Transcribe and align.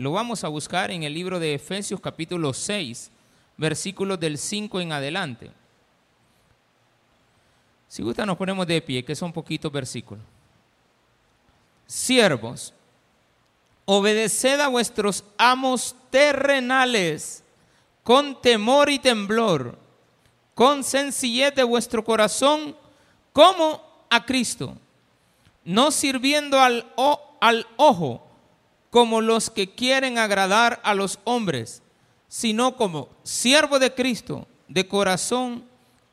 Lo 0.00 0.12
vamos 0.12 0.44
a 0.44 0.48
buscar 0.48 0.92
en 0.92 1.02
el 1.02 1.12
libro 1.12 1.40
de 1.40 1.54
Efesios 1.54 2.00
capítulo 2.00 2.54
6, 2.54 3.10
versículos 3.56 4.20
del 4.20 4.38
5 4.38 4.80
en 4.80 4.92
adelante. 4.92 5.50
Si 7.88 8.04
gusta 8.04 8.24
nos 8.24 8.36
ponemos 8.36 8.64
de 8.68 8.80
pie, 8.80 9.04
que 9.04 9.16
son 9.16 9.32
poquitos 9.32 9.72
versículos. 9.72 10.22
Siervos, 11.88 12.72
obedeced 13.86 14.60
a 14.60 14.68
vuestros 14.68 15.24
amos 15.36 15.96
terrenales 16.10 17.42
con 18.04 18.40
temor 18.40 18.90
y 18.90 19.00
temblor, 19.00 19.76
con 20.54 20.84
sencillez 20.84 21.56
de 21.56 21.64
vuestro 21.64 22.04
corazón, 22.04 22.76
como 23.32 23.82
a 24.08 24.24
Cristo, 24.24 24.76
no 25.64 25.90
sirviendo 25.90 26.60
al, 26.60 26.86
al 27.40 27.66
ojo 27.76 28.27
como 28.90 29.20
los 29.20 29.50
que 29.50 29.70
quieren 29.74 30.18
agradar 30.18 30.80
a 30.82 30.94
los 30.94 31.18
hombres, 31.24 31.82
sino 32.28 32.76
como 32.76 33.08
siervo 33.22 33.78
de 33.78 33.94
Cristo, 33.94 34.46
de 34.68 34.86
corazón, 34.86 35.64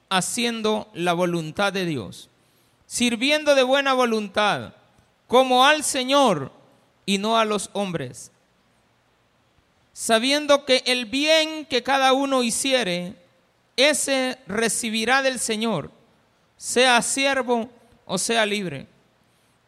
haciendo 0.10 0.90
la 0.94 1.14
voluntad 1.14 1.74
de 1.74 1.86
Dios, 1.86 2.30
sirviendo 2.86 3.56
de 3.56 3.64
buena 3.64 3.94
voluntad, 3.94 4.74
como 5.28 5.66
al 5.66 5.84
Señor 5.84 6.52
y 7.06 7.18
no 7.18 7.38
a 7.38 7.46
los 7.46 7.70
hombres, 7.74 8.32
sabiendo 9.94 10.66
que 10.66 10.84
el 10.86 11.06
bien 11.06 11.66
que 11.66 11.84
cada 11.84 12.14
uno 12.14 12.44
hiciere, 12.44 13.16
ese 13.78 14.38
recibirá 14.48 15.22
del 15.22 15.40
Señor, 15.40 15.92
sea 16.58 17.02
siervo 17.02 17.70
o 18.06 18.18
sea 18.18 18.46
libre. 18.46 18.88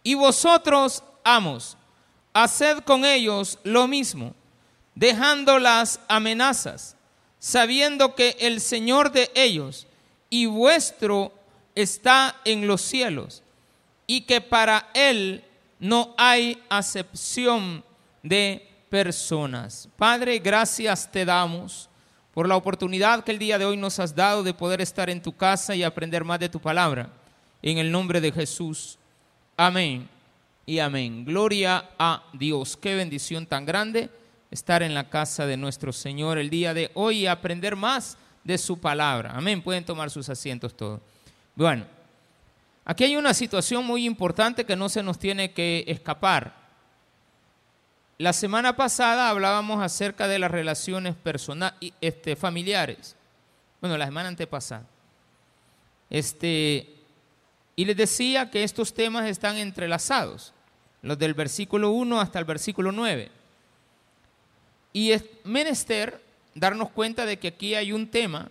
Y 0.03 0.13
vosotros, 0.13 1.03
amos, 1.23 1.76
haced 2.43 2.79
con 2.79 3.03
ellos 3.03 3.57
lo 3.63 3.87
mismo, 3.87 4.35
dejando 4.93 5.57
las 5.59 5.99
amenazas, 6.07 6.95
sabiendo 7.39 8.15
que 8.15 8.35
el 8.39 8.61
Señor 8.61 9.11
de 9.11 9.31
ellos 9.33 9.87
y 10.29 10.45
vuestro 10.45 11.33
está 11.73 12.35
en 12.45 12.67
los 12.67 12.81
cielos, 12.81 13.43
y 14.05 14.21
que 14.21 14.41
para 14.41 14.89
Él 14.93 15.43
no 15.79 16.13
hay 16.17 16.61
acepción 16.69 17.83
de 18.23 18.67
personas. 18.89 19.89
Padre, 19.97 20.39
gracias 20.39 21.11
te 21.11 21.25
damos 21.25 21.89
por 22.33 22.47
la 22.47 22.55
oportunidad 22.55 23.23
que 23.23 23.31
el 23.31 23.39
día 23.39 23.57
de 23.57 23.65
hoy 23.65 23.77
nos 23.77 23.99
has 23.99 24.15
dado 24.15 24.43
de 24.43 24.53
poder 24.53 24.79
estar 24.79 25.09
en 25.09 25.21
tu 25.21 25.35
casa 25.35 25.75
y 25.75 25.83
aprender 25.83 26.23
más 26.23 26.39
de 26.39 26.49
tu 26.49 26.59
palabra. 26.59 27.09
En 27.61 27.79
el 27.79 27.91
nombre 27.91 28.21
de 28.21 28.31
Jesús. 28.31 28.97
Amén 29.55 30.16
y 30.67 30.79
amén. 30.79 31.23
Gloria 31.23 31.91
a 31.97 32.25
Dios. 32.33 32.75
Qué 32.75 32.93
bendición 32.93 33.47
tan 33.47 33.65
grande 33.65 34.09
estar 34.51 34.83
en 34.83 34.93
la 34.93 35.09
casa 35.09 35.45
de 35.45 35.55
nuestro 35.55 35.93
Señor 35.93 36.37
el 36.37 36.49
día 36.49 36.73
de 36.73 36.91
hoy 36.93 37.19
y 37.19 37.27
aprender 37.27 37.77
más 37.77 38.17
de 38.43 38.57
su 38.57 38.77
palabra. 38.77 39.31
Amén. 39.33 39.61
Pueden 39.61 39.85
tomar 39.85 40.11
sus 40.11 40.27
asientos 40.27 40.75
todos. 40.75 40.99
Bueno, 41.55 41.85
aquí 42.83 43.05
hay 43.05 43.15
una 43.15 43.33
situación 43.33 43.85
muy 43.85 44.05
importante 44.05 44.65
que 44.65 44.75
no 44.75 44.89
se 44.89 45.01
nos 45.01 45.17
tiene 45.17 45.53
que 45.53 45.85
escapar. 45.87 46.53
La 48.17 48.33
semana 48.33 48.75
pasada 48.75 49.29
hablábamos 49.29 49.81
acerca 49.81 50.27
de 50.27 50.37
las 50.37 50.51
relaciones 50.51 51.15
personales, 51.15 51.93
este, 52.01 52.35
familiares. 52.35 53.15
Bueno, 53.79 53.97
la 53.97 54.05
semana 54.05 54.27
antepasada. 54.27 54.85
Este, 56.09 56.93
y 57.77 57.85
les 57.85 57.95
decía 57.95 58.51
que 58.51 58.63
estos 58.65 58.93
temas 58.93 59.29
están 59.29 59.55
entrelazados 59.55 60.53
los 61.01 61.17
del 61.17 61.33
versículo 61.33 61.91
1 61.91 62.19
hasta 62.19 62.39
el 62.39 62.45
versículo 62.45 62.91
9. 62.91 63.29
Y 64.93 65.11
es 65.11 65.23
menester 65.43 66.21
darnos 66.55 66.89
cuenta 66.89 67.25
de 67.25 67.37
que 67.37 67.49
aquí 67.49 67.75
hay 67.75 67.91
un 67.91 68.07
tema 68.07 68.49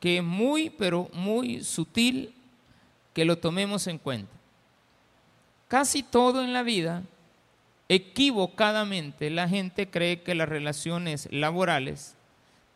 que 0.00 0.18
es 0.18 0.22
muy, 0.22 0.70
pero 0.70 1.08
muy 1.12 1.62
sutil 1.62 2.34
que 3.14 3.24
lo 3.24 3.38
tomemos 3.38 3.86
en 3.86 3.98
cuenta. 3.98 4.32
Casi 5.68 6.02
todo 6.02 6.42
en 6.42 6.52
la 6.52 6.62
vida, 6.62 7.02
equivocadamente, 7.88 9.30
la 9.30 9.48
gente 9.48 9.88
cree 9.88 10.22
que 10.22 10.34
las 10.34 10.48
relaciones 10.48 11.28
laborales 11.30 12.14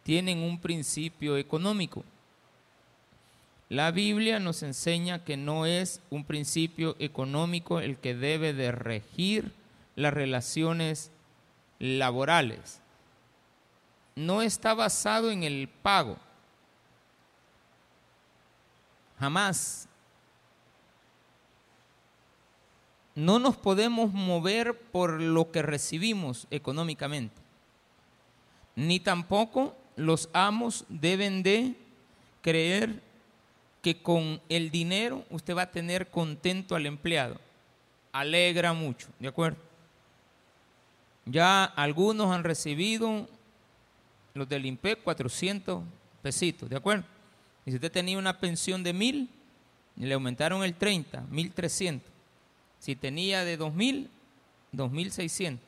tienen 0.02 0.38
un 0.38 0.58
principio 0.58 1.36
económico. 1.36 2.04
La 3.68 3.90
Biblia 3.90 4.38
nos 4.38 4.62
enseña 4.62 5.24
que 5.24 5.36
no 5.36 5.66
es 5.66 6.00
un 6.10 6.24
principio 6.24 6.94
económico 7.00 7.80
el 7.80 7.98
que 7.98 8.14
debe 8.14 8.52
de 8.52 8.70
regir 8.70 9.52
las 9.96 10.14
relaciones 10.14 11.10
laborales. 11.80 12.80
No 14.14 14.42
está 14.42 14.72
basado 14.72 15.32
en 15.32 15.42
el 15.42 15.68
pago. 15.68 16.16
Jamás. 19.18 19.88
No 23.16 23.38
nos 23.38 23.56
podemos 23.56 24.12
mover 24.12 24.78
por 24.78 25.20
lo 25.20 25.50
que 25.50 25.62
recibimos 25.62 26.46
económicamente. 26.50 27.34
Ni 28.76 29.00
tampoco 29.00 29.74
los 29.96 30.28
amos 30.34 30.84
deben 30.88 31.42
de 31.42 31.74
creer 32.42 33.02
que 33.86 34.02
con 34.02 34.40
el 34.48 34.72
dinero 34.72 35.24
usted 35.30 35.56
va 35.56 35.62
a 35.62 35.70
tener 35.70 36.10
contento 36.10 36.74
al 36.74 36.86
empleado. 36.86 37.36
Alegra 38.10 38.72
mucho, 38.72 39.06
¿de 39.20 39.28
acuerdo? 39.28 39.58
Ya 41.24 41.62
algunos 41.62 42.34
han 42.34 42.42
recibido 42.42 43.28
los 44.34 44.48
del 44.48 44.66
INPE 44.66 44.96
400 44.96 45.84
pesitos, 46.20 46.68
¿de 46.68 46.74
acuerdo? 46.74 47.04
Y 47.64 47.70
si 47.70 47.76
usted 47.76 47.92
tenía 47.92 48.18
una 48.18 48.40
pensión 48.40 48.82
de 48.82 48.92
mil, 48.92 49.30
le 49.94 50.14
aumentaron 50.14 50.64
el 50.64 50.74
30, 50.74 51.20
1300. 51.30 52.10
Si 52.80 52.96
tenía 52.96 53.44
de 53.44 53.56
2000, 53.56 54.10
2600. 54.72 55.64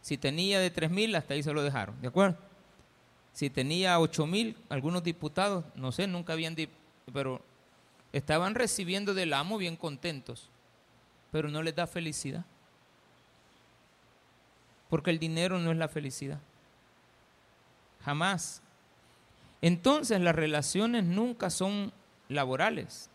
Si 0.00 0.16
tenía 0.16 0.60
de 0.60 0.70
3000, 0.70 1.14
hasta 1.14 1.34
ahí 1.34 1.42
se 1.42 1.52
lo 1.52 1.62
dejaron, 1.62 2.00
¿de 2.00 2.08
acuerdo? 2.08 2.38
Si 3.34 3.50
tenía 3.50 4.00
8000, 4.00 4.56
algunos 4.70 5.04
diputados, 5.04 5.66
no 5.74 5.92
sé, 5.92 6.06
nunca 6.06 6.32
habían 6.32 6.54
pero 7.12 7.40
estaban 8.12 8.54
recibiendo 8.54 9.14
del 9.14 9.32
amo 9.32 9.58
bien 9.58 9.76
contentos, 9.76 10.48
pero 11.30 11.48
no 11.48 11.62
les 11.62 11.74
da 11.74 11.86
felicidad. 11.86 12.44
Porque 14.88 15.10
el 15.10 15.18
dinero 15.18 15.58
no 15.58 15.70
es 15.70 15.76
la 15.76 15.88
felicidad. 15.88 16.40
Jamás. 18.04 18.62
Entonces 19.60 20.20
las 20.20 20.34
relaciones 20.34 21.04
nunca 21.04 21.50
son 21.50 21.92
laborales. 22.28 23.10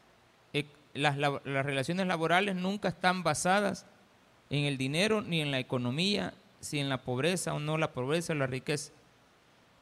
Eh, 0.54 0.68
las, 0.94 1.18
las, 1.18 1.42
relaciones 1.44 2.06
laborales 2.06 2.56
nunca 2.56 2.90
están 2.90 3.24
basadas 3.24 3.86
en 4.50 4.66
el 4.66 4.78
dinero 4.78 5.22
ni 5.22 5.42
en 5.42 5.50
la 5.50 5.60
economía, 5.60 6.34
si 6.60 6.80
en 6.80 6.90
la 6.90 7.02
pobreza 7.02 7.54
o 7.54 7.60
no 7.60 7.78
la 7.78 7.92
pobreza 7.92 8.36
la 8.36 8.46
riqueza. 8.46 8.92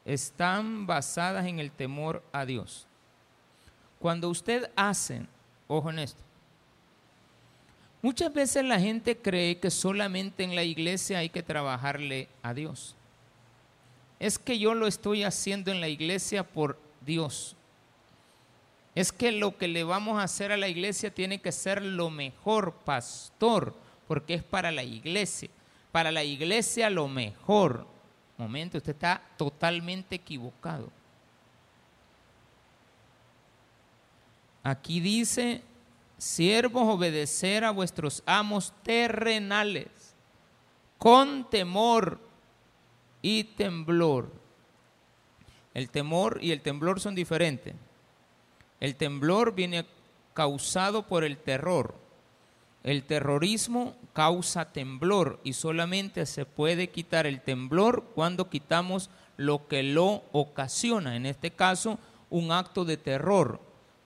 Están 0.04 0.86
basadas 0.86 1.46
en 1.46 1.58
el 1.58 1.70
temor 1.70 2.22
a 2.32 2.46
Dios. 2.46 2.86
Cuando 4.02 4.28
usted 4.30 4.68
hace, 4.74 5.22
ojo 5.68 5.88
en 5.90 6.00
esto, 6.00 6.20
muchas 8.02 8.34
veces 8.34 8.64
la 8.64 8.80
gente 8.80 9.16
cree 9.16 9.60
que 9.60 9.70
solamente 9.70 10.42
en 10.42 10.56
la 10.56 10.64
iglesia 10.64 11.18
hay 11.18 11.28
que 11.28 11.44
trabajarle 11.44 12.28
a 12.42 12.52
Dios. 12.52 12.96
Es 14.18 14.40
que 14.40 14.58
yo 14.58 14.74
lo 14.74 14.88
estoy 14.88 15.22
haciendo 15.22 15.70
en 15.70 15.80
la 15.80 15.88
iglesia 15.88 16.42
por 16.42 16.80
Dios. 17.06 17.54
Es 18.96 19.12
que 19.12 19.30
lo 19.30 19.56
que 19.56 19.68
le 19.68 19.84
vamos 19.84 20.18
a 20.18 20.24
hacer 20.24 20.50
a 20.50 20.56
la 20.56 20.66
iglesia 20.66 21.14
tiene 21.14 21.40
que 21.40 21.52
ser 21.52 21.80
lo 21.80 22.10
mejor, 22.10 22.74
pastor, 22.84 23.72
porque 24.08 24.34
es 24.34 24.42
para 24.42 24.72
la 24.72 24.82
iglesia. 24.82 25.48
Para 25.92 26.10
la 26.10 26.24
iglesia 26.24 26.90
lo 26.90 27.06
mejor. 27.06 27.86
Momento, 28.36 28.78
usted 28.78 28.94
está 28.94 29.22
totalmente 29.36 30.16
equivocado. 30.16 30.90
Aquí 34.62 35.00
dice, 35.00 35.62
siervos, 36.18 36.84
obedecer 36.94 37.64
a 37.64 37.70
vuestros 37.70 38.22
amos 38.26 38.72
terrenales, 38.82 40.14
con 40.98 41.48
temor 41.50 42.20
y 43.20 43.44
temblor. 43.44 44.30
El 45.74 45.90
temor 45.90 46.38
y 46.42 46.52
el 46.52 46.60
temblor 46.60 47.00
son 47.00 47.14
diferentes. 47.14 47.74
El 48.78 48.96
temblor 48.96 49.54
viene 49.54 49.86
causado 50.34 51.06
por 51.06 51.24
el 51.24 51.38
terror. 51.38 51.94
El 52.82 53.04
terrorismo 53.04 53.94
causa 54.12 54.72
temblor 54.72 55.38
y 55.44 55.52
solamente 55.52 56.26
se 56.26 56.44
puede 56.44 56.90
quitar 56.90 57.26
el 57.26 57.40
temblor 57.40 58.04
cuando 58.14 58.50
quitamos 58.50 59.08
lo 59.36 59.68
que 59.68 59.82
lo 59.82 60.24
ocasiona, 60.32 61.16
en 61.16 61.26
este 61.26 61.52
caso 61.52 61.98
un 62.28 62.50
acto 62.50 62.84
de 62.84 62.96
terror, 62.96 63.60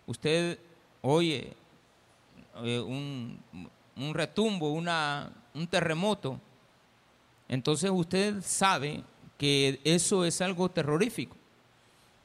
usted 0.07 0.59
oye 1.03 1.53
eh, 2.63 2.81
un, 2.81 3.41
retumbo, 4.15 4.73
una, 4.73 5.31
un 5.55 5.67
terremoto, 5.67 6.41
Entonces 7.49 7.91
usted 7.91 8.43
sabe 8.43 9.03
que 9.39 9.81
eso 9.85 10.25
es 10.25 10.41
algo 10.41 10.71
terrorífico. 10.71 11.37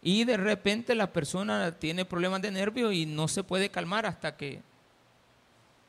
Y 0.01 0.23
de 0.23 0.37
repente 0.37 0.95
la 0.95 1.11
persona 1.13 1.71
tiene 1.77 2.05
problemas 2.05 2.41
de 2.41 2.51
nervio 2.51 2.91
y 2.91 3.05
no 3.05 3.27
se 3.27 3.43
puede 3.43 3.69
calmar 3.69 4.05
hasta 4.05 4.35
que 4.35 4.61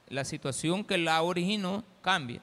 la 0.09 0.25
situación 0.25 0.85
que 0.85 0.99
la 0.99 1.23
originó 1.23 1.85
cambie. 2.03 2.41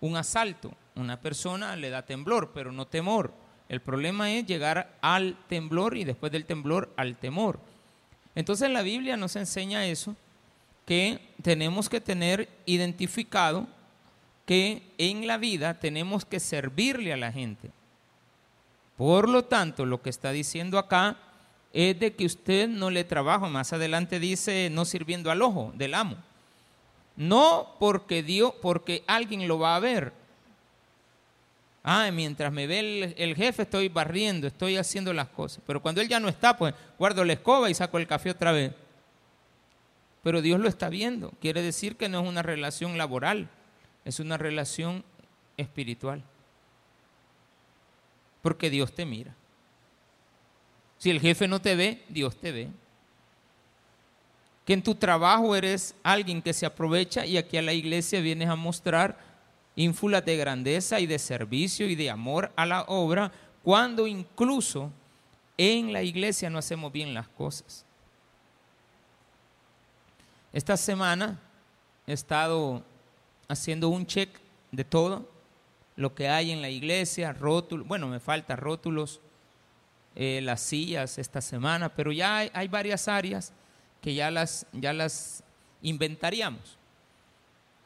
Un 0.00 0.16
asalto, 0.16 0.72
una 0.94 1.18
persona 1.20 1.74
le 1.74 1.88
da 1.88 2.04
temblor, 2.04 2.50
pero 2.52 2.70
no 2.70 2.86
temor. 2.86 3.32
El 3.68 3.80
problema 3.80 4.30
es 4.32 4.46
llegar 4.46 4.98
al 5.00 5.36
temblor 5.48 5.96
y 5.96 6.04
después 6.04 6.30
del 6.30 6.44
temblor 6.44 6.92
al 6.96 7.16
temor. 7.16 7.58
Entonces 8.36 8.70
la 8.70 8.82
Biblia 8.82 9.16
nos 9.16 9.34
enseña 9.34 9.86
eso, 9.86 10.14
que 10.84 11.20
tenemos 11.42 11.88
que 11.88 12.00
tener 12.00 12.48
identificado 12.66 13.66
que 14.44 14.82
en 14.98 15.26
la 15.26 15.38
vida 15.38 15.74
tenemos 15.74 16.24
que 16.24 16.38
servirle 16.38 17.12
a 17.12 17.16
la 17.16 17.32
gente. 17.32 17.70
Por 18.96 19.28
lo 19.28 19.44
tanto, 19.44 19.84
lo 19.84 20.00
que 20.00 20.10
está 20.10 20.30
diciendo 20.30 20.78
acá 20.78 21.16
es 21.72 21.98
de 21.98 22.14
que 22.14 22.24
usted 22.24 22.68
no 22.68 22.90
le 22.90 23.04
trabaja, 23.04 23.48
más 23.48 23.72
adelante 23.72 24.20
dice 24.20 24.70
no 24.70 24.84
sirviendo 24.84 25.30
al 25.30 25.42
ojo 25.42 25.72
del 25.74 25.94
amo. 25.94 26.16
No 27.16 27.74
porque 27.80 28.22
Dios, 28.22 28.52
porque 28.62 29.02
alguien 29.06 29.48
lo 29.48 29.58
va 29.58 29.76
a 29.76 29.80
ver, 29.80 30.12
Ah, 31.88 32.10
mientras 32.12 32.52
me 32.52 32.66
ve 32.66 33.14
el, 33.16 33.36
jefe 33.36 33.62
estoy 33.62 33.88
barriendo, 33.88 34.48
estoy 34.48 34.76
haciendo 34.76 35.12
las 35.12 35.28
cosas. 35.28 35.62
Pero 35.64 35.80
cuando 35.80 36.00
él 36.00 36.08
ya 36.08 36.18
no 36.18 36.28
está, 36.28 36.56
pues 36.56 36.74
guardo 36.98 37.24
la 37.24 37.34
escoba 37.34 37.70
y 37.70 37.74
saco 37.74 37.96
el 37.98 38.08
café 38.08 38.30
otra 38.30 38.50
vez. 38.50 38.72
Pero 40.24 40.42
Dios 40.42 40.58
lo 40.58 40.68
está 40.68 40.88
viendo. 40.88 41.30
Quiere 41.40 41.62
decir 41.62 41.94
que 41.94 42.08
no 42.08 42.20
es 42.20 42.28
una 42.28 42.42
relación 42.42 42.98
laboral, 42.98 43.48
es 44.04 44.18
una 44.18 44.36
relación 44.36 45.04
espiritual. 45.56 46.24
Porque 48.42 48.68
Dios 48.68 48.92
te 48.92 49.06
mira. 49.06 49.36
Si 50.98 51.10
el 51.10 51.20
jefe 51.20 51.46
no 51.46 51.60
te 51.60 51.76
ve, 51.76 52.02
Dios 52.08 52.34
te 52.34 52.50
ve. 52.50 52.68
Que 54.64 54.72
en 54.72 54.82
tu 54.82 54.96
trabajo 54.96 55.54
eres 55.54 55.94
alguien 56.02 56.42
que 56.42 56.52
se 56.52 56.66
aprovecha 56.66 57.24
y 57.24 57.36
aquí 57.36 57.58
a 57.58 57.62
la 57.62 57.74
iglesia 57.74 58.20
vienes 58.20 58.48
a 58.48 58.56
mostrar 58.56 59.25
ínfulas 59.76 60.24
de 60.24 60.36
grandeza 60.36 60.98
y 60.98 61.06
de 61.06 61.18
servicio 61.18 61.88
y 61.88 61.94
de 61.94 62.10
amor 62.10 62.50
a 62.56 62.64
la 62.66 62.82
obra, 62.84 63.30
cuando 63.62 64.06
incluso 64.06 64.90
en 65.58 65.92
la 65.92 66.02
iglesia 66.02 66.50
no 66.50 66.58
hacemos 66.58 66.90
bien 66.90 67.14
las 67.14 67.28
cosas. 67.28 67.84
Esta 70.52 70.76
semana 70.76 71.38
he 72.06 72.14
estado 72.14 72.82
haciendo 73.48 73.90
un 73.90 74.06
check 74.06 74.40
de 74.72 74.84
todo 74.84 75.28
lo 75.94 76.14
que 76.14 76.28
hay 76.28 76.50
en 76.50 76.62
la 76.62 76.70
iglesia, 76.70 77.32
rótulos, 77.32 77.86
bueno, 77.86 78.08
me 78.08 78.20
faltan 78.20 78.56
rótulos, 78.56 79.20
eh, 80.14 80.40
las 80.42 80.62
sillas 80.62 81.18
esta 81.18 81.42
semana, 81.42 81.90
pero 81.94 82.10
ya 82.10 82.38
hay, 82.38 82.50
hay, 82.54 82.68
varias 82.68 83.06
áreas 83.06 83.52
que 84.00 84.14
ya 84.14 84.30
las, 84.30 84.66
ya 84.72 84.94
las 84.94 85.42
inventaríamos 85.82 86.78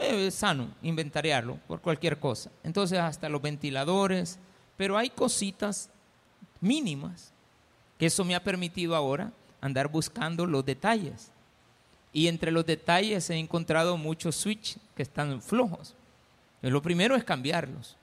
es 0.00 0.34
sano 0.34 0.68
inventariarlo 0.82 1.56
por 1.68 1.80
cualquier 1.80 2.18
cosa. 2.18 2.50
Entonces 2.62 2.98
hasta 2.98 3.28
los 3.28 3.42
ventiladores, 3.42 4.38
pero 4.76 4.96
hay 4.96 5.10
cositas 5.10 5.90
mínimas 6.60 7.32
que 7.98 8.06
eso 8.06 8.24
me 8.24 8.34
ha 8.34 8.42
permitido 8.42 8.96
ahora 8.96 9.32
andar 9.60 9.88
buscando 9.88 10.46
los 10.46 10.64
detalles. 10.64 11.30
Y 12.12 12.28
entre 12.28 12.50
los 12.50 12.66
detalles 12.66 13.28
he 13.30 13.36
encontrado 13.36 13.96
muchos 13.96 14.36
switch 14.36 14.78
que 14.96 15.02
están 15.02 15.40
flojos. 15.42 15.94
lo 16.62 16.82
primero 16.82 17.14
es 17.14 17.24
cambiarlos. 17.24 17.96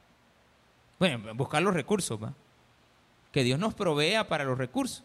Bueno, 0.99 1.33
buscar 1.35 1.61
los 1.61 1.73
recursos, 1.73 2.21
¿va? 2.21 2.33
Que 3.31 3.43
Dios 3.43 3.59
nos 3.59 3.73
provea 3.73 4.27
para 4.27 4.45
los 4.45 4.57
recursos, 4.57 5.03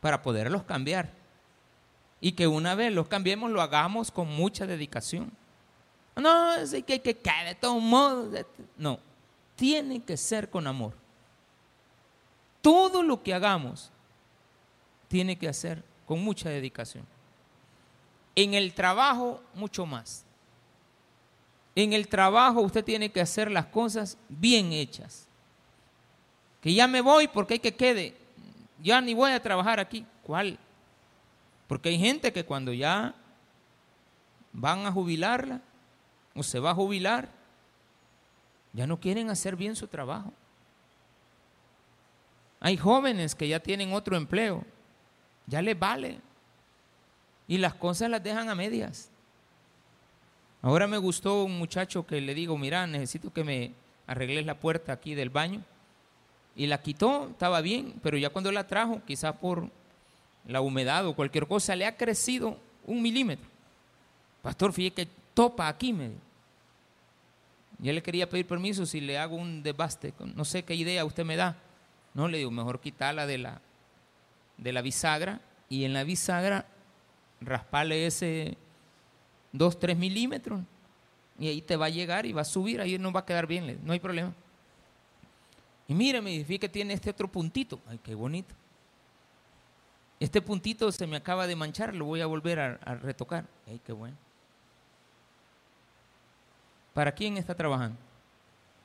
para 0.00 0.22
poderlos 0.22 0.64
cambiar. 0.64 1.10
Y 2.20 2.32
que 2.32 2.46
una 2.46 2.74
vez 2.74 2.92
los 2.92 3.08
cambiemos, 3.08 3.50
lo 3.50 3.62
hagamos 3.62 4.10
con 4.10 4.28
mucha 4.28 4.66
dedicación. 4.66 5.32
No, 6.16 6.54
es 6.54 6.70
que 6.84 6.94
hay 6.94 7.00
que 7.00 7.16
caer 7.16 7.48
de 7.48 7.54
todos 7.54 7.82
modos. 7.82 8.46
No, 8.76 8.98
tiene 9.56 10.02
que 10.02 10.16
ser 10.16 10.50
con 10.50 10.66
amor. 10.66 10.94
Todo 12.60 13.02
lo 13.02 13.22
que 13.22 13.32
hagamos 13.32 13.90
tiene 15.08 15.36
que 15.36 15.48
hacer 15.48 15.82
con 16.06 16.22
mucha 16.22 16.48
dedicación. 16.48 17.06
En 18.34 18.54
el 18.54 18.74
trabajo, 18.74 19.42
mucho 19.54 19.86
más. 19.86 20.24
En 21.74 21.92
el 21.92 22.08
trabajo 22.08 22.60
usted 22.60 22.84
tiene 22.84 23.10
que 23.10 23.20
hacer 23.20 23.50
las 23.50 23.66
cosas 23.66 24.18
bien 24.28 24.72
hechas. 24.72 25.26
Que 26.60 26.74
ya 26.74 26.86
me 26.86 27.00
voy 27.00 27.28
porque 27.28 27.54
hay 27.54 27.60
que 27.60 27.74
quede. 27.74 28.16
Ya 28.82 29.00
ni 29.00 29.14
voy 29.14 29.32
a 29.32 29.42
trabajar 29.42 29.80
aquí. 29.80 30.04
¿Cuál? 30.22 30.58
Porque 31.66 31.88
hay 31.88 31.98
gente 31.98 32.32
que 32.32 32.44
cuando 32.44 32.72
ya 32.72 33.14
van 34.52 34.86
a 34.86 34.92
jubilarla, 34.92 35.60
o 36.34 36.42
se 36.42 36.60
va 36.60 36.70
a 36.70 36.74
jubilar, 36.74 37.28
ya 38.72 38.86
no 38.86 39.00
quieren 39.00 39.30
hacer 39.30 39.56
bien 39.56 39.76
su 39.76 39.88
trabajo. 39.88 40.32
Hay 42.60 42.76
jóvenes 42.76 43.34
que 43.34 43.48
ya 43.48 43.60
tienen 43.60 43.92
otro 43.92 44.16
empleo, 44.16 44.64
ya 45.46 45.62
les 45.62 45.78
vale. 45.78 46.20
Y 47.48 47.58
las 47.58 47.74
cosas 47.74 48.10
las 48.10 48.22
dejan 48.22 48.48
a 48.48 48.54
medias. 48.54 49.10
Ahora 50.62 50.86
me 50.86 50.98
gustó 50.98 51.44
un 51.44 51.58
muchacho 51.58 52.06
que 52.06 52.20
le 52.20 52.34
digo, 52.34 52.56
mira, 52.58 52.86
necesito 52.86 53.32
que 53.32 53.42
me 53.42 53.72
arregles 54.06 54.44
la 54.44 54.54
puerta 54.54 54.92
aquí 54.92 55.14
del 55.14 55.30
baño. 55.30 55.62
Y 56.54 56.66
la 56.66 56.82
quitó, 56.82 57.28
estaba 57.30 57.60
bien, 57.60 57.94
pero 58.02 58.18
ya 58.18 58.28
cuando 58.30 58.52
la 58.52 58.66
trajo, 58.66 59.00
quizás 59.06 59.34
por 59.36 59.68
la 60.46 60.60
humedad 60.60 61.06
o 61.06 61.14
cualquier 61.14 61.46
cosa, 61.46 61.74
le 61.74 61.86
ha 61.86 61.96
crecido 61.96 62.58
un 62.86 63.00
milímetro. 63.00 63.48
Pastor, 64.42 64.72
fíjate 64.72 65.06
que 65.06 65.19
topa 65.40 65.68
aquí, 65.68 65.94
me 65.94 66.10
Yo 67.78 67.94
le 67.94 68.02
quería 68.02 68.28
pedir 68.28 68.46
permiso 68.46 68.84
si 68.84 69.00
le 69.00 69.16
hago 69.16 69.36
un 69.36 69.62
debaste, 69.62 70.12
no 70.34 70.44
sé 70.44 70.64
qué 70.64 70.74
idea 70.74 71.02
usted 71.02 71.24
me 71.24 71.34
da. 71.34 71.56
No, 72.12 72.28
le 72.28 72.36
digo, 72.36 72.50
mejor 72.50 72.78
quitarla 72.78 73.26
de 73.26 73.38
la, 73.38 73.62
de 74.58 74.72
la 74.74 74.82
bisagra 74.82 75.40
y 75.70 75.84
en 75.84 75.94
la 75.94 76.04
bisagra 76.04 76.66
rasparle 77.40 78.06
ese 78.06 78.58
2, 79.52 79.78
3 79.78 79.96
milímetros 79.96 80.60
y 81.38 81.48
ahí 81.48 81.62
te 81.62 81.76
va 81.76 81.86
a 81.86 81.88
llegar 81.88 82.26
y 82.26 82.34
va 82.34 82.42
a 82.42 82.44
subir, 82.44 82.82
ahí 82.82 82.98
no 82.98 83.10
va 83.10 83.20
a 83.20 83.24
quedar 83.24 83.46
bien, 83.46 83.80
no 83.82 83.94
hay 83.94 84.00
problema. 84.00 84.34
Y 85.88 85.94
mire, 85.94 86.20
me 86.20 86.32
dice 86.32 86.58
que 86.58 86.68
tiene 86.68 86.92
este 86.92 87.08
otro 87.08 87.28
puntito, 87.28 87.80
ay, 87.88 87.98
qué 88.04 88.14
bonito. 88.14 88.54
Este 90.18 90.42
puntito 90.42 90.92
se 90.92 91.06
me 91.06 91.16
acaba 91.16 91.46
de 91.46 91.56
manchar, 91.56 91.94
lo 91.94 92.04
voy 92.04 92.20
a 92.20 92.26
volver 92.26 92.60
a, 92.60 92.78
a 92.84 92.94
retocar, 92.94 93.46
ay, 93.66 93.80
qué 93.82 93.94
bueno. 93.94 94.18
¿Para 96.94 97.12
quién 97.12 97.36
está 97.36 97.54
trabajando? 97.54 97.98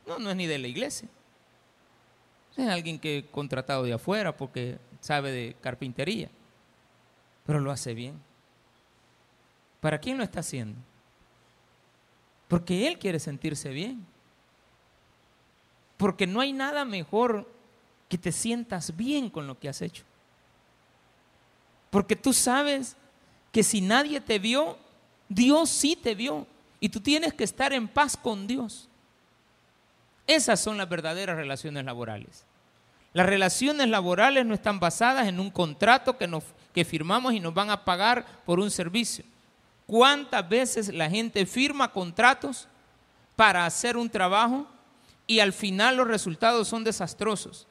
No, 0.06 0.20
no 0.20 0.30
es 0.30 0.36
ni 0.36 0.46
de 0.46 0.60
la 0.60 0.68
iglesia. 0.68 1.08
Es 2.56 2.70
alguien 2.70 3.00
que 3.00 3.18
he 3.18 3.26
contratado 3.26 3.84
de 3.84 3.94
afuera 3.94 4.36
porque 4.36 4.78
sabe 5.02 5.32
de 5.32 5.56
carpintería. 5.62 6.30
Pero 7.46 7.60
lo 7.60 7.72
hace 7.72 7.94
bien. 7.94 8.20
¿Para 9.82 10.00
quién 10.00 10.18
lo 10.18 10.24
está 10.24 10.40
haciendo? 10.40 10.78
Porque 12.48 12.88
él 12.88 12.98
quiere 12.98 13.20
sentirse 13.20 13.70
bien. 13.70 14.06
Porque 15.98 16.28
no 16.28 16.42
hay 16.42 16.54
nada 16.54 16.86
mejor 16.86 17.50
que 18.10 18.18
te 18.18 18.32
sientas 18.32 18.96
bien 18.96 19.30
con 19.30 19.48
lo 19.48 19.60
que 19.60 19.70
has 19.70 19.82
hecho. 19.82 20.04
Porque 21.90 22.16
tú 22.16 22.34
sabes 22.34 22.96
que 23.52 23.64
si 23.64 23.82
nadie 23.82 24.20
te 24.22 24.40
vio, 24.40 24.78
Dios 25.30 25.70
sí 25.70 25.96
te 25.96 26.14
vio. 26.14 26.46
Y 26.86 26.89
tú 26.89 27.00
tienes 27.00 27.34
que 27.34 27.44
estar 27.44 27.74
en 27.74 27.88
paz 27.88 28.15
con 28.15 28.46
Dios. 28.46 28.88
Esas 30.27 30.60
son 30.60 30.77
las 30.77 30.88
verdaderas 30.88 31.36
relaciones 31.36 31.84
laborales. 31.84 32.46
Las 33.12 33.25
relaciones 33.25 33.88
laborales 33.88 34.46
no 34.46 34.54
están 34.54 34.80
basadas 34.80 35.27
en 35.27 35.39
un 35.39 35.50
contrato 35.50 36.15
que, 36.15 36.27
nos, 36.27 36.44
que 36.75 36.86
firmamos 36.86 37.34
y 37.34 37.39
nos 37.39 37.56
van 37.56 37.72
a 37.72 37.84
pagar 37.84 38.24
por 38.46 38.60
un 38.60 38.70
servicio. 38.70 39.25
¿Cuántas 39.88 40.48
veces 40.48 40.94
la 40.94 41.10
gente 41.10 41.48
firma 41.48 41.92
contratos 41.92 42.68
para 43.36 43.65
hacer 43.65 43.98
un 43.98 44.08
trabajo 44.08 44.68
y 45.25 45.39
al 45.39 45.54
final 45.54 45.98
los 45.98 46.08
resultados 46.08 46.68
son 46.68 46.84
desastrosos? 46.84 47.65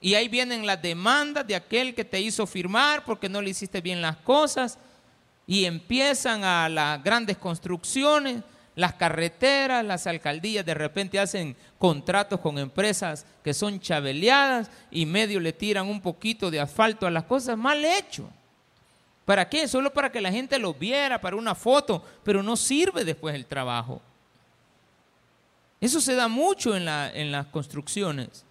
Y 0.00 0.14
ahí 0.14 0.28
vienen 0.28 0.64
las 0.64 0.80
demandas 0.80 1.46
de 1.46 1.56
aquel 1.56 1.94
que 1.94 2.06
te 2.06 2.22
hizo 2.22 2.46
firmar 2.46 3.04
porque 3.04 3.28
no 3.28 3.42
le 3.42 3.50
hiciste 3.50 3.82
bien 3.82 4.00
las 4.00 4.16
cosas 4.16 4.78
y 5.46 5.64
empiezan 5.64 6.44
a 6.44 6.68
las 6.68 7.02
grandes 7.02 7.36
construcciones, 7.36 8.42
las 8.76 8.94
carreteras, 8.94 9.84
las 9.84 10.06
alcaldías 10.06 10.66
de 10.66 10.74
repente 10.74 11.18
hacen 11.18 11.56
contratos 11.78 12.40
con 12.40 12.58
empresas 12.58 13.24
que 13.42 13.54
son 13.54 13.78
chabeleadas 13.78 14.70
y 14.90 15.06
medio 15.06 15.38
le 15.38 15.52
tiran 15.52 15.86
un 15.86 16.00
poquito 16.00 16.50
de 16.50 16.60
asfalto 16.60 17.06
a 17.06 17.10
las 17.10 17.24
cosas, 17.24 17.56
mal 17.56 17.84
hecho. 17.84 18.28
¿Para 19.24 19.48
qué? 19.48 19.68
Solo 19.68 19.92
para 19.92 20.10
que 20.10 20.20
la 20.20 20.32
gente 20.32 20.58
lo 20.58 20.74
viera, 20.74 21.20
para 21.20 21.36
una 21.36 21.54
foto, 21.54 22.04
pero 22.24 22.42
no 22.42 22.56
sirve 22.56 23.04
después 23.04 23.34
el 23.34 23.46
trabajo. 23.46 24.02
Eso 25.80 26.00
se 26.00 26.14
da 26.14 26.28
mucho 26.28 26.76
en, 26.76 26.84
la, 26.84 27.10
en 27.12 27.30
las 27.30 27.46
construcciones. 27.46 28.44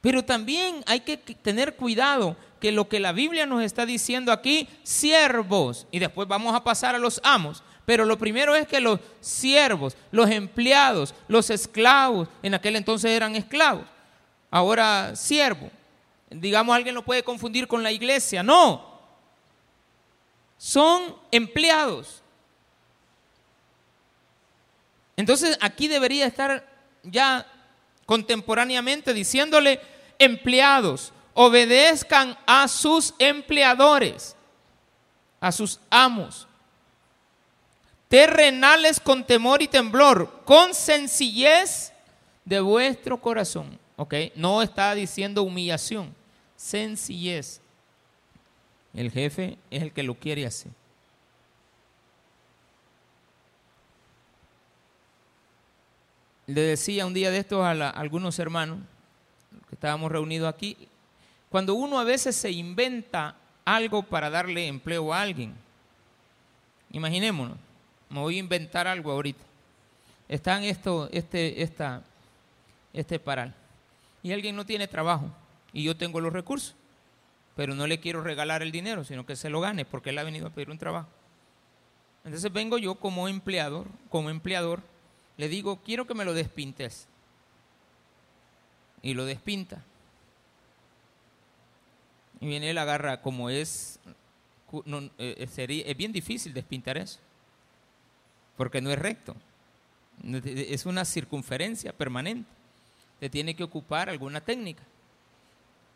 Pero 0.00 0.24
también 0.24 0.82
hay 0.86 1.00
que 1.00 1.16
tener 1.16 1.74
cuidado 1.74 2.36
que 2.60 2.72
lo 2.72 2.88
que 2.88 3.00
la 3.00 3.12
Biblia 3.12 3.46
nos 3.46 3.62
está 3.62 3.86
diciendo 3.86 4.32
aquí, 4.32 4.68
siervos, 4.82 5.86
y 5.90 5.98
después 5.98 6.28
vamos 6.28 6.54
a 6.54 6.62
pasar 6.62 6.94
a 6.94 6.98
los 6.98 7.20
amos, 7.24 7.62
pero 7.84 8.04
lo 8.04 8.18
primero 8.18 8.54
es 8.54 8.66
que 8.66 8.80
los 8.80 9.00
siervos, 9.20 9.96
los 10.10 10.30
empleados, 10.30 11.14
los 11.26 11.50
esclavos, 11.50 12.28
en 12.42 12.54
aquel 12.54 12.76
entonces 12.76 13.10
eran 13.10 13.34
esclavos, 13.34 13.86
ahora 14.50 15.16
siervo, 15.16 15.70
digamos 16.30 16.74
alguien 16.74 16.94
lo 16.94 17.04
puede 17.04 17.22
confundir 17.22 17.66
con 17.66 17.82
la 17.82 17.90
iglesia, 17.90 18.42
no, 18.42 19.00
son 20.58 21.16
empleados. 21.30 22.22
Entonces 25.16 25.56
aquí 25.60 25.88
debería 25.88 26.26
estar 26.26 26.64
ya 27.02 27.46
contemporáneamente 28.08 29.12
diciéndole, 29.12 29.78
empleados, 30.18 31.12
obedezcan 31.34 32.38
a 32.46 32.66
sus 32.66 33.12
empleadores, 33.18 34.34
a 35.38 35.52
sus 35.52 35.78
amos. 35.90 36.48
Terrenales 38.08 38.98
con 38.98 39.26
temor 39.26 39.60
y 39.60 39.68
temblor, 39.68 40.40
con 40.46 40.72
sencillez 40.72 41.92
de 42.46 42.60
vuestro 42.60 43.20
corazón. 43.20 43.78
¿Ok? 43.96 44.14
No 44.36 44.62
está 44.62 44.94
diciendo 44.94 45.42
humillación, 45.42 46.14
sencillez. 46.56 47.60
El 48.94 49.10
jefe 49.10 49.58
es 49.70 49.82
el 49.82 49.92
que 49.92 50.02
lo 50.02 50.14
quiere 50.14 50.46
hacer. 50.46 50.72
Le 56.48 56.62
decía 56.62 57.04
un 57.04 57.12
día 57.12 57.30
de 57.30 57.36
estos 57.36 57.62
a, 57.62 57.90
algunos 57.90 58.38
hermanos 58.38 58.78
que 59.68 59.74
estábamos 59.74 60.10
reunidos 60.10 60.48
aquí, 60.48 60.78
cuando 61.50 61.74
uno 61.74 61.98
a 61.98 62.04
veces 62.04 62.34
se 62.36 62.50
inventa 62.50 63.36
algo 63.66 64.02
para 64.02 64.30
darle 64.30 64.66
empleo 64.66 65.12
a 65.12 65.20
alguien, 65.20 65.54
imaginémonos, 66.90 67.58
me 68.08 68.20
voy 68.20 68.36
a 68.36 68.38
inventar 68.38 68.86
algo 68.86 69.12
ahorita. 69.12 69.44
Está 70.26 70.56
en 70.56 70.64
esto, 70.64 71.10
este, 71.12 71.62
esta, 71.62 72.02
este 72.94 73.18
paral. 73.18 73.54
Y 74.22 74.32
alguien 74.32 74.56
no 74.56 74.64
tiene 74.64 74.88
trabajo 74.88 75.30
y 75.74 75.82
yo 75.82 75.98
tengo 75.98 76.18
los 76.18 76.32
recursos, 76.32 76.74
pero 77.56 77.74
no 77.74 77.86
le 77.86 78.00
quiero 78.00 78.22
regalar 78.22 78.62
el 78.62 78.72
dinero, 78.72 79.04
sino 79.04 79.26
que 79.26 79.36
se 79.36 79.50
lo 79.50 79.60
gane 79.60 79.84
porque 79.84 80.10
él 80.10 80.18
ha 80.18 80.24
venido 80.24 80.46
a 80.46 80.50
pedir 80.50 80.70
un 80.70 80.78
trabajo. 80.78 81.08
Entonces 82.24 82.50
vengo 82.50 82.78
yo 82.78 82.94
como 82.94 83.28
empleador, 83.28 83.86
como 84.08 84.30
empleador, 84.30 84.82
le 85.38 85.48
digo, 85.48 85.80
quiero 85.82 86.06
que 86.06 86.14
me 86.14 86.24
lo 86.24 86.34
despintes. 86.34 87.06
Y 89.00 89.14
lo 89.14 89.24
despinta. 89.24 89.82
Y 92.40 92.46
viene 92.46 92.70
él 92.70 92.78
agarra, 92.78 93.22
como 93.22 93.48
es, 93.48 94.00
eh, 95.18 95.48
sería, 95.50 95.84
es 95.86 95.96
bien 95.96 96.12
difícil 96.12 96.52
despintar 96.52 96.98
eso, 96.98 97.18
porque 98.56 98.80
no 98.80 98.90
es 98.90 98.98
recto, 98.98 99.34
es 100.44 100.86
una 100.86 101.04
circunferencia 101.04 101.92
permanente, 101.92 102.50
te 103.18 103.30
tiene 103.30 103.54
que 103.54 103.64
ocupar 103.64 104.08
alguna 104.08 104.40
técnica. 104.40 104.82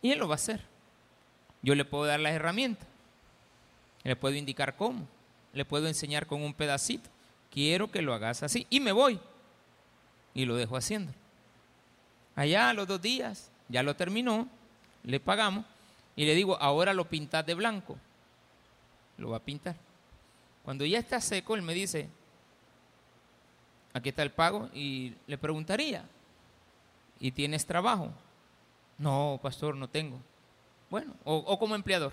Y 0.00 0.10
él 0.10 0.18
lo 0.18 0.26
va 0.26 0.34
a 0.34 0.36
hacer. 0.36 0.60
Yo 1.62 1.76
le 1.76 1.84
puedo 1.84 2.06
dar 2.06 2.18
las 2.18 2.32
herramientas, 2.32 2.88
le 4.02 4.16
puedo 4.16 4.34
indicar 4.34 4.76
cómo, 4.76 5.06
le 5.52 5.64
puedo 5.64 5.86
enseñar 5.86 6.26
con 6.26 6.42
un 6.42 6.54
pedacito. 6.54 7.08
Quiero 7.52 7.90
que 7.90 8.02
lo 8.02 8.14
hagas 8.14 8.42
así. 8.42 8.66
Y 8.70 8.80
me 8.80 8.92
voy. 8.92 9.20
Y 10.34 10.44
lo 10.44 10.56
dejo 10.56 10.76
haciendo. 10.76 11.12
Allá 12.34 12.70
a 12.70 12.74
los 12.74 12.88
dos 12.88 13.00
días, 13.00 13.50
ya 13.68 13.82
lo 13.82 13.94
terminó, 13.94 14.48
le 15.04 15.20
pagamos 15.20 15.64
y 16.16 16.24
le 16.24 16.34
digo, 16.34 16.56
ahora 16.60 16.94
lo 16.94 17.06
pintas 17.06 17.44
de 17.44 17.54
blanco. 17.54 17.98
Lo 19.18 19.30
va 19.30 19.38
a 19.38 19.40
pintar. 19.40 19.76
Cuando 20.64 20.84
ya 20.84 20.98
está 20.98 21.20
seco, 21.20 21.54
él 21.54 21.62
me 21.62 21.74
dice, 21.74 22.08
aquí 23.92 24.10
está 24.10 24.22
el 24.22 24.30
pago 24.30 24.68
y 24.72 25.14
le 25.26 25.38
preguntaría, 25.38 26.04
¿y 27.18 27.32
tienes 27.32 27.66
trabajo? 27.66 28.12
No, 28.98 29.38
pastor, 29.42 29.74
no 29.74 29.88
tengo. 29.88 30.20
Bueno, 30.90 31.14
o, 31.24 31.58
como 31.58 31.74
empleador. 31.74 32.12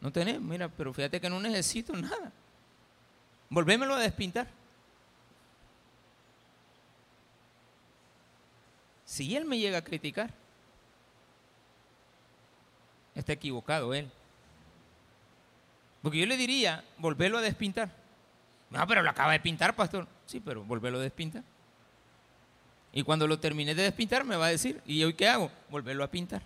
No 0.00 0.10
tenés, 0.10 0.40
mira, 0.40 0.68
pero 0.68 0.92
fíjate 0.92 1.20
que 1.20 1.28
no 1.28 1.40
necesito 1.40 1.92
nada. 1.94 2.32
Volvémelo 3.50 3.94
a 3.94 4.00
despintar. 4.00 4.48
Si 9.18 9.34
él 9.34 9.46
me 9.46 9.58
llega 9.58 9.78
a 9.78 9.82
criticar, 9.82 10.30
está 13.16 13.32
equivocado 13.32 13.92
él. 13.92 14.08
Porque 16.02 16.18
yo 16.18 16.26
le 16.26 16.36
diría, 16.36 16.84
volverlo 16.98 17.38
a 17.38 17.40
despintar. 17.40 17.90
No, 18.70 18.86
pero 18.86 19.02
lo 19.02 19.10
acaba 19.10 19.32
de 19.32 19.40
pintar, 19.40 19.74
pastor. 19.74 20.06
Sí, 20.24 20.38
pero 20.38 20.62
volverlo 20.62 21.00
a 21.00 21.02
despintar. 21.02 21.42
Y 22.92 23.02
cuando 23.02 23.26
lo 23.26 23.40
termine 23.40 23.74
de 23.74 23.82
despintar 23.82 24.22
me 24.22 24.36
va 24.36 24.46
a 24.46 24.50
decir, 24.50 24.80
¿y 24.86 25.02
hoy 25.02 25.14
qué 25.14 25.26
hago? 25.26 25.50
Volverlo 25.68 26.04
a 26.04 26.08
pintar. 26.12 26.42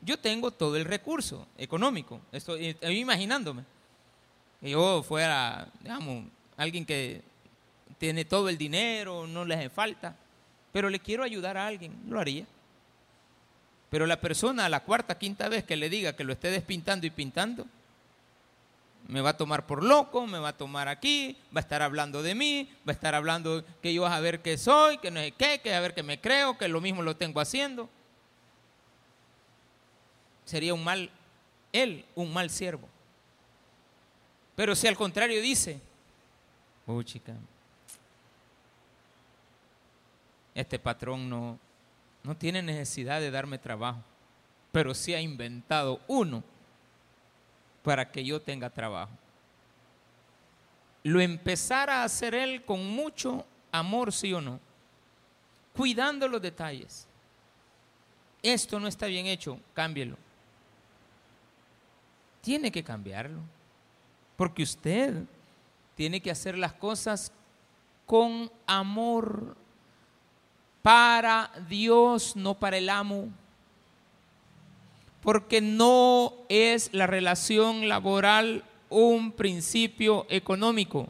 Yo 0.00 0.18
tengo 0.18 0.50
todo 0.50 0.74
el 0.74 0.86
recurso 0.86 1.46
económico. 1.56 2.20
Estoy, 2.32 2.76
imaginándome. 2.82 3.62
Que 4.60 4.70
yo 4.70 5.04
fuera, 5.04 5.68
digamos, 5.82 6.24
alguien 6.56 6.84
que 6.84 7.22
tiene 7.96 8.24
todo 8.24 8.48
el 8.48 8.58
dinero, 8.58 9.28
no 9.28 9.44
le 9.44 9.54
hace 9.54 9.70
falta, 9.70 10.16
pero 10.72 10.88
le 10.88 11.00
quiero 11.00 11.22
ayudar 11.24 11.56
a 11.56 11.66
alguien, 11.66 11.92
lo 12.08 12.20
haría. 12.20 12.46
Pero 13.90 14.06
la 14.06 14.20
persona 14.20 14.66
a 14.66 14.68
la 14.68 14.80
cuarta, 14.80 15.18
quinta 15.18 15.48
vez 15.48 15.64
que 15.64 15.76
le 15.76 15.90
diga 15.90 16.14
que 16.14 16.24
lo 16.24 16.32
esté 16.32 16.50
despintando 16.50 17.06
y 17.06 17.10
pintando, 17.10 17.66
me 19.08 19.20
va 19.20 19.30
a 19.30 19.36
tomar 19.36 19.66
por 19.66 19.82
loco, 19.82 20.26
me 20.26 20.38
va 20.38 20.48
a 20.50 20.56
tomar 20.56 20.86
aquí, 20.86 21.36
va 21.54 21.60
a 21.60 21.62
estar 21.62 21.82
hablando 21.82 22.22
de 22.22 22.34
mí, 22.34 22.70
va 22.86 22.92
a 22.92 22.94
estar 22.94 23.14
hablando 23.14 23.64
que 23.82 23.92
yo 23.92 24.06
a 24.06 24.20
ver 24.20 24.40
qué 24.40 24.56
soy, 24.56 24.98
que 24.98 25.10
no 25.10 25.20
sé 25.20 25.32
qué, 25.32 25.60
que 25.60 25.74
a 25.74 25.80
ver 25.80 25.94
qué 25.94 26.04
me 26.04 26.20
creo, 26.20 26.56
que 26.56 26.68
lo 26.68 26.80
mismo 26.80 27.02
lo 27.02 27.16
tengo 27.16 27.40
haciendo. 27.40 27.88
Sería 30.44 30.74
un 30.74 30.84
mal, 30.84 31.10
él, 31.72 32.04
un 32.14 32.32
mal 32.32 32.50
siervo. 32.50 32.88
Pero 34.54 34.76
si 34.76 34.86
al 34.86 34.96
contrario 34.96 35.40
dice, 35.42 35.80
oh 36.86 37.02
chica, 37.02 37.34
este 40.54 40.78
patrón 40.78 41.28
no, 41.28 41.58
no 42.22 42.36
tiene 42.36 42.62
necesidad 42.62 43.20
de 43.20 43.30
darme 43.30 43.58
trabajo, 43.58 44.02
pero 44.72 44.94
sí 44.94 45.14
ha 45.14 45.20
inventado 45.20 46.00
uno 46.06 46.42
para 47.82 48.10
que 48.10 48.24
yo 48.24 48.40
tenga 48.40 48.70
trabajo. 48.70 49.12
Lo 51.02 51.20
empezara 51.20 52.02
a 52.02 52.04
hacer 52.04 52.34
él 52.34 52.64
con 52.64 52.86
mucho 52.86 53.46
amor, 53.72 54.12
sí 54.12 54.32
o 54.34 54.40
no, 54.40 54.60
cuidando 55.74 56.28
los 56.28 56.42
detalles. 56.42 57.06
Esto 58.42 58.78
no 58.80 58.88
está 58.88 59.06
bien 59.06 59.26
hecho, 59.26 59.58
cámbielo. 59.74 60.16
Tiene 62.42 62.70
que 62.70 62.82
cambiarlo, 62.82 63.40
porque 64.36 64.62
usted 64.62 65.24
tiene 65.94 66.20
que 66.20 66.30
hacer 66.30 66.56
las 66.56 66.72
cosas 66.72 67.32
con 68.06 68.50
amor 68.66 69.56
para 70.82 71.50
Dios, 71.68 72.36
no 72.36 72.54
para 72.54 72.78
el 72.78 72.88
amo. 72.88 73.28
Porque 75.22 75.60
no 75.60 76.32
es 76.48 76.92
la 76.94 77.06
relación 77.06 77.88
laboral 77.88 78.64
un 78.88 79.32
principio 79.32 80.26
económico, 80.30 81.08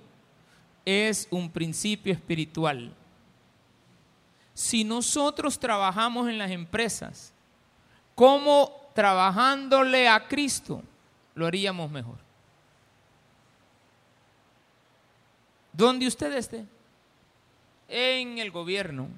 es 0.84 1.28
un 1.30 1.50
principio 1.50 2.12
espiritual. 2.12 2.92
Si 4.52 4.84
nosotros 4.84 5.58
trabajamos 5.58 6.28
en 6.28 6.38
las 6.38 6.50
empresas 6.50 7.32
como 8.14 8.90
trabajándole 8.94 10.08
a 10.08 10.26
Cristo, 10.26 10.82
lo 11.34 11.46
haríamos 11.46 11.90
mejor. 11.90 12.18
Donde 15.72 16.06
usted 16.06 16.32
esté, 16.34 16.66
en 17.88 18.38
el 18.38 18.50
gobierno, 18.50 19.08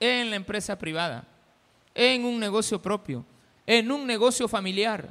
en 0.00 0.30
la 0.30 0.36
empresa 0.36 0.78
privada, 0.78 1.24
en 1.94 2.24
un 2.24 2.40
negocio 2.40 2.80
propio, 2.80 3.24
en 3.66 3.92
un 3.92 4.06
negocio 4.06 4.48
familiar. 4.48 5.08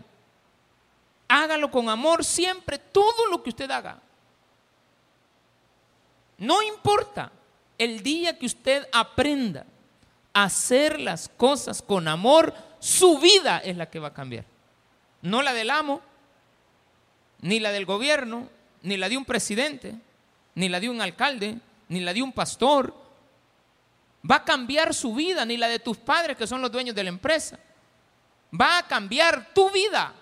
Hágalo 1.27 1.69
con 1.69 1.87
amor 1.87 2.25
siempre, 2.25 2.79
todo 2.79 3.27
lo 3.29 3.43
que 3.43 3.51
usted 3.51 3.69
haga. 3.69 4.01
No 6.39 6.61
importa 6.63 7.31
el 7.77 8.01
día 8.01 8.37
que 8.37 8.47
usted 8.47 8.87
aprenda 8.91 9.65
a 10.33 10.45
hacer 10.45 10.99
las 10.99 11.29
cosas 11.29 11.81
con 11.81 12.07
amor, 12.07 12.53
su 12.79 13.19
vida 13.19 13.59
es 13.59 13.77
la 13.77 13.89
que 13.89 13.99
va 13.99 14.09
a 14.09 14.13
cambiar. 14.13 14.45
No 15.21 15.41
la 15.41 15.53
del 15.53 15.69
amo, 15.69 16.01
ni 17.41 17.59
la 17.59 17.71
del 17.71 17.85
gobierno, 17.85 18.49
ni 18.81 18.97
la 18.97 19.09
de 19.09 19.17
un 19.17 19.25
presidente, 19.25 19.95
ni 20.55 20.69
la 20.69 20.79
de 20.79 20.89
un 20.89 21.01
alcalde, 21.01 21.57
ni 21.89 21.99
la 21.99 22.13
de 22.13 22.21
un 22.21 22.31
pastor, 22.31 22.93
va 24.29 24.37
a 24.37 24.43
cambiar 24.43 24.93
su 24.93 25.13
vida, 25.13 25.45
ni 25.45 25.57
la 25.57 25.67
de 25.67 25.79
tus 25.79 25.97
padres 25.97 26.37
que 26.37 26.47
son 26.47 26.61
los 26.61 26.71
dueños 26.71 26.95
de 26.95 27.03
la 27.03 27.09
empresa. 27.09 27.59
Va 28.59 28.79
a 28.79 28.87
cambiar 28.87 29.53
tu 29.53 29.69
vida. 29.71 30.13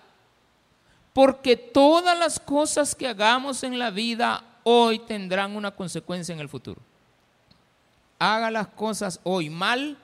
Porque 1.12 1.56
todas 1.56 2.16
las 2.18 2.38
cosas 2.38 2.94
que 2.94 3.08
hagamos 3.08 3.62
en 3.64 3.78
la 3.78 3.90
vida 3.90 4.44
hoy 4.62 5.00
tendrán 5.00 5.56
una 5.56 5.70
consecuencia 5.70 6.32
en 6.32 6.40
el 6.40 6.48
futuro. 6.48 6.80
Haga 8.18 8.50
las 8.50 8.68
cosas 8.68 9.20
hoy 9.24 9.50
mal, 9.50 9.96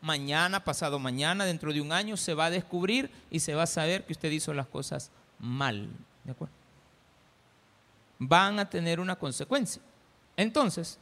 mañana, 0.00 0.62
pasado 0.62 0.98
mañana, 0.98 1.44
dentro 1.44 1.72
de 1.72 1.80
un 1.80 1.92
año, 1.92 2.16
se 2.16 2.34
va 2.34 2.46
a 2.46 2.50
descubrir 2.50 3.10
y 3.30 3.40
se 3.40 3.54
va 3.54 3.64
a 3.64 3.66
saber 3.66 4.04
que 4.04 4.12
usted 4.12 4.30
hizo 4.30 4.52
las 4.52 4.66
cosas 4.66 5.10
mal. 5.38 5.88
¿De 6.24 6.32
acuerdo? 6.32 6.54
Van 8.18 8.58
a 8.58 8.68
tener 8.68 9.00
una 9.00 9.16
consecuencia. 9.16 9.80
Entonces, 10.36 10.98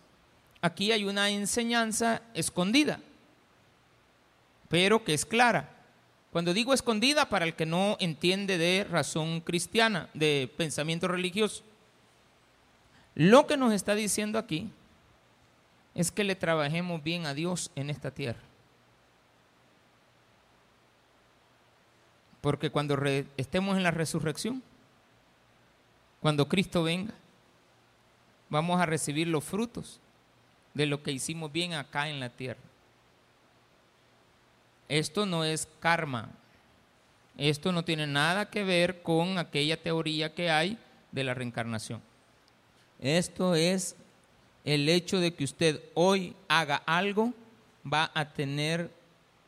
aquí 0.60 0.92
hay 0.92 1.04
una 1.04 1.30
enseñanza 1.30 2.22
escondida, 2.34 3.00
pero 4.68 5.04
que 5.04 5.14
es 5.14 5.24
clara. 5.24 5.74
Cuando 6.32 6.52
digo 6.52 6.74
escondida, 6.74 7.28
para 7.28 7.46
el 7.46 7.54
que 7.54 7.66
no 7.66 7.96
entiende 8.00 8.58
de 8.58 8.84
razón 8.84 9.40
cristiana, 9.40 10.08
de 10.14 10.52
pensamiento 10.56 11.08
religioso, 11.08 11.62
lo 13.14 13.46
que 13.46 13.56
nos 13.56 13.72
está 13.72 13.94
diciendo 13.94 14.38
aquí 14.38 14.70
es 15.94 16.12
que 16.12 16.24
le 16.24 16.36
trabajemos 16.36 17.02
bien 17.02 17.26
a 17.26 17.34
Dios 17.34 17.70
en 17.74 17.90
esta 17.90 18.10
tierra. 18.10 18.40
Porque 22.40 22.70
cuando 22.70 22.96
estemos 23.36 23.76
en 23.76 23.82
la 23.82 23.90
resurrección, 23.90 24.62
cuando 26.20 26.48
Cristo 26.48 26.84
venga, 26.84 27.14
vamos 28.48 28.80
a 28.80 28.86
recibir 28.86 29.26
los 29.26 29.42
frutos 29.42 30.00
de 30.78 30.86
lo 30.86 31.02
que 31.02 31.10
hicimos 31.10 31.50
bien 31.50 31.72
acá 31.72 32.08
en 32.08 32.20
la 32.20 32.28
tierra. 32.28 32.60
Esto 34.88 35.26
no 35.26 35.42
es 35.42 35.66
karma. 35.80 36.30
Esto 37.36 37.72
no 37.72 37.84
tiene 37.84 38.06
nada 38.06 38.48
que 38.48 38.62
ver 38.62 39.02
con 39.02 39.38
aquella 39.38 39.82
teoría 39.82 40.32
que 40.32 40.50
hay 40.50 40.78
de 41.10 41.24
la 41.24 41.34
reencarnación. 41.34 42.00
Esto 43.00 43.56
es 43.56 43.96
el 44.64 44.88
hecho 44.88 45.18
de 45.18 45.34
que 45.34 45.42
usted 45.42 45.82
hoy 45.94 46.36
haga 46.46 46.76
algo, 46.86 47.34
va 47.84 48.12
a 48.14 48.32
tener 48.32 48.88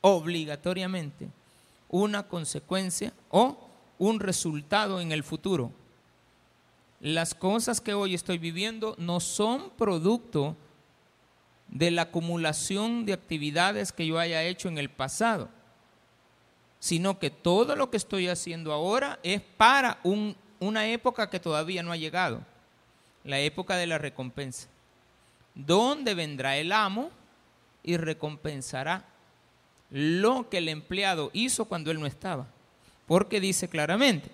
obligatoriamente 0.01 1.29
una 1.89 2.25
consecuencia 2.25 3.13
o 3.29 3.57
un 4.01 4.19
resultado 4.19 5.01
en 5.01 5.13
el 5.13 5.23
futuro. 5.23 5.71
Las 6.99 7.37
cosas 7.37 7.81
que 7.81 7.95
hoy 7.95 8.15
estoy 8.15 8.39
viviendo 8.39 8.97
no 8.99 9.21
son 9.21 9.71
producto 9.79 10.57
de 11.71 11.91
la 11.91 12.03
acumulación 12.03 13.07
de 13.07 13.13
actividades 13.13 13.93
que 13.93 14.07
yo 14.07 14.19
haya 14.19 14.43
hecho 14.43 14.69
en 14.69 14.79
el 14.79 14.91
pasado, 14.91 15.49
sino 16.81 17.19
que 17.19 17.31
todo 17.31 17.77
lo 17.77 17.91
que 17.91 17.97
estoy 17.97 18.29
haciendo 18.29 18.73
ahora 18.73 19.21
es 19.23 19.41
para 19.41 20.01
una 20.59 20.89
época 20.89 21.31
que 21.31 21.39
todavía 21.39 21.83
no 21.83 21.93
ha 21.93 21.97
llegado, 21.97 22.43
la 23.23 23.39
época 23.39 23.77
de 23.77 23.87
la 23.87 23.99
recompensa, 23.99 24.69
donde 25.55 26.15
vendrá 26.15 26.57
el 26.57 26.73
amo 26.73 27.11
y 27.83 27.97
recompensará 27.97 29.05
lo 29.91 30.49
que 30.49 30.59
el 30.59 30.69
empleado 30.69 31.31
hizo 31.33 31.67
cuando 31.67 31.91
él 31.91 32.01
no 32.01 32.07
estaba, 32.07 32.47
porque 33.07 33.41
dice 33.41 33.69
claramente, 33.69 34.31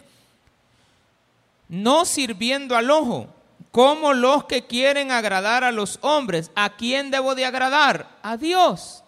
no 1.69 2.05
sirviendo 2.05 2.77
al 2.77 2.91
ojo, 2.91 3.29
como 3.77 4.15
los 4.15 4.45
que 4.45 4.67
quieren 4.67 5.11
agradar 5.11 5.63
a 5.63 5.71
los 5.71 5.99
hombres. 6.01 6.51
¿A 6.55 6.71
quién 6.71 7.11
debo 7.11 7.35
de 7.35 7.45
agradar? 7.45 8.09
A 8.23 8.39
Dios. 8.39 9.05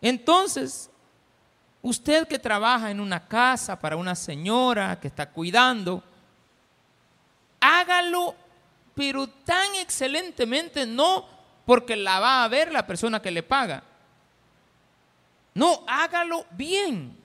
Entonces, 0.00 0.88
usted 1.82 2.28
que 2.28 2.38
trabaja 2.38 2.92
en 2.92 3.00
una 3.00 3.26
casa 3.26 3.80
para 3.80 3.96
una 3.96 4.14
señora 4.14 5.00
que 5.00 5.08
está 5.08 5.28
cuidando, 5.28 6.04
hágalo, 7.58 8.36
pero 8.94 9.26
tan 9.26 9.74
excelentemente, 9.74 10.86
no 10.86 11.26
porque 11.66 11.96
la 11.96 12.20
va 12.20 12.44
a 12.44 12.48
ver 12.48 12.70
la 12.70 12.86
persona 12.86 13.20
que 13.20 13.32
le 13.32 13.42
paga. 13.42 13.82
No, 15.54 15.82
hágalo 15.88 16.46
bien 16.52 17.20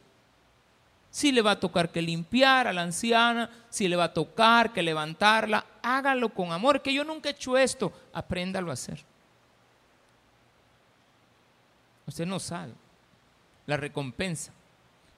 si 1.10 1.32
le 1.32 1.42
va 1.42 1.52
a 1.52 1.60
tocar 1.60 1.90
que 1.90 2.02
limpiar 2.02 2.68
a 2.68 2.74
la 2.74 2.82
anciana, 2.82 3.50
si 3.70 3.88
le 3.88 3.96
va 3.96 4.06
a 4.06 4.14
tocar 4.14 4.74
que 4.74 4.84
levantarla, 4.84 5.66
hágalo 5.82 6.30
con 6.30 6.52
amor, 6.52 6.82
que 6.82 6.94
yo 6.94 7.04
nunca 7.04 7.30
he 7.30 7.32
hecho 7.32 7.58
esto, 7.58 7.92
apréndalo 8.14 8.70
a 8.70 8.74
hacer. 8.74 9.04
Usted 12.06 12.26
no 12.26 12.40
sabe 12.40 12.74
la 13.66 13.78
recompensa. 13.78 14.52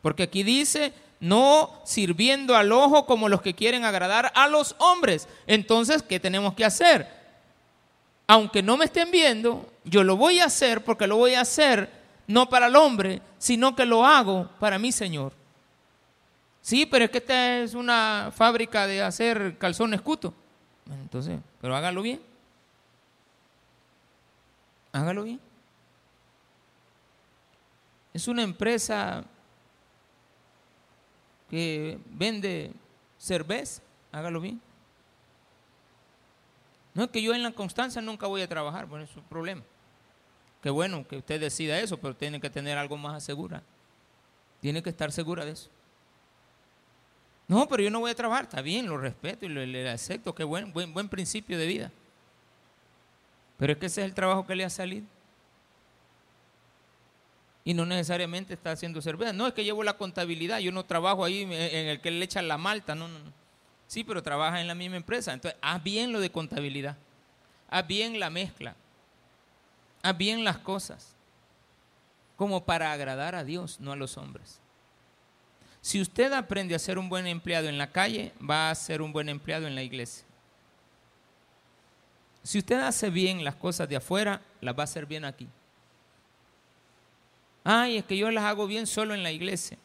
Porque 0.02 0.24
aquí 0.24 0.44
dice, 0.44 0.94
no 1.20 1.82
sirviendo 1.84 2.56
al 2.56 2.72
ojo 2.72 3.06
como 3.06 3.30
los 3.30 3.42
que 3.42 3.54
quieren 3.54 3.84
agradar 3.84 4.32
a 4.36 4.48
los 4.48 4.76
hombres. 4.80 5.28
Entonces, 5.48 6.02
¿qué 6.02 6.20
tenemos 6.20 6.54
que 6.54 6.66
hacer? 6.66 7.08
Aunque 8.28 8.62
no 8.62 8.78
me 8.78 8.86
estén 8.86 9.12
viendo, 9.12 9.72
yo 9.84 10.04
lo 10.04 10.16
voy 10.16 10.40
a 10.40 10.46
hacer 10.46 10.84
porque 10.84 11.08
lo 11.08 11.18
voy 11.18 11.34
a 11.34 11.42
hacer 11.42 11.90
no 12.28 12.48
para 12.48 12.68
el 12.68 12.76
hombre, 12.76 13.22
sino 13.38 13.76
que 13.76 13.86
lo 13.86 14.06
hago 14.06 14.50
para 14.60 14.78
mi 14.78 14.92
Señor. 14.92 15.34
Sí, 16.70 16.86
pero 16.86 17.06
es 17.06 17.10
que 17.10 17.18
esta 17.18 17.62
es 17.62 17.74
una 17.74 18.32
fábrica 18.32 18.86
de 18.86 19.02
hacer 19.02 19.58
calzones 19.58 20.02
cuto. 20.02 20.36
Entonces, 21.02 21.40
pero 21.60 21.76
hágalo 21.76 22.04
bien. 22.04 22.22
Hágalo 24.92 25.24
bien. 25.24 25.40
Es 28.14 28.28
una 28.28 28.44
empresa 28.44 29.24
que 31.50 31.98
vende 32.06 32.72
cerveza. 33.18 33.82
Hágalo 34.12 34.40
bien. 34.40 34.62
No 36.94 37.06
es 37.06 37.10
que 37.10 37.24
yo 37.24 37.34
en 37.34 37.42
la 37.42 37.52
constancia 37.52 38.00
nunca 38.00 38.28
voy 38.28 38.44
a 38.44 38.48
trabajar, 38.48 38.86
bueno, 38.86 39.06
es 39.06 39.18
un 39.18 39.24
problema. 39.24 39.64
Qué 40.62 40.70
bueno 40.70 41.08
que 41.08 41.18
usted 41.18 41.42
decida 41.42 41.80
eso, 41.80 41.98
pero 41.98 42.16
tiene 42.16 42.40
que 42.40 42.52
tener 42.52 42.78
algo 42.78 42.96
más 42.96 43.16
asegurado. 43.16 43.64
Tiene 44.62 44.84
que 44.84 44.92
estar 44.92 45.12
segura 45.12 45.44
de 45.46 45.54
eso. 45.54 45.72
No, 47.50 47.68
pero 47.68 47.82
yo 47.82 47.90
no 47.90 48.00
voy 48.00 48.12
a 48.12 48.16
trabajar. 48.16 48.44
Está 48.44 48.62
bien, 48.62 48.88
lo 48.88 48.98
respeto 48.98 49.44
y 49.48 49.50
lo, 49.50 49.66
le 49.66 49.90
acepto. 49.90 50.36
Qué 50.36 50.44
buen, 50.44 50.72
buen, 50.72 50.94
buen 50.94 51.10
principio 51.10 51.58
de 51.58 51.66
vida. 51.66 51.92
Pero 53.58 53.74
es 53.74 53.80
que 53.80 53.88
ese 53.88 54.02
es 54.02 54.06
el 54.06 54.14
trabajo 54.14 54.46
que 54.46 54.56
le 54.56 54.64
ha 54.64 54.70
salido. 54.70 55.08
Y 57.66 57.74
no 57.74 57.88
necesariamente 57.88 58.54
está 58.54 58.72
haciendo 58.72 59.02
cerveza. 59.02 59.34
No, 59.34 59.48
es 59.48 59.54
que 59.54 59.64
llevo 59.64 59.84
la 59.84 59.98
contabilidad. 59.98 60.60
Yo 60.60 60.72
no 60.72 60.86
trabajo 60.86 61.26
ahí 61.26 61.42
en 61.42 61.88
el 61.88 62.00
que 62.02 62.12
le 62.12 62.24
echan 62.24 62.48
la 62.48 62.60
malta. 62.60 62.94
No, 62.94 63.08
no, 63.08 63.18
no. 63.18 63.34
Sí, 63.88 64.04
pero 64.04 64.22
trabaja 64.22 64.62
en 64.62 64.68
la 64.68 64.76
misma 64.76 64.98
empresa. 64.98 65.34
Entonces, 65.34 65.60
haz 65.64 65.82
bien 65.82 66.12
lo 66.12 66.20
de 66.20 66.32
contabilidad. 66.32 66.98
Haz 67.68 67.88
bien 67.88 68.20
la 68.20 68.30
mezcla. 68.30 68.76
Haz 70.04 70.16
bien 70.16 70.44
las 70.44 70.60
cosas. 70.60 71.16
Como 72.36 72.64
para 72.64 72.92
agradar 72.92 73.34
a 73.34 73.44
Dios, 73.44 73.80
no 73.80 73.92
a 73.92 73.96
los 73.96 74.18
hombres. 74.18 74.62
Si 75.82 76.02
usted 76.02 76.34
aprende 76.34 76.76
a 76.76 76.80
ser 76.80 76.98
un 76.98 77.10
buen 77.10 77.26
empleado 77.28 77.70
en 77.70 77.78
la 77.78 77.92
calle, 77.92 78.34
va 78.48 78.70
a 78.70 78.76
ser 78.76 79.02
un 79.02 79.14
buen 79.14 79.30
empleado 79.30 79.68
en 79.68 79.76
la 79.76 79.84
iglesia. 79.84 80.26
Si 82.44 82.58
usted 82.60 82.80
hace 82.80 83.10
bien 83.10 83.44
las 83.44 83.56
cosas 83.56 83.88
de 83.88 83.96
afuera, 83.96 84.42
las 84.62 84.76
va 84.76 84.82
a 84.82 84.84
hacer 84.86 85.06
bien 85.06 85.26
aquí. 85.26 85.48
Ay, 87.64 87.98
es 87.98 88.06
que 88.06 88.18
yo 88.18 88.32
las 88.32 88.44
hago 88.44 88.68
bien 88.68 88.88
solo 88.88 89.14
en 89.14 89.24
la 89.24 89.32
iglesia. 89.32 89.78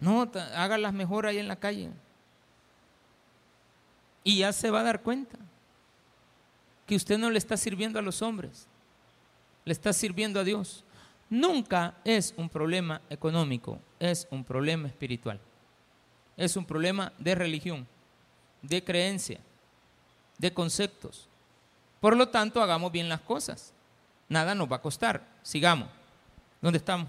No, 0.00 0.30
hágalas 0.54 0.92
mejor 0.92 1.26
ahí 1.26 1.38
en 1.38 1.48
la 1.48 1.56
calle. 1.56 1.90
Y 4.22 4.38
ya 4.38 4.52
se 4.52 4.70
va 4.70 4.80
a 4.80 4.84
dar 4.84 5.02
cuenta 5.02 5.38
que 6.86 6.96
usted 6.96 7.18
no 7.18 7.30
le 7.30 7.38
está 7.38 7.56
sirviendo 7.56 7.98
a 7.98 8.02
los 8.02 8.22
hombres, 8.22 8.66
le 9.64 9.72
está 9.72 9.92
sirviendo 9.92 10.40
a 10.40 10.44
Dios 10.44 10.84
nunca 11.34 11.94
es 12.04 12.32
un 12.36 12.48
problema 12.48 13.00
económico, 13.10 13.78
es 13.98 14.26
un 14.30 14.44
problema 14.44 14.88
espiritual. 14.88 15.40
Es 16.36 16.56
un 16.56 16.64
problema 16.64 17.12
de 17.18 17.34
religión, 17.34 17.86
de 18.62 18.82
creencia, 18.82 19.40
de 20.38 20.52
conceptos. 20.52 21.28
Por 22.00 22.16
lo 22.16 22.28
tanto, 22.28 22.62
hagamos 22.62 22.90
bien 22.90 23.08
las 23.08 23.20
cosas. 23.20 23.72
Nada 24.28 24.54
nos 24.54 24.70
va 24.70 24.76
a 24.76 24.82
costar. 24.82 25.26
Sigamos. 25.42 25.88
¿Dónde 26.60 26.78
estamos? 26.78 27.08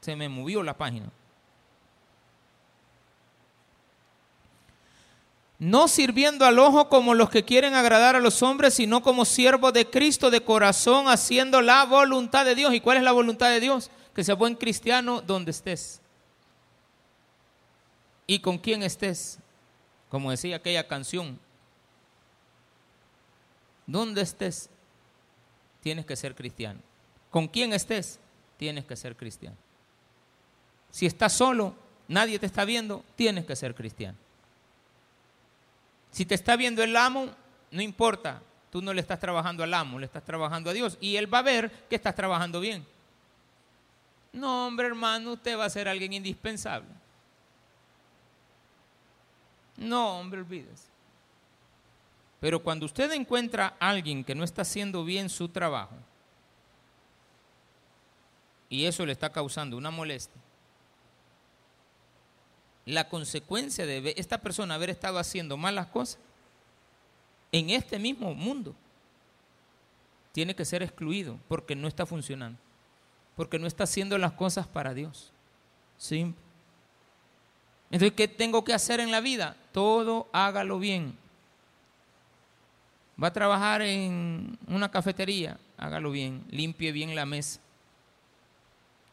Se 0.00 0.16
me 0.16 0.28
movió 0.28 0.62
la 0.62 0.76
página. 0.76 1.10
No 5.62 5.86
sirviendo 5.86 6.44
al 6.44 6.58
ojo 6.58 6.88
como 6.88 7.14
los 7.14 7.30
que 7.30 7.44
quieren 7.44 7.74
agradar 7.74 8.16
a 8.16 8.20
los 8.20 8.42
hombres, 8.42 8.74
sino 8.74 9.00
como 9.00 9.24
siervos 9.24 9.72
de 9.72 9.88
Cristo 9.88 10.28
de 10.28 10.42
corazón, 10.42 11.06
haciendo 11.06 11.62
la 11.62 11.84
voluntad 11.84 12.44
de 12.44 12.56
Dios. 12.56 12.74
¿Y 12.74 12.80
cuál 12.80 12.96
es 12.96 13.04
la 13.04 13.12
voluntad 13.12 13.48
de 13.48 13.60
Dios? 13.60 13.88
Que 14.12 14.24
sea 14.24 14.34
buen 14.34 14.56
cristiano 14.56 15.22
donde 15.22 15.52
estés. 15.52 16.00
Y 18.26 18.40
con 18.40 18.58
quién 18.58 18.82
estés. 18.82 19.38
Como 20.08 20.32
decía 20.32 20.56
aquella 20.56 20.88
canción. 20.88 21.38
donde 23.86 24.22
estés, 24.22 24.68
tienes 25.80 26.04
que 26.04 26.16
ser 26.16 26.34
cristiano. 26.34 26.80
Con 27.30 27.46
quien 27.46 27.72
estés, 27.72 28.18
tienes 28.56 28.84
que 28.84 28.96
ser 28.96 29.14
cristiano. 29.14 29.56
Si 30.90 31.06
estás 31.06 31.32
solo, 31.34 31.76
nadie 32.08 32.40
te 32.40 32.46
está 32.46 32.64
viendo, 32.64 33.04
tienes 33.14 33.44
que 33.46 33.54
ser 33.54 33.76
cristiano. 33.76 34.18
Si 36.12 36.26
te 36.26 36.34
está 36.34 36.56
viendo 36.56 36.82
el 36.82 36.96
amo, 36.96 37.30
no 37.70 37.82
importa, 37.82 38.42
tú 38.70 38.80
no 38.82 38.92
le 38.92 39.00
estás 39.00 39.18
trabajando 39.18 39.64
al 39.64 39.74
amo, 39.74 39.98
le 39.98 40.06
estás 40.06 40.22
trabajando 40.22 40.70
a 40.70 40.74
Dios 40.74 40.98
y 41.00 41.16
él 41.16 41.32
va 41.32 41.38
a 41.38 41.42
ver 41.42 41.70
que 41.88 41.96
estás 41.96 42.14
trabajando 42.14 42.60
bien. 42.60 42.86
No, 44.32 44.66
hombre 44.66 44.86
hermano, 44.86 45.32
usted 45.32 45.58
va 45.58 45.64
a 45.64 45.70
ser 45.70 45.88
alguien 45.88 46.12
indispensable. 46.12 46.88
No, 49.76 50.18
hombre, 50.18 50.40
olvídese. 50.40 50.88
Pero 52.40 52.62
cuando 52.62 52.86
usted 52.86 53.10
encuentra 53.12 53.76
a 53.78 53.88
alguien 53.88 54.22
que 54.22 54.34
no 54.34 54.44
está 54.44 54.62
haciendo 54.62 55.04
bien 55.04 55.28
su 55.28 55.48
trabajo 55.48 55.94
y 58.68 58.84
eso 58.84 59.06
le 59.06 59.12
está 59.12 59.30
causando 59.30 59.76
una 59.76 59.90
molestia, 59.90 60.40
la 62.84 63.08
consecuencia 63.08 63.86
de 63.86 64.14
esta 64.16 64.38
persona 64.38 64.74
haber 64.74 64.90
estado 64.90 65.18
haciendo 65.18 65.56
malas 65.56 65.86
cosas 65.86 66.18
en 67.52 67.70
este 67.70 67.98
mismo 67.98 68.34
mundo 68.34 68.74
tiene 70.32 70.56
que 70.56 70.64
ser 70.64 70.82
excluido 70.82 71.38
porque 71.46 71.76
no 71.76 71.86
está 71.86 72.06
funcionando, 72.06 72.58
porque 73.36 73.58
no 73.58 73.66
está 73.66 73.84
haciendo 73.84 74.16
las 74.16 74.32
cosas 74.32 74.66
para 74.66 74.94
Dios. 74.94 75.30
Simple. 75.98 76.40
Entonces, 77.90 78.16
¿qué 78.16 78.26
tengo 78.26 78.64
que 78.64 78.72
hacer 78.72 78.98
en 79.00 79.10
la 79.10 79.20
vida? 79.20 79.54
Todo 79.72 80.26
hágalo 80.32 80.78
bien. 80.78 81.16
Va 83.22 83.28
a 83.28 83.32
trabajar 83.32 83.82
en 83.82 84.58
una 84.66 84.90
cafetería, 84.90 85.58
hágalo 85.76 86.10
bien, 86.10 86.42
limpie 86.50 86.90
bien 86.90 87.14
la 87.14 87.26
mesa. 87.26 87.60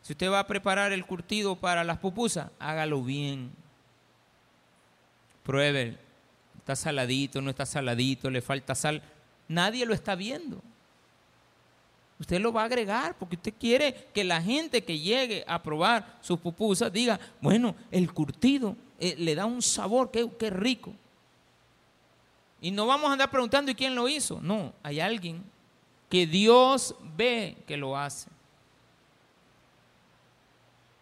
Si 0.01 0.13
usted 0.13 0.31
va 0.31 0.39
a 0.39 0.47
preparar 0.47 0.93
el 0.93 1.05
curtido 1.05 1.57
para 1.57 1.83
las 1.83 1.97
pupusas, 1.97 2.49
hágalo 2.57 3.03
bien. 3.03 3.51
Pruebe, 5.49 5.97
está 6.59 6.75
saladito, 6.75 7.41
no 7.41 7.49
está 7.49 7.65
saladito, 7.65 8.29
le 8.29 8.39
falta 8.39 8.75
sal. 8.75 9.01
Nadie 9.47 9.83
lo 9.83 9.95
está 9.95 10.13
viendo. 10.13 10.61
Usted 12.19 12.39
lo 12.39 12.53
va 12.53 12.61
a 12.61 12.65
agregar 12.65 13.17
porque 13.17 13.35
usted 13.35 13.55
quiere 13.59 14.09
que 14.13 14.23
la 14.23 14.43
gente 14.43 14.83
que 14.83 14.99
llegue 14.99 15.43
a 15.47 15.63
probar 15.63 16.19
sus 16.21 16.37
pupusas 16.37 16.93
diga, 16.93 17.19
bueno, 17.41 17.75
el 17.89 18.13
curtido 18.13 18.75
eh, 18.99 19.15
le 19.17 19.33
da 19.33 19.47
un 19.47 19.63
sabor, 19.63 20.11
qué, 20.11 20.29
qué 20.37 20.51
rico. 20.51 20.93
Y 22.61 22.69
no 22.69 22.85
vamos 22.85 23.09
a 23.09 23.13
andar 23.13 23.31
preguntando, 23.31 23.71
¿y 23.71 23.75
quién 23.75 23.95
lo 23.95 24.07
hizo? 24.07 24.39
No, 24.43 24.71
hay 24.83 24.99
alguien 24.99 25.43
que 26.11 26.27
Dios 26.27 26.93
ve 27.17 27.57
que 27.65 27.75
lo 27.75 27.97
hace. 27.97 28.29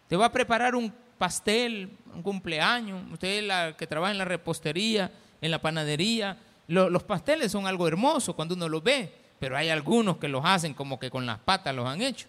Te 0.08 0.16
va 0.16 0.24
a 0.24 0.32
preparar 0.32 0.74
un 0.74 0.90
pastel, 1.18 1.90
un 2.14 2.22
cumpleaños, 2.22 3.02
usted 3.12 3.76
que 3.76 3.86
trabaja 3.86 4.12
en 4.12 4.18
la 4.18 4.24
repostería, 4.24 5.10
en 5.40 5.50
la 5.50 5.60
panadería, 5.60 6.36
los 6.68 7.02
pasteles 7.02 7.52
son 7.52 7.66
algo 7.66 7.88
hermoso 7.88 8.34
cuando 8.34 8.54
uno 8.54 8.68
los 8.68 8.82
ve, 8.82 9.12
pero 9.38 9.56
hay 9.56 9.68
algunos 9.68 10.18
que 10.18 10.28
los 10.28 10.44
hacen 10.44 10.74
como 10.74 10.98
que 10.98 11.10
con 11.10 11.26
las 11.26 11.38
patas 11.38 11.74
los 11.74 11.86
han 11.86 12.02
hecho. 12.02 12.26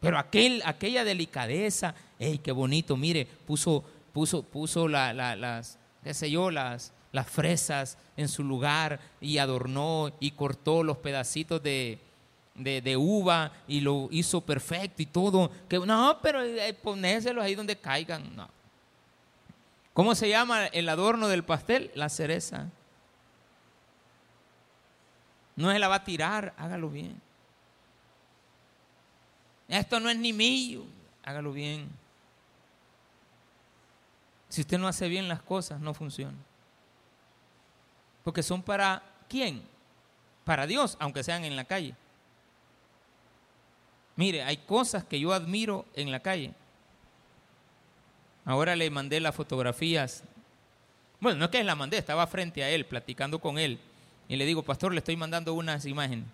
Pero 0.00 0.18
aquel, 0.18 0.62
aquella 0.64 1.04
delicadeza, 1.04 1.94
¡ey, 2.18 2.38
qué 2.38 2.52
bonito! 2.52 2.96
Mire, 2.96 3.26
puso, 3.46 3.84
puso, 4.12 4.42
puso 4.42 4.88
las, 4.88 5.78
qué 6.02 6.14
sé 6.14 6.30
yo, 6.30 6.50
las, 6.50 6.92
las 7.12 7.28
fresas 7.28 7.98
en 8.16 8.28
su 8.28 8.42
lugar 8.42 9.00
y 9.20 9.38
adornó 9.38 10.10
y 10.18 10.30
cortó 10.30 10.82
los 10.82 10.96
pedacitos 10.98 11.62
de, 11.62 11.98
de, 12.62 12.96
uva 12.96 13.52
y 13.66 13.80
lo 13.80 14.08
hizo 14.10 14.40
perfecto 14.40 15.02
y 15.02 15.06
todo. 15.06 15.50
Que, 15.68 15.78
no, 15.78 16.18
pero 16.22 16.42
eh, 16.42 16.74
ponérselos 16.74 17.44
ahí 17.44 17.54
donde 17.54 17.76
caigan. 17.76 18.34
No. 18.34 18.48
¿Cómo 19.92 20.14
se 20.14 20.28
llama 20.28 20.66
el 20.66 20.88
adorno 20.88 21.28
del 21.28 21.44
pastel? 21.44 21.90
La 21.94 22.08
cereza. 22.08 22.68
No 25.56 25.70
se 25.70 25.78
la 25.78 25.88
va 25.88 25.96
a 25.96 26.04
tirar, 26.04 26.54
hágalo 26.56 26.88
bien. 26.88 27.20
Esto 29.68 30.00
no 30.00 30.08
es 30.08 30.16
ni 30.16 30.32
mío, 30.32 30.84
hágalo 31.22 31.52
bien. 31.52 31.88
Si 34.48 34.62
usted 34.62 34.78
no 34.78 34.88
hace 34.88 35.08
bien 35.08 35.28
las 35.28 35.42
cosas, 35.42 35.80
no 35.80 35.94
funciona. 35.94 36.36
Porque 38.24 38.42
son 38.42 38.62
para 38.62 39.02
quién? 39.28 39.62
Para 40.44 40.66
Dios, 40.66 40.96
aunque 40.98 41.22
sean 41.22 41.44
en 41.44 41.56
la 41.56 41.64
calle. 41.64 41.94
Mire, 44.20 44.42
hay 44.42 44.58
cosas 44.58 45.02
que 45.02 45.18
yo 45.18 45.32
admiro 45.32 45.86
en 45.94 46.10
la 46.10 46.20
calle. 46.20 46.52
Ahora 48.44 48.76
le 48.76 48.90
mandé 48.90 49.18
las 49.18 49.34
fotografías. 49.34 50.24
Bueno, 51.20 51.38
no 51.38 51.46
es 51.46 51.50
que 51.50 51.64
la 51.64 51.74
mandé, 51.74 51.96
estaba 51.96 52.26
frente 52.26 52.62
a 52.62 52.68
él, 52.68 52.84
platicando 52.84 53.38
con 53.38 53.58
él. 53.58 53.80
Y 54.28 54.36
le 54.36 54.44
digo, 54.44 54.62
pastor, 54.62 54.92
le 54.92 54.98
estoy 54.98 55.16
mandando 55.16 55.54
unas 55.54 55.86
imágenes. 55.86 56.26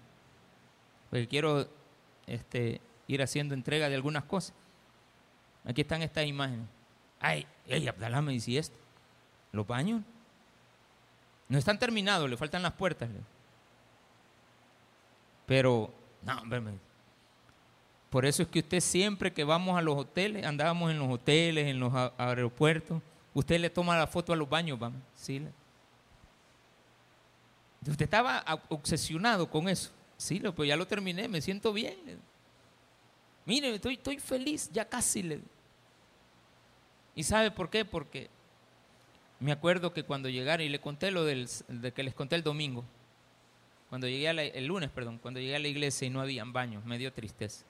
Porque 1.11 1.29
quiero 1.29 1.68
este, 2.27 2.81
ir 3.07 3.22
haciendo 3.22 3.55
entrega 3.55 3.88
de 3.88 3.94
algunas 3.94 4.25
cosas. 4.25 4.53
Aquí 5.64 5.83
están 5.83 6.03
estas 6.03 6.27
imágenes. 6.27 6.66
Ay, 7.20 7.46
ey, 7.68 7.87
Abdalá 7.87 8.20
me 8.20 8.33
dice 8.33 8.59
esto. 8.59 8.77
Los 9.53 9.64
baños. 9.64 10.03
No 11.49 11.57
están 11.57 11.79
terminados, 11.79 12.29
le 12.29 12.37
faltan 12.37 12.64
las 12.64 12.72
puertas. 12.72 13.09
Pero, 15.46 15.94
no, 16.25 16.40
hombre, 16.40 16.81
por 18.11 18.25
eso 18.25 18.42
es 18.42 18.49
que 18.49 18.61
usted 18.61 18.81
siempre 18.81 19.33
que 19.33 19.45
vamos 19.45 19.77
a 19.77 19.83
los 19.83 19.97
hoteles, 19.97 20.45
andábamos 20.45 20.90
en 20.90 20.99
los 20.99 21.09
hoteles, 21.09 21.66
en 21.66 21.81
los 21.81 21.92
aeropuertos, 22.16 23.03
usted 23.35 23.61
le 23.61 23.71
toma 23.71 23.97
la 23.99 24.07
foto 24.07 24.33
a 24.33 24.37
los 24.37 24.49
baños, 24.49 24.79
vamos. 24.79 25.01
¿sí? 25.14 25.42
Usted 27.87 28.05
estaba 28.05 28.45
obsesionado 28.69 29.49
con 29.49 29.69
eso. 29.69 29.90
Sí, 30.16 30.40
pues 30.55 30.69
ya 30.69 30.77
lo 30.77 30.87
terminé, 30.87 31.29
me 31.29 31.40
siento 31.40 31.73
bien. 31.73 31.97
Mire, 33.45 33.75
estoy, 33.75 34.19
feliz, 34.19 34.71
ya 34.73 34.88
casi 34.88 35.23
le. 35.23 35.40
¿Y 37.14 37.23
sabe 37.23 37.51
por 37.51 37.71
qué? 37.71 37.85
Porque 37.85 38.29
me 39.40 39.53
acuerdo 39.53 39.92
que 39.92 40.03
cuando 40.05 40.29
llegaron, 40.29 40.64
y 40.64 40.69
le 40.69 40.81
conté 40.81 41.11
lo 41.11 41.25
del, 41.25 41.49
de 41.69 41.92
que 41.92 42.03
les 42.03 42.14
conté 42.14 42.37
el 42.37 42.42
domingo, 42.42 42.85
cuando 43.88 44.09
llegué 44.09 44.29
a 44.29 44.33
el 44.33 44.66
lunes, 44.66 44.90
perdón, 44.90 45.19
cuando 45.19 45.38
llegué 45.38 45.57
a 45.57 45.61
la 45.61 45.69
iglesia 45.69 46.07
y 46.07 46.11
no 46.11 46.21
habían 46.21 46.53
baños, 46.53 46.85
me 46.85 46.99
dio 46.99 47.12
tristeza. 47.12 47.64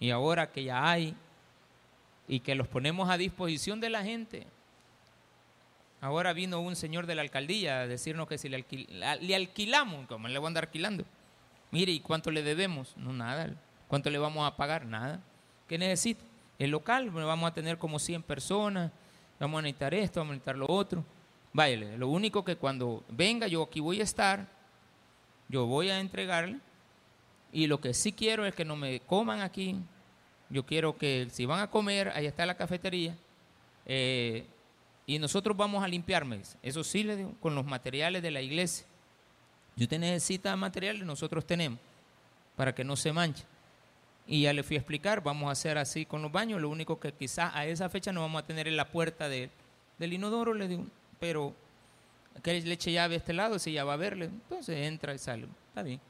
Y 0.00 0.10
ahora 0.10 0.50
que 0.50 0.64
ya 0.64 0.90
hay 0.90 1.14
y 2.26 2.40
que 2.40 2.54
los 2.54 2.66
ponemos 2.66 3.10
a 3.10 3.18
disposición 3.18 3.80
de 3.80 3.90
la 3.90 4.02
gente. 4.02 4.46
Ahora 6.00 6.32
vino 6.32 6.60
un 6.60 6.74
señor 6.74 7.06
de 7.06 7.14
la 7.14 7.22
alcaldía 7.22 7.80
a 7.80 7.86
decirnos 7.86 8.26
que 8.26 8.38
si 8.38 8.48
le, 8.48 8.64
alquilamos, 9.34 10.06
¿cómo 10.06 10.26
le 10.26 10.38
voy 10.38 10.46
a 10.46 10.48
andar 10.48 10.64
alquilando? 10.64 11.04
Mire, 11.70 11.92
¿y 11.92 12.00
cuánto 12.00 12.30
le 12.30 12.42
debemos? 12.42 12.96
No, 12.96 13.12
nada. 13.12 13.54
¿Cuánto 13.88 14.08
le 14.08 14.18
vamos 14.18 14.46
a 14.46 14.56
pagar? 14.56 14.86
Nada. 14.86 15.20
¿Qué 15.68 15.76
necesita? 15.76 16.24
El 16.58 16.70
local, 16.70 17.10
vamos 17.10 17.50
a 17.50 17.54
tener 17.54 17.76
como 17.76 17.98
100 17.98 18.22
personas, 18.22 18.90
vamos 19.38 19.58
a 19.58 19.62
necesitar 19.62 19.92
esto, 19.92 20.20
vamos 20.20 20.32
a 20.32 20.34
necesitar 20.34 20.56
lo 20.56 20.66
otro. 20.68 21.04
Vaya, 21.52 21.76
lo 21.96 22.08
único 22.08 22.44
que 22.44 22.56
cuando 22.56 23.04
venga 23.08 23.46
yo 23.48 23.62
aquí 23.62 23.80
voy 23.80 24.00
a 24.00 24.04
estar, 24.04 24.46
yo 25.48 25.66
voy 25.66 25.90
a 25.90 26.00
entregarle 26.00 26.58
y 27.52 27.66
lo 27.66 27.80
que 27.80 27.94
sí 27.94 28.12
quiero 28.12 28.46
es 28.46 28.54
que 28.54 28.64
no 28.64 28.76
me 28.76 29.00
coman 29.00 29.40
aquí. 29.40 29.76
Yo 30.48 30.64
quiero 30.64 30.96
que 30.96 31.28
si 31.30 31.46
van 31.46 31.60
a 31.60 31.70
comer, 31.70 32.12
ahí 32.14 32.26
está 32.26 32.46
la 32.46 32.56
cafetería. 32.56 33.16
Eh, 33.86 34.44
y 35.06 35.18
nosotros 35.18 35.56
vamos 35.56 35.82
a 35.82 35.88
limpiarme. 35.88 36.40
Eso 36.62 36.84
sí 36.84 37.02
le 37.02 37.16
digo, 37.16 37.34
con 37.40 37.54
los 37.54 37.64
materiales 37.64 38.22
de 38.22 38.30
la 38.30 38.40
iglesia. 38.40 38.86
Si 39.76 39.84
usted 39.84 39.98
necesita 39.98 40.54
materiales, 40.56 41.04
nosotros 41.04 41.46
tenemos, 41.46 41.78
para 42.56 42.74
que 42.74 42.84
no 42.84 42.96
se 42.96 43.12
manche. 43.12 43.44
Y 44.26 44.42
ya 44.42 44.52
le 44.52 44.62
fui 44.62 44.76
a 44.76 44.80
explicar, 44.80 45.22
vamos 45.22 45.48
a 45.48 45.52
hacer 45.52 45.78
así 45.78 46.04
con 46.04 46.22
los 46.22 46.30
baños. 46.30 46.60
Lo 46.60 46.68
único 46.68 47.00
que 47.00 47.12
quizás 47.12 47.52
a 47.54 47.66
esa 47.66 47.88
fecha 47.88 48.12
no 48.12 48.20
vamos 48.20 48.42
a 48.42 48.46
tener 48.46 48.68
en 48.68 48.76
la 48.76 48.88
puerta 48.88 49.28
del 49.28 49.50
inodoro, 49.98 50.54
le 50.54 50.68
digo, 50.68 50.84
pero 51.18 51.54
que 52.42 52.60
le 52.60 52.72
eche 52.72 52.92
llave 52.92 53.14
a 53.14 53.18
este 53.18 53.32
lado, 53.32 53.58
si 53.58 53.72
ya 53.72 53.84
va 53.84 53.94
a 53.94 53.96
verle, 53.96 54.26
entonces 54.26 54.86
entra 54.86 55.14
y 55.14 55.18
sale. 55.18 55.48
Está 55.68 55.82
bien. 55.82 56.00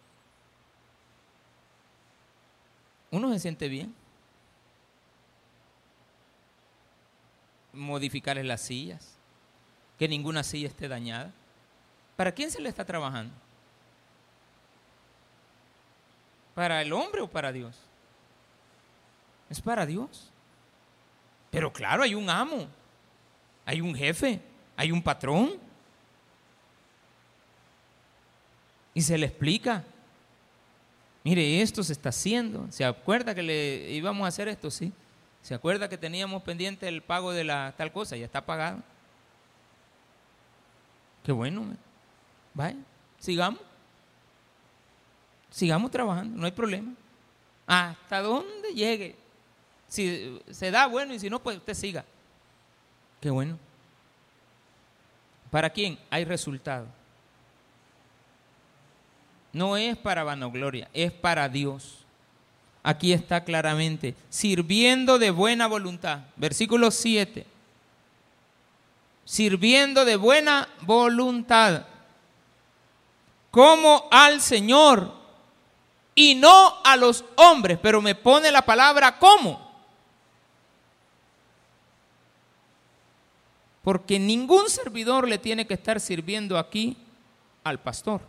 Uno 3.11 3.33
se 3.33 3.41
siente 3.41 3.69
bien. 3.69 3.95
Modificarles 7.73 8.45
las 8.45 8.61
sillas, 8.61 9.17
que 9.99 10.09
ninguna 10.09 10.43
silla 10.43 10.69
esté 10.69 10.89
dañada. 10.89 11.33
¿Para 12.17 12.33
quién 12.33 12.51
se 12.51 12.61
le 12.61 12.69
está 12.69 12.85
trabajando? 12.85 13.33
¿Para 16.55 16.83
el 16.83 16.93
hombre 16.93 17.21
o 17.23 17.31
para 17.31 17.53
Dios? 17.53 17.77
Es 19.49 19.61
para 19.61 19.87
Dios. 19.87 20.31
Pero 21.51 21.73
claro, 21.73 22.03
hay 22.03 22.15
un 22.15 22.29
amo, 22.29 22.67
hay 23.65 23.81
un 23.81 23.95
jefe, 23.95 24.41
hay 24.77 24.93
un 24.93 25.03
patrón. 25.03 25.55
Y 28.95 29.03
se 29.03 29.17
le 29.19 29.27
explica. 29.27 29.85
Mire, 31.23 31.61
esto 31.61 31.83
se 31.83 31.93
está 31.93 32.09
haciendo. 32.09 32.67
¿Se 32.71 32.85
acuerda 32.85 33.35
que 33.35 33.43
le 33.43 33.91
íbamos 33.91 34.25
a 34.25 34.29
hacer 34.29 34.49
esto? 34.49 34.71
Sí. 34.71 34.93
¿Se 35.43 35.55
acuerda 35.55 35.89
que 35.89 35.99
teníamos 35.99 36.43
pendiente 36.43 36.89
el 36.89 37.03
pago 37.03 37.33
de 37.33 37.45
la 37.45 37.75
tal 37.77 37.93
cosa? 37.93 38.17
Ya 38.17 38.25
está 38.25 38.45
pagado. 38.45 38.83
Qué 41.25 41.33
bueno. 41.33 41.77
Vaya, 42.55 42.77
sigamos. 43.19 43.61
Sigamos 45.51 45.91
trabajando, 45.91 46.39
no 46.39 46.47
hay 46.47 46.53
problema. 46.53 46.93
Hasta 47.67 48.21
donde 48.21 48.73
llegue. 48.73 49.17
Si 49.89 50.41
se 50.51 50.71
da, 50.71 50.87
bueno, 50.87 51.13
y 51.13 51.19
si 51.19 51.29
no, 51.29 51.43
pues 51.43 51.57
usted 51.57 51.75
siga. 51.75 52.05
Qué 53.21 53.31
bueno. 53.31 53.59
¿Para 55.51 55.69
quién? 55.69 55.99
Hay 56.11 56.25
resultado. 56.25 56.87
No 59.53 59.77
es 59.77 59.97
para 59.97 60.25
vanagloria, 60.25 60.89
es 60.93 61.13
para 61.13 61.49
Dios. 61.49 61.99
Aquí 62.83 63.13
está 63.13 63.45
claramente, 63.45 64.15
sirviendo 64.31 65.19
de 65.19 65.31
buena 65.31 65.67
voluntad. 65.67 66.21
Versículo 66.37 66.91
7. 66.91 67.47
Sirviendo 69.25 70.05
de 70.05 70.17
buena 70.17 70.69
voluntad. 70.83 71.85
Como 73.51 74.09
al 74.11 74.41
Señor 74.41 75.13
y 76.15 76.35
no 76.35 76.75
a 76.85 76.97
los 76.97 77.25
hombres, 77.37 77.79
pero 77.83 78.01
me 78.01 78.15
pone 78.15 78.51
la 78.51 78.63
palabra 78.63 79.19
como. 79.19 79.71
Porque 83.83 84.19
ningún 84.19 84.69
servidor 84.69 85.27
le 85.27 85.39
tiene 85.39 85.67
que 85.67 85.75
estar 85.75 86.01
sirviendo 86.01 86.59
aquí 86.59 86.97
al 87.65 87.81
pastor, 87.81 88.21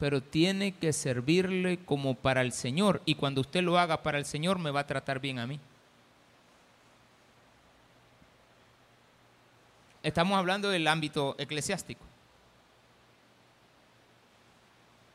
pero 0.00 0.22
tiene 0.22 0.72
que 0.72 0.94
servirle 0.94 1.78
como 1.84 2.14
para 2.14 2.40
el 2.40 2.52
Señor. 2.52 3.02
Y 3.04 3.16
cuando 3.16 3.42
usted 3.42 3.62
lo 3.62 3.78
haga 3.78 4.02
para 4.02 4.16
el 4.16 4.24
Señor, 4.24 4.58
me 4.58 4.70
va 4.70 4.80
a 4.80 4.86
tratar 4.86 5.20
bien 5.20 5.38
a 5.38 5.46
mí. 5.46 5.60
Estamos 10.02 10.38
hablando 10.38 10.70
del 10.70 10.88
ámbito 10.88 11.36
eclesiástico. 11.38 12.02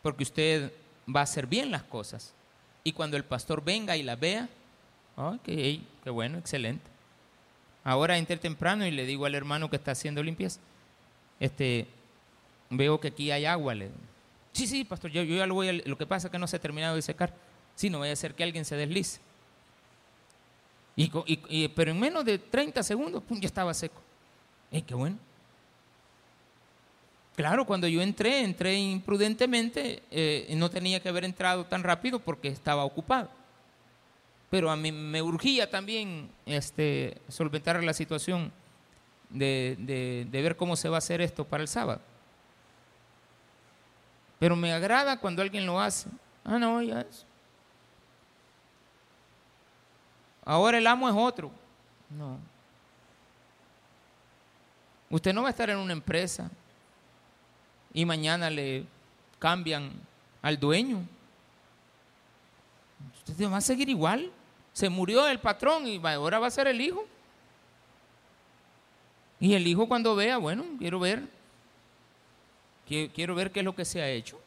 Porque 0.04 0.22
usted 0.22 0.72
va 1.14 1.22
a 1.22 1.24
hacer 1.24 1.48
bien 1.48 1.72
las 1.72 1.82
cosas. 1.82 2.36
Y 2.84 2.92
cuando 2.92 3.18
el 3.18 3.24
pastor 3.24 3.64
venga 3.64 3.98
y 3.98 4.04
la 4.04 4.16
vea, 4.16 4.48
oh, 5.16 5.40
qué, 5.44 5.82
qué 6.04 6.10
bueno, 6.12 6.38
excelente. 6.38 6.86
Ahora 7.84 8.20
entré 8.20 8.38
temprano 8.38 8.86
y 8.86 8.92
le 8.92 9.08
digo 9.08 9.26
al 9.26 9.34
hermano 9.34 9.68
que 9.68 9.78
está 9.78 9.92
haciendo 9.94 10.22
limpieza, 10.22 10.60
este, 11.40 11.88
veo 12.70 13.00
que 13.00 13.08
aquí 13.08 13.32
hay 13.32 13.46
agua. 13.46 13.74
Le, 13.74 13.90
sí, 14.56 14.68
sí, 14.68 14.84
pastor, 14.84 15.12
yo, 15.12 15.24
ya 15.24 15.46
lo 15.46 15.54
voy 15.54 15.70
a, 15.70 15.74
lo 15.74 15.98
que 15.98 16.06
pasa 16.06 16.28
es 16.28 16.32
que 16.32 16.40
no 16.40 16.48
se 16.48 16.56
ha 16.56 16.60
terminado 16.60 16.96
de 16.96 17.02
secar. 17.02 17.34
Sí, 17.76 17.90
no 17.90 18.00
vaya 18.00 18.14
a 18.14 18.16
ser 18.16 18.34
que 18.34 18.44
alguien 18.44 18.66
se 18.66 18.76
deslice. 18.76 19.20
Y, 20.96 21.68
pero 21.70 21.92
en 21.92 22.00
menos 22.00 22.24
de 22.24 22.40
30 22.40 22.82
segundos, 22.82 23.22
pum, 23.22 23.40
ya 23.40 23.48
estaba 23.48 23.74
seco. 23.74 24.02
¡Ey, 24.72 24.82
qué 24.82 24.96
bueno! 24.96 25.18
Claro, 27.36 27.66
cuando 27.66 27.88
yo 27.88 28.02
entré, 28.02 28.42
entré 28.44 28.76
imprudentemente, 28.76 30.04
eh, 30.10 30.54
no 30.56 30.70
tenía 30.70 31.02
que 31.02 31.10
haber 31.10 31.26
entrado 31.26 31.66
tan 31.66 31.84
rápido 31.84 32.20
porque 32.20 32.48
estaba 32.48 32.86
ocupado. 32.86 33.30
Pero 34.50 34.72
a 34.72 34.78
mí 34.78 34.94
me 34.94 35.22
urgía 35.22 35.70
también 35.70 36.30
este, 36.46 37.18
solventar 37.28 37.84
la 37.84 37.94
situación 37.94 38.54
de, 39.30 40.28
ver 40.32 40.56
cómo 40.56 40.76
se 40.78 40.88
va 40.88 40.96
a 40.96 41.00
hacer 41.00 41.20
esto 41.20 41.46
para 41.46 41.62
el 41.62 41.68
sábado. 41.68 42.02
Pero 44.40 44.56
me 44.56 44.74
agrada 44.74 45.20
cuando 45.20 45.42
alguien 45.42 45.66
lo 45.66 45.80
hace. 45.80 46.10
Ah, 46.44 46.60
no, 46.60 46.82
ya 46.82 47.02
es. 47.02 47.26
Ahora 50.44 50.78
el 50.78 50.86
amo 50.86 51.10
es 51.10 51.16
otro. 51.16 51.52
No. 52.10 52.38
Usted 55.10 55.34
no 55.34 55.42
va 55.42 55.48
a 55.48 55.52
estar 55.52 55.70
en 55.70 55.78
una 55.78 55.94
empresa 55.94 56.50
y 57.94 58.06
mañana 58.06 58.50
le 58.50 58.86
cambian 59.40 59.92
al 60.42 60.60
dueño. 60.60 61.02
Usted 63.28 63.50
va 63.50 63.58
a 63.58 63.62
seguir 63.62 63.90
igual. 63.90 64.32
Se 64.74 64.90
murió 64.90 65.28
el 65.28 65.40
patrón 65.40 65.88
y 65.88 66.02
ahora 66.06 66.40
va 66.40 66.48
a 66.48 66.52
ser 66.52 66.68
el 66.68 66.82
hijo. 66.82 67.06
Y 69.40 69.54
el 69.54 69.66
hijo 69.68 69.88
cuando 69.88 70.16
vea, 70.16 70.38
bueno, 70.38 70.66
quiero 70.80 71.00
ver, 71.00 71.24
quiero 72.86 73.36
ver 73.36 73.52
qué 73.52 73.60
es 73.60 73.66
lo 73.66 73.76
que 73.76 73.86
se 73.86 74.02
ha 74.02 74.10
hecho. 74.10 74.40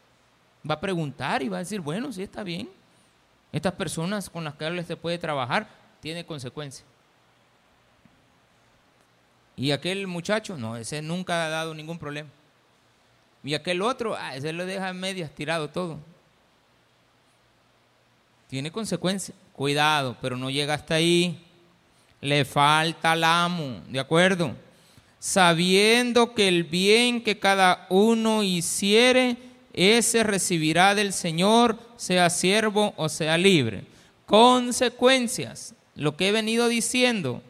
Va 0.69 0.75
a 0.75 0.81
preguntar 0.81 1.43
y 1.43 1.49
va 1.49 1.59
a 1.59 1.61
decir, 1.61 1.81
bueno, 1.81 2.13
sí 2.13 2.23
está 2.23 2.43
bien. 2.43 2.69
Estas 3.53 3.73
personas 3.73 4.29
con 4.29 4.45
las 4.45 4.55
que 4.55 4.67
él 4.67 4.85
se 4.85 4.97
puede 4.97 5.19
trabajar 5.19 5.69
tiene 6.01 6.25
consecuencias. 6.25 6.85
Y 9.57 9.73
aquel 9.73 10.07
muchacho, 10.07 10.57
no, 10.57 10.77
ese 10.77 11.03
nunca 11.03 11.47
ha 11.47 11.49
dado 11.49 11.75
ningún 11.75 11.99
problema. 11.99 12.29
Y 13.43 13.55
aquel 13.55 13.83
otro, 13.83 14.17
ah, 14.17 14.37
ese 14.37 14.53
lo 14.53 14.67
deja 14.67 14.89
en 14.89 15.01
medias, 15.01 15.31
tirado 15.31 15.69
todo. 15.69 15.99
Tiene 18.49 18.71
consecuencias. 18.71 19.37
Cuidado, 19.53 20.17
pero 20.21 20.37
no 20.37 20.51
llega 20.51 20.75
hasta 20.75 20.95
ahí. 20.95 21.45
Le 22.21 22.45
falta 22.45 23.13
el 23.13 23.25
amo, 23.25 23.81
¿de 23.89 23.99
acuerdo? 23.99 24.55
Sabiendo 25.19 26.35
que 26.35 26.49
el 26.49 26.65
bien 26.65 27.23
que 27.23 27.39
cada 27.39 27.87
uno 27.91 28.43
hiciere, 28.43 29.37
ese 29.73 30.23
recibirá 30.23 30.95
del 30.95 31.13
Señor, 31.13 31.79
sea 31.97 32.31
siervo 32.31 32.95
o 32.97 33.09
sea 33.09 33.37
libre. 33.37 33.85
Consecuencias, 34.27 35.75
lo 35.95 36.17
que 36.17 36.29
he 36.29 36.33
venido 36.33 36.69
diciendo 36.69 37.43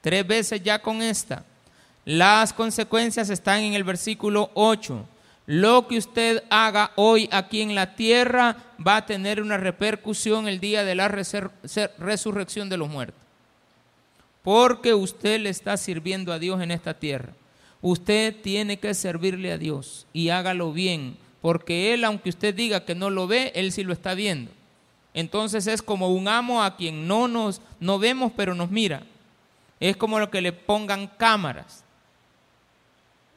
tres 0.00 0.26
veces 0.26 0.62
ya 0.62 0.80
con 0.80 1.02
esta. 1.02 1.44
Las 2.04 2.52
consecuencias 2.52 3.30
están 3.30 3.60
en 3.60 3.74
el 3.74 3.84
versículo 3.84 4.50
8 4.54 5.06
lo 5.46 5.86
que 5.88 5.98
usted 5.98 6.42
haga 6.48 6.92
hoy 6.96 7.28
aquí 7.30 7.60
en 7.60 7.74
la 7.74 7.94
tierra 7.94 8.56
va 8.84 8.96
a 8.96 9.06
tener 9.06 9.42
una 9.42 9.58
repercusión 9.58 10.48
el 10.48 10.58
día 10.58 10.84
de 10.84 10.94
la 10.94 11.08
resurrección 11.08 12.68
de 12.68 12.76
los 12.76 12.88
muertos. 12.88 13.23
Porque 14.44 14.94
usted 14.94 15.40
le 15.40 15.48
está 15.48 15.76
sirviendo 15.76 16.32
a 16.32 16.38
Dios 16.38 16.62
en 16.62 16.70
esta 16.70 16.94
tierra. 16.94 17.30
Usted 17.82 18.40
tiene 18.42 18.78
que 18.78 18.94
servirle 18.94 19.50
a 19.50 19.58
Dios 19.58 20.06
y 20.12 20.28
hágalo 20.28 20.72
bien, 20.72 21.16
porque 21.40 21.92
Él, 21.92 22.04
aunque 22.04 22.28
usted 22.28 22.54
diga 22.54 22.84
que 22.84 22.94
no 22.94 23.10
lo 23.10 23.26
ve, 23.26 23.50
Él 23.56 23.72
sí 23.72 23.82
lo 23.82 23.92
está 23.92 24.14
viendo. 24.14 24.52
Entonces 25.14 25.66
es 25.66 25.82
como 25.82 26.10
un 26.10 26.28
amo 26.28 26.62
a 26.62 26.76
quien 26.76 27.08
no 27.08 27.26
nos 27.26 27.60
no 27.80 27.98
vemos, 27.98 28.32
pero 28.36 28.54
nos 28.54 28.70
mira. 28.70 29.02
Es 29.80 29.96
como 29.96 30.20
lo 30.20 30.30
que 30.30 30.40
le 30.40 30.52
pongan 30.52 31.08
cámaras 31.08 31.84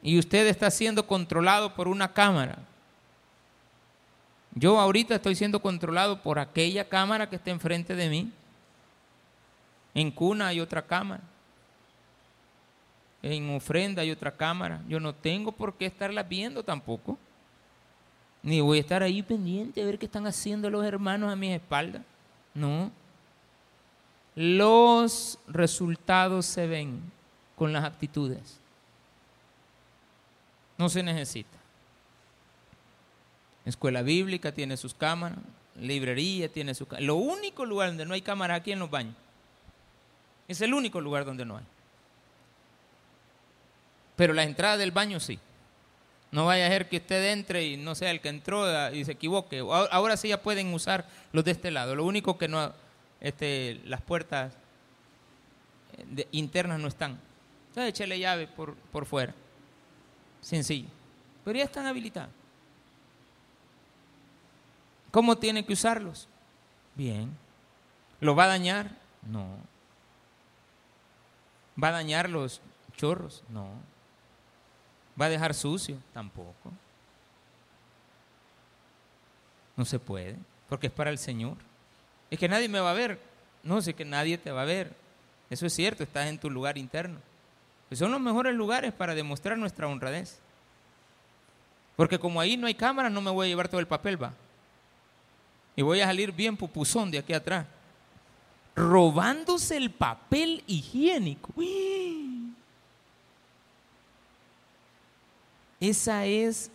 y 0.02 0.18
usted 0.18 0.46
está 0.46 0.70
siendo 0.70 1.06
controlado 1.06 1.74
por 1.74 1.88
una 1.88 2.12
cámara. 2.12 2.58
Yo 4.54 4.78
ahorita 4.78 5.16
estoy 5.16 5.34
siendo 5.34 5.60
controlado 5.60 6.22
por 6.22 6.38
aquella 6.38 6.88
cámara 6.88 7.28
que 7.28 7.36
está 7.36 7.50
enfrente 7.50 7.94
de 7.94 8.08
mí. 8.08 8.32
En 9.98 10.12
cuna 10.12 10.46
hay 10.46 10.60
otra 10.60 10.86
cámara. 10.86 11.24
En 13.20 13.50
ofrenda 13.50 14.02
hay 14.02 14.12
otra 14.12 14.30
cámara. 14.30 14.80
Yo 14.86 15.00
no 15.00 15.12
tengo 15.12 15.50
por 15.50 15.74
qué 15.74 15.86
estarla 15.86 16.22
viendo 16.22 16.62
tampoco. 16.62 17.18
Ni 18.44 18.60
voy 18.60 18.78
a 18.78 18.82
estar 18.82 19.02
ahí 19.02 19.24
pendiente 19.24 19.82
a 19.82 19.84
ver 19.84 19.98
qué 19.98 20.06
están 20.06 20.28
haciendo 20.28 20.70
los 20.70 20.84
hermanos 20.84 21.32
a 21.32 21.34
mi 21.34 21.52
espalda. 21.52 22.04
No. 22.54 22.92
Los 24.36 25.40
resultados 25.48 26.46
se 26.46 26.68
ven 26.68 27.02
con 27.56 27.72
las 27.72 27.82
actitudes. 27.82 28.60
No 30.76 30.88
se 30.88 31.02
necesita. 31.02 31.58
Escuela 33.64 34.02
bíblica 34.02 34.52
tiene 34.52 34.76
sus 34.76 34.94
cámaras, 34.94 35.40
librería 35.74 36.48
tiene 36.48 36.72
su 36.72 36.86
cámara. 36.86 37.04
Lo 37.04 37.16
único 37.16 37.66
lugar 37.66 37.88
donde 37.88 38.06
no 38.06 38.14
hay 38.14 38.22
cámara 38.22 38.54
aquí 38.54 38.70
en 38.70 38.78
los 38.78 38.90
baños. 38.90 39.16
Es 40.48 40.60
el 40.62 40.74
único 40.74 41.00
lugar 41.00 41.24
donde 41.24 41.44
no 41.44 41.58
hay. 41.58 41.64
Pero 44.16 44.32
la 44.32 44.42
entrada 44.42 44.76
del 44.76 44.90
baño 44.90 45.20
sí. 45.20 45.38
No 46.30 46.46
vaya 46.46 46.66
a 46.66 46.70
ser 46.70 46.88
que 46.88 46.96
usted 46.96 47.32
entre 47.32 47.64
y 47.64 47.76
no 47.76 47.94
sea 47.94 48.10
el 48.10 48.20
que 48.20 48.28
entró 48.28 48.66
y 48.92 49.04
se 49.04 49.12
equivoque. 49.12 49.60
Ahora 49.60 50.16
sí 50.16 50.28
ya 50.28 50.42
pueden 50.42 50.74
usar 50.74 51.06
los 51.32 51.44
de 51.44 51.52
este 51.52 51.70
lado. 51.70 51.94
Lo 51.94 52.04
único 52.04 52.36
que 52.36 52.48
no, 52.48 52.72
este, 53.20 53.80
las 53.84 54.02
puertas 54.02 54.52
eh, 55.96 56.26
internas 56.32 56.80
no 56.80 56.88
están. 56.88 57.18
Entonces 57.68 57.90
échele 57.90 58.18
llave 58.18 58.46
por, 58.46 58.74
por 58.74 59.06
fuera. 59.06 59.34
Sencillo. 60.40 60.88
Pero 61.44 61.58
ya 61.58 61.64
están 61.64 61.86
habilitados. 61.86 62.30
¿Cómo 65.10 65.36
tiene 65.38 65.64
que 65.64 65.72
usarlos? 65.72 66.28
Bien. 66.94 67.30
¿Lo 68.20 68.34
va 68.34 68.44
a 68.44 68.48
dañar? 68.48 68.90
No. 69.22 69.46
¿Va 71.82 71.88
a 71.88 71.92
dañar 71.92 72.28
los 72.28 72.60
chorros? 72.96 73.44
No. 73.48 73.68
¿Va 75.20 75.26
a 75.26 75.30
dejar 75.30 75.54
sucio? 75.54 75.96
Tampoco. 76.12 76.72
No 79.76 79.84
se 79.84 79.98
puede, 79.98 80.36
porque 80.68 80.88
es 80.88 80.92
para 80.92 81.10
el 81.10 81.18
Señor. 81.18 81.56
Es 82.30 82.38
que 82.38 82.48
nadie 82.48 82.68
me 82.68 82.80
va 82.80 82.90
a 82.90 82.94
ver. 82.94 83.20
No, 83.62 83.80
sé 83.80 83.94
que 83.94 84.04
nadie 84.04 84.38
te 84.38 84.50
va 84.50 84.62
a 84.62 84.66
ver. 84.66 84.92
Eso 85.50 85.66
es 85.66 85.72
cierto, 85.72 86.02
estás 86.02 86.26
en 86.26 86.38
tu 86.38 86.50
lugar 86.50 86.76
interno. 86.76 87.20
Pues 87.88 87.98
son 87.98 88.12
los 88.12 88.20
mejores 88.20 88.54
lugares 88.54 88.92
para 88.92 89.14
demostrar 89.14 89.56
nuestra 89.56 89.88
honradez. 89.88 90.38
Porque 91.96 92.18
como 92.18 92.40
ahí 92.40 92.56
no 92.56 92.66
hay 92.66 92.74
cámara, 92.74 93.08
no 93.08 93.20
me 93.20 93.30
voy 93.30 93.46
a 93.46 93.48
llevar 93.48 93.68
todo 93.68 93.80
el 93.80 93.86
papel, 93.86 94.22
va. 94.22 94.32
Y 95.74 95.82
voy 95.82 96.00
a 96.00 96.06
salir 96.06 96.32
bien 96.32 96.56
pupuzón 96.56 97.10
de 97.10 97.18
aquí 97.18 97.32
atrás. 97.32 97.66
Robándose 98.78 99.76
el 99.76 99.90
papel 99.90 100.62
higiénico. 100.68 101.52
Esa 105.80 106.26
es 106.26 106.70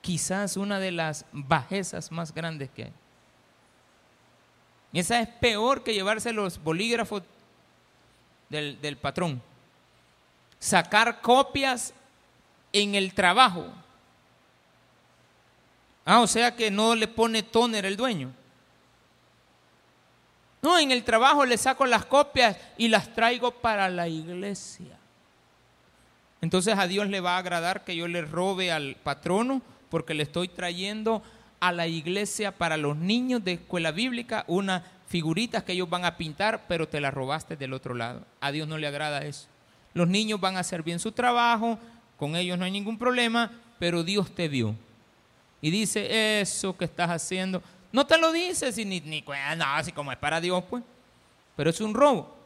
quizás 0.00 0.56
una 0.56 0.78
de 0.78 0.92
las 0.92 1.26
bajezas 1.32 2.10
más 2.10 2.32
grandes 2.32 2.70
que 2.70 2.84
hay. 2.84 2.92
Esa 4.94 5.20
es 5.20 5.28
peor 5.28 5.82
que 5.82 5.92
llevarse 5.92 6.32
los 6.32 6.62
bolígrafos 6.62 7.22
del, 8.48 8.80
del 8.80 8.96
patrón. 8.96 9.42
Sacar 10.58 11.20
copias 11.20 11.92
en 12.72 12.94
el 12.94 13.12
trabajo. 13.12 13.66
Ah, 16.06 16.20
o 16.20 16.26
sea 16.26 16.56
que 16.56 16.70
no 16.70 16.94
le 16.94 17.08
pone 17.08 17.42
tóner 17.42 17.84
el 17.84 17.96
dueño. 17.96 18.32
No, 20.66 20.80
en 20.80 20.90
el 20.90 21.04
trabajo 21.04 21.46
le 21.46 21.58
saco 21.58 21.86
las 21.86 22.06
copias 22.06 22.56
y 22.76 22.88
las 22.88 23.14
traigo 23.14 23.52
para 23.52 23.88
la 23.88 24.08
iglesia. 24.08 24.98
Entonces 26.40 26.76
a 26.76 26.88
Dios 26.88 27.06
le 27.06 27.20
va 27.20 27.36
a 27.36 27.38
agradar 27.38 27.84
que 27.84 27.94
yo 27.94 28.08
le 28.08 28.22
robe 28.22 28.72
al 28.72 28.96
patrono 28.96 29.62
porque 29.90 30.12
le 30.12 30.24
estoy 30.24 30.48
trayendo 30.48 31.22
a 31.60 31.70
la 31.70 31.86
iglesia 31.86 32.50
para 32.50 32.76
los 32.76 32.96
niños 32.96 33.44
de 33.44 33.52
escuela 33.52 33.92
bíblica 33.92 34.42
unas 34.48 34.82
figuritas 35.06 35.62
que 35.62 35.74
ellos 35.74 35.88
van 35.88 36.04
a 36.04 36.16
pintar, 36.16 36.64
pero 36.66 36.88
te 36.88 37.00
las 37.00 37.14
robaste 37.14 37.56
del 37.56 37.72
otro 37.72 37.94
lado. 37.94 38.26
A 38.40 38.50
Dios 38.50 38.66
no 38.66 38.76
le 38.76 38.88
agrada 38.88 39.24
eso. 39.24 39.46
Los 39.94 40.08
niños 40.08 40.40
van 40.40 40.56
a 40.56 40.60
hacer 40.60 40.82
bien 40.82 40.98
su 40.98 41.12
trabajo, 41.12 41.78
con 42.16 42.34
ellos 42.34 42.58
no 42.58 42.64
hay 42.64 42.72
ningún 42.72 42.98
problema, 42.98 43.52
pero 43.78 44.02
Dios 44.02 44.34
te 44.34 44.48
vio. 44.48 44.74
Y 45.60 45.70
dice, 45.70 46.40
eso 46.40 46.76
que 46.76 46.86
estás 46.86 47.10
haciendo, 47.10 47.62
no 47.96 48.06
te 48.06 48.18
lo 48.18 48.30
dices, 48.30 48.76
ni, 48.76 49.00
ni 49.00 49.24
no, 49.56 49.64
así 49.64 49.90
como 49.90 50.12
es 50.12 50.18
para 50.18 50.40
Dios, 50.40 50.62
pues. 50.68 50.84
Pero 51.56 51.70
es 51.70 51.80
un 51.80 51.94
robo. 51.94 52.36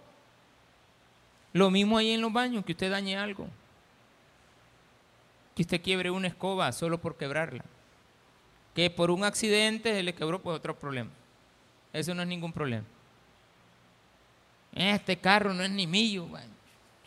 Lo 1.53 1.71
mismo 1.71 1.99
ahí 1.99 2.13
en 2.13 2.21
los 2.21 2.33
baños, 2.33 2.65
que 2.65 2.73
usted 2.73 2.91
dañe 2.91 3.17
algo 3.17 3.49
que 5.55 5.63
usted 5.63 5.83
quiebre 5.83 6.11
una 6.11 6.29
escoba 6.29 6.71
solo 6.73 6.99
por 6.99 7.17
quebrarla. 7.17 7.65
Que 8.75 8.89
por 8.89 9.11
un 9.11 9.25
accidente 9.25 9.93
se 9.93 10.03
le 10.03 10.15
quebró, 10.15 10.41
pues 10.41 10.57
otro 10.57 10.79
problema. 10.79 11.11
Eso 11.93 12.15
no 12.15 12.23
es 12.23 12.29
ningún 12.29 12.53
problema. 12.53 12.87
Este 14.73 15.19
carro 15.19 15.53
no 15.53 15.65
es 15.65 15.71
ni 15.71 15.87
mío, 15.87 16.29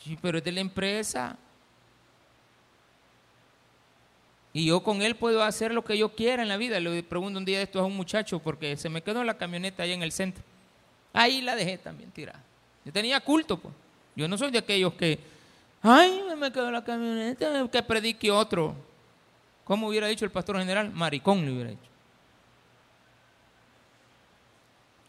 sí, 0.04 0.20
pero 0.22 0.38
es 0.38 0.44
de 0.44 0.52
la 0.52 0.60
empresa. 0.60 1.38
Y 4.54 4.66
yo 4.68 4.84
con 4.84 5.02
él 5.02 5.16
puedo 5.16 5.44
hacer 5.44 5.74
lo 5.74 5.84
que 5.84 5.98
yo 5.98 6.10
quiera 6.16 6.44
en 6.44 6.50
la 6.50 6.58
vida. 6.58 6.80
Le 6.80 7.02
pregunto 7.04 7.39
un 7.39 7.46
día 7.46 7.58
de 7.58 7.63
esto 7.63 7.80
a 7.80 7.86
un 7.86 7.96
muchacho 7.96 8.39
porque 8.39 8.78
se 8.78 8.88
me 8.88 9.02
quedó 9.02 9.24
la 9.24 9.36
camioneta 9.36 9.84
ahí 9.84 9.94
en 9.94 10.04
el 10.04 10.12
centro. 10.12 10.44
Ahí 11.12 11.42
la 11.42 11.56
dejé 11.56 11.78
también 11.78 12.12
tirada. 12.12 12.42
Yo 12.86 12.92
tenía 12.92 13.20
culto, 13.20 13.58
pues. 13.58 13.74
Yo 14.16 14.28
no 14.28 14.38
soy 14.38 14.52
de 14.52 14.60
aquellos 14.60 14.94
que 14.94 15.20
Ay, 15.86 16.24
me 16.38 16.50
quedó 16.50 16.72
la 16.72 16.82
camioneta, 16.82 17.68
que 17.70 17.84
predique 17.84 18.32
otro. 18.32 18.74
¿Cómo 19.66 19.89
hubiera 19.89 20.08
dicho 20.08 20.24
el 20.24 20.32
pastor 20.32 20.58
general? 20.58 20.92
Maricón 20.92 21.44
le 21.44 21.52
hubiera 21.52 21.70
dicho. 21.72 21.82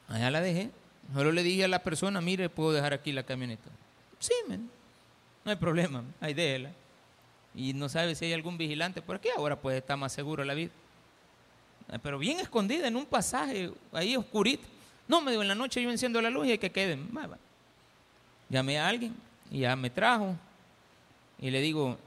Allá 0.08 0.32
la 0.32 0.40
dejé. 0.40 0.70
Solo 1.14 1.30
le 1.30 1.44
dije 1.44 1.64
a 1.64 1.68
la 1.68 1.78
persona, 1.84 2.20
mire, 2.20 2.48
puedo 2.48 2.72
dejar 2.72 2.92
aquí 2.92 3.12
la 3.12 3.22
camioneta. 3.22 3.70
Sí, 4.18 4.34
men. 4.48 4.68
no 5.44 5.50
hay 5.52 5.56
problema, 5.56 6.02
ahí 6.20 6.34
déjela. 6.34 6.72
Y 7.54 7.72
no 7.72 7.88
sabe 7.88 8.14
si 8.14 8.24
hay 8.24 8.32
algún 8.32 8.58
vigilante 8.58 9.00
por 9.00 9.16
aquí, 9.16 9.28
ahora 9.36 9.60
pues 9.60 9.76
está 9.76 9.96
más 9.96 10.12
seguro 10.12 10.44
la 10.44 10.54
vida. 10.54 10.70
Pero 12.02 12.18
bien 12.18 12.40
escondida 12.40 12.88
en 12.88 12.96
un 12.96 13.06
pasaje, 13.06 13.70
ahí 13.92 14.16
oscurito. 14.16 14.66
No, 15.06 15.20
me 15.20 15.30
digo, 15.30 15.42
en 15.42 15.48
la 15.48 15.54
noche 15.54 15.82
yo 15.82 15.90
enciendo 15.90 16.20
la 16.20 16.30
luz 16.30 16.46
y 16.46 16.52
hay 16.52 16.58
que 16.58 16.72
queden. 16.72 17.10
Llamé 18.48 18.78
a 18.78 18.88
alguien 18.88 19.14
y 19.50 19.60
ya 19.60 19.76
me 19.76 19.90
trajo. 19.90 20.34
Y 21.38 21.50
le 21.50 21.60
digo, 21.60 21.98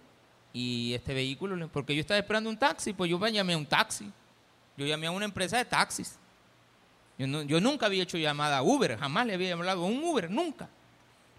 ¿y 0.52 0.94
este 0.94 1.14
vehículo? 1.14 1.68
Porque 1.70 1.96
yo 1.96 2.02
estaba 2.02 2.18
esperando 2.18 2.50
un 2.50 2.58
taxi, 2.58 2.94
pues 2.94 3.10
yo 3.10 3.20
llamé 3.28 3.54
a 3.54 3.58
un 3.58 3.66
taxi. 3.66 4.12
Yo 4.76 4.86
llamé 4.86 5.08
a 5.08 5.12
una 5.12 5.26
empresa 5.26 5.58
de 5.58 5.66
taxis. 5.66 6.18
Yo, 7.18 7.60
nunca 7.60 7.88
había 7.88 8.04
hecho 8.04 8.18
llamada 8.18 8.60
a 8.60 8.64
Uber, 8.64 8.98
jamás 8.98 9.26
le 9.26 9.34
había 9.34 9.54
hablado 9.54 9.84
a 9.84 9.88
un 9.88 10.04
Uber, 10.04 10.30
nunca. 10.30 10.70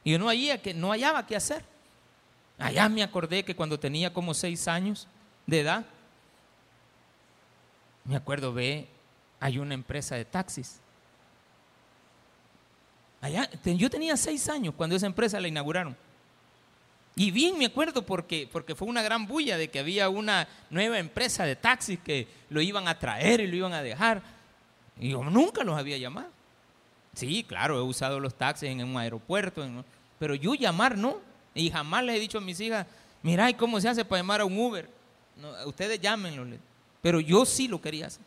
Y 0.03 0.13
yo 0.13 0.19
no, 0.19 0.27
hallaba, 0.27 0.59
que, 0.61 0.75
no 0.75 0.91
hallaba 0.91 1.25
qué 1.25 1.37
hacer. 1.37 1.65
Allá 2.59 2.89
me 2.89 3.03
acordé 3.03 3.45
que 3.45 3.55
cuando 3.55 3.79
tenía 3.79 4.13
como 4.13 4.35
seis 4.35 4.67
años 4.67 5.07
de 5.47 5.61
edad, 5.61 5.87
me 8.05 8.17
acuerdo, 8.17 8.53
ve, 8.53 8.89
hay 9.39 9.59
una 9.59 9.75
empresa 9.75 10.17
de 10.17 10.25
taxis. 10.25 10.81
Allá, 13.21 13.49
yo 13.65 13.91
tenía 13.91 14.17
seis 14.17 14.49
años 14.49 14.75
cuando 14.77 14.97
esa 14.97 15.07
empresa 15.07 15.41
la 15.41 15.49
inauguraron. 15.49 15.97
Y 17.15 17.33
bien 17.33 17.59
me 17.59 17.67
acuerdo 17.67 18.07
porque, 18.07 18.49
porque 18.51 18.77
fue 18.77 18.87
una 18.87 19.03
gran 19.03 19.27
bulla 19.27 19.59
de 19.59 19.69
que 19.69 19.81
había 19.81 20.09
una 20.09 20.47
nueva 20.71 20.99
empresa 20.99 21.45
de 21.45 21.57
taxis 21.57 21.99
que 21.99 22.29
lo 22.49 22.61
iban 22.61 22.87
a 22.87 22.99
traer 22.99 23.41
y 23.41 23.49
lo 23.49 23.57
iban 23.57 23.73
a 23.73 23.83
dejar. 23.83 24.23
Y 25.01 25.11
yo 25.11 25.25
nunca 25.25 25.65
los 25.65 25.77
había 25.77 25.99
llamado. 25.99 26.31
Sí, 27.15 27.43
claro, 27.43 27.77
he 27.77 27.83
usado 27.83 28.21
los 28.21 28.35
taxis 28.35 28.69
en 28.69 28.85
un 28.85 28.97
aeropuerto, 28.97 29.67
pero 30.19 30.37
yo 30.37 30.55
llamar 30.55 30.97
no. 30.97 31.19
Y 31.59 31.71
jamás 31.71 32.05
les 32.05 32.17
he 32.17 32.21
dicho 32.21 32.39
a 32.39 32.41
mis 32.41 32.61
hijas, 32.61 32.87
mira, 33.21 33.53
cómo 33.57 33.81
se 33.81 33.89
hace 33.89 34.05
para 34.05 34.21
llamar 34.21 34.41
a 34.41 34.45
un 34.45 34.57
Uber? 34.57 34.89
ustedes 35.67 36.01
llámenlo. 36.01 36.47
Pero 37.03 37.21
yo 37.21 37.45
sí 37.45 37.67
lo 37.67 37.81
quería 37.81 38.07
hacer. 38.07 38.23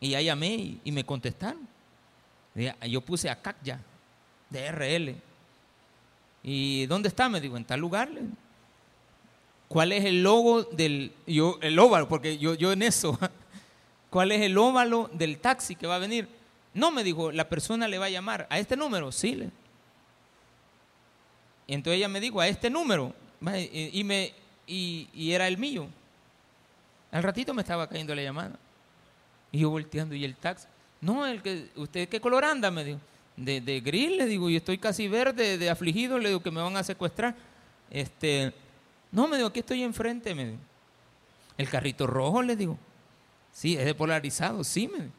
Y 0.00 0.10
ya 0.10 0.20
llamé 0.20 0.78
y, 0.84 0.92
me 0.92 1.04
contestaron. 1.04 1.66
Yo 2.88 3.00
puse 3.00 3.30
a 3.30 3.40
CAC 3.40 3.56
ya, 3.62 3.80
de 4.50 4.72
RL. 4.72 5.14
¿Y 6.42 6.86
dónde 6.86 7.08
está? 7.08 7.28
Me 7.28 7.40
digo, 7.40 7.56
en 7.56 7.64
tal 7.64 7.78
lugar. 7.78 8.10
¿Cuál 9.68 9.92
es 9.92 10.04
el 10.04 10.24
logo 10.24 10.64
del, 10.64 11.12
yo, 11.28 11.58
el 11.62 11.78
óvalo, 11.78 12.08
porque 12.08 12.38
yo, 12.38 12.54
yo 12.54 12.72
en 12.72 12.82
eso, 12.82 13.18
¿cuál 14.10 14.32
es 14.32 14.42
el 14.42 14.58
óvalo 14.58 15.10
del 15.12 15.38
taxi 15.38 15.74
que 15.74 15.86
va 15.86 15.96
a 15.96 16.00
venir? 16.00 16.28
No, 16.74 16.90
me 16.90 17.04
dijo, 17.04 17.30
la 17.30 17.48
persona 17.48 17.88
le 17.88 17.98
va 17.98 18.06
a 18.06 18.10
llamar 18.10 18.46
a 18.50 18.58
este 18.58 18.76
número, 18.76 19.10
sí. 19.10 19.48
Y 21.66 21.74
entonces 21.74 21.98
ella 21.98 22.08
me 22.08 22.20
dijo, 22.20 22.40
a 22.40 22.48
este 22.48 22.70
número, 22.70 23.14
y, 23.40 24.04
me, 24.04 24.32
y, 24.66 25.32
era 25.32 25.48
el 25.48 25.58
mío. 25.58 25.86
Al 27.10 27.22
ratito 27.22 27.54
me 27.54 27.62
estaba 27.62 27.88
cayendo 27.88 28.14
la 28.14 28.22
llamada. 28.22 28.58
Y 29.52 29.60
yo 29.60 29.70
volteando, 29.70 30.14
y 30.14 30.24
el 30.24 30.36
taxi, 30.36 30.66
no, 31.00 31.26
el 31.26 31.42
que, 31.42 31.70
¿usted 31.76 32.08
qué 32.08 32.20
color 32.20 32.44
anda? 32.44 32.70
Me 32.70 32.84
dijo 32.84 33.00
de, 33.36 33.60
de 33.60 33.80
gris, 33.80 34.16
le 34.16 34.26
digo, 34.26 34.48
y 34.48 34.56
estoy 34.56 34.78
casi 34.78 35.08
verde, 35.08 35.58
de 35.58 35.70
afligido, 35.70 36.18
le 36.18 36.28
digo 36.28 36.42
que 36.42 36.50
me 36.50 36.60
van 36.60 36.76
a 36.76 36.82
secuestrar. 36.82 37.34
Este, 37.90 38.52
no, 39.12 39.28
me 39.28 39.36
digo, 39.36 39.48
aquí 39.48 39.60
estoy 39.60 39.82
enfrente, 39.82 40.34
me 40.34 40.46
digo. 40.46 40.58
El 41.56 41.68
carrito 41.68 42.06
rojo, 42.06 42.42
le 42.42 42.56
digo. 42.56 42.78
Sí, 43.52 43.76
es 43.76 43.84
de 43.84 43.94
polarizado, 43.94 44.64
sí, 44.64 44.88
me 44.88 44.98
digo. 44.98 45.12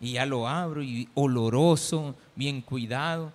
Y 0.00 0.12
ya 0.12 0.26
lo 0.26 0.46
abro, 0.46 0.82
y 0.82 1.08
oloroso, 1.14 2.14
bien 2.34 2.60
cuidado. 2.60 3.32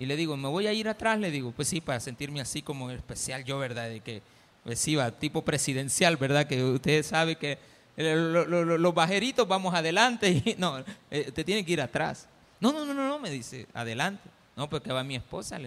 Y 0.00 0.06
le 0.06 0.16
digo, 0.16 0.34
me 0.34 0.48
voy 0.48 0.66
a 0.66 0.72
ir 0.72 0.88
atrás, 0.88 1.18
le 1.18 1.30
digo, 1.30 1.52
pues 1.52 1.68
sí, 1.68 1.82
para 1.82 2.00
sentirme 2.00 2.40
así 2.40 2.62
como 2.62 2.90
especial 2.90 3.44
yo, 3.44 3.58
¿verdad? 3.58 3.90
De 3.90 4.00
que, 4.00 4.22
pues 4.64 4.78
sí, 4.78 4.96
va, 4.96 5.10
tipo 5.10 5.44
presidencial, 5.44 6.16
¿verdad? 6.16 6.46
Que 6.46 6.64
ustedes 6.64 7.08
saben 7.08 7.36
que 7.36 7.58
los 7.98 8.94
bajeritos 8.94 9.46
vamos 9.46 9.74
adelante 9.74 10.30
y 10.46 10.54
no, 10.56 10.82
eh, 11.10 11.30
te 11.30 11.44
tienen 11.44 11.66
que 11.66 11.72
ir 11.72 11.82
atrás. 11.82 12.26
No, 12.60 12.72
no, 12.72 12.86
no, 12.86 12.94
no, 12.94 13.18
me 13.18 13.28
dice, 13.28 13.66
adelante. 13.74 14.26
No, 14.56 14.70
porque 14.70 14.90
va 14.90 15.04
mi 15.04 15.16
esposa. 15.16 15.58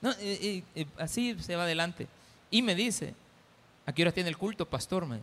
No, 0.00 0.14
así 0.96 1.36
se 1.38 1.54
va 1.54 1.64
adelante. 1.64 2.08
Y 2.50 2.62
me 2.62 2.74
dice, 2.74 3.12
¿a 3.84 3.92
qué 3.92 4.00
hora 4.00 4.12
tiene 4.12 4.30
el 4.30 4.38
culto, 4.38 4.64
pastor? 4.64 5.04
Me, 5.04 5.16
mm. 5.18 5.20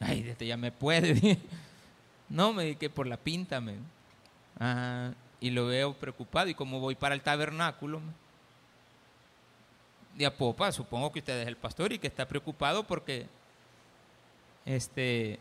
Ay, 0.00 0.24
este 0.26 0.46
ya 0.46 0.56
me 0.56 0.72
puede. 0.72 1.38
no, 2.30 2.54
me 2.54 2.76
que 2.76 2.88
por 2.88 3.06
la 3.06 3.18
pinta. 3.18 3.60
Me, 3.60 3.74
y 5.42 5.50
lo 5.50 5.66
veo 5.66 5.92
preocupado. 5.92 6.48
Y 6.48 6.54
como 6.54 6.80
voy 6.80 6.94
para 6.94 7.14
el 7.14 7.20
tabernáculo, 7.20 8.00
de 10.16 10.24
a 10.24 10.34
popa, 10.34 10.72
supongo 10.72 11.12
que 11.12 11.18
usted 11.18 11.42
es 11.42 11.48
el 11.48 11.56
pastor 11.56 11.92
y 11.92 11.98
que 11.98 12.06
está 12.06 12.26
preocupado 12.26 12.84
porque 12.84 13.26
este 14.64 15.38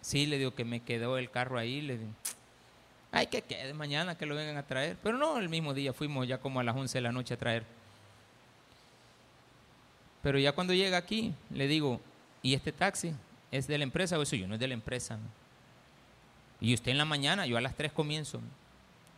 Sí, 0.00 0.26
le 0.26 0.36
digo 0.36 0.52
que 0.52 0.64
me 0.64 0.80
quedó 0.80 1.16
el 1.16 1.30
carro 1.30 1.58
ahí, 1.58 1.80
le 1.80 1.96
digo, 1.96 2.10
ay, 3.12 3.28
que 3.28 3.42
quede 3.42 3.72
mañana 3.72 4.18
que 4.18 4.26
lo 4.26 4.34
vengan 4.34 4.56
a 4.56 4.64
traer. 4.64 4.96
Pero 5.00 5.16
no, 5.16 5.38
el 5.38 5.48
mismo 5.48 5.74
día 5.74 5.92
fuimos 5.92 6.26
ya 6.26 6.38
como 6.38 6.58
a 6.58 6.64
las 6.64 6.76
11 6.76 6.98
de 6.98 7.02
la 7.02 7.12
noche 7.12 7.34
a 7.34 7.36
traer. 7.36 7.64
Pero 10.24 10.40
ya 10.40 10.50
cuando 10.52 10.74
llega 10.74 10.96
aquí, 10.96 11.32
le 11.50 11.68
digo, 11.68 12.00
¿y 12.42 12.54
este 12.54 12.72
taxi? 12.72 13.14
es 13.52 13.66
de 13.66 13.76
la 13.76 13.84
empresa, 13.84 14.18
o 14.18 14.22
eso 14.22 14.34
yo 14.34 14.48
no 14.48 14.54
es 14.54 14.60
de 14.60 14.66
la 14.66 14.74
empresa. 14.74 15.18
Y 16.60 16.74
usted 16.74 16.90
en 16.90 16.98
la 16.98 17.04
mañana, 17.04 17.46
yo 17.46 17.58
a 17.58 17.60
las 17.60 17.76
3 17.76 17.92
comienzo. 17.92 18.40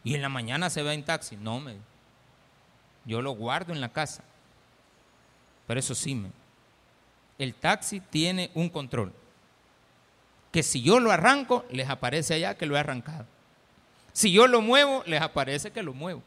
Y 0.04 0.14
en 0.14 0.22
la 0.22 0.28
mañana 0.28 0.70
se 0.70 0.82
va 0.82 0.94
en 0.94 1.04
taxi. 1.04 1.36
No, 1.36 1.58
me. 1.58 1.76
Yo 3.04 3.22
lo 3.22 3.32
guardo 3.32 3.72
en 3.72 3.80
la 3.80 3.88
casa. 3.88 4.22
Pero 5.66 5.80
eso 5.80 5.94
sí, 5.94 6.14
me. 6.14 6.30
El 7.38 7.54
taxi 7.54 8.00
tiene 8.00 8.50
un 8.54 8.68
control. 8.68 9.12
Que 10.52 10.62
si 10.62 10.82
yo 10.82 11.00
lo 11.00 11.10
arranco, 11.10 11.64
les 11.70 11.88
aparece 11.88 12.34
allá 12.34 12.54
que 12.56 12.66
lo 12.66 12.76
he 12.76 12.78
arrancado. 12.78 13.26
Si 14.12 14.30
yo 14.30 14.46
lo 14.46 14.60
muevo, 14.60 15.02
les 15.06 15.20
aparece 15.20 15.72
que 15.72 15.82
lo 15.82 15.94
muevo. 15.94 16.22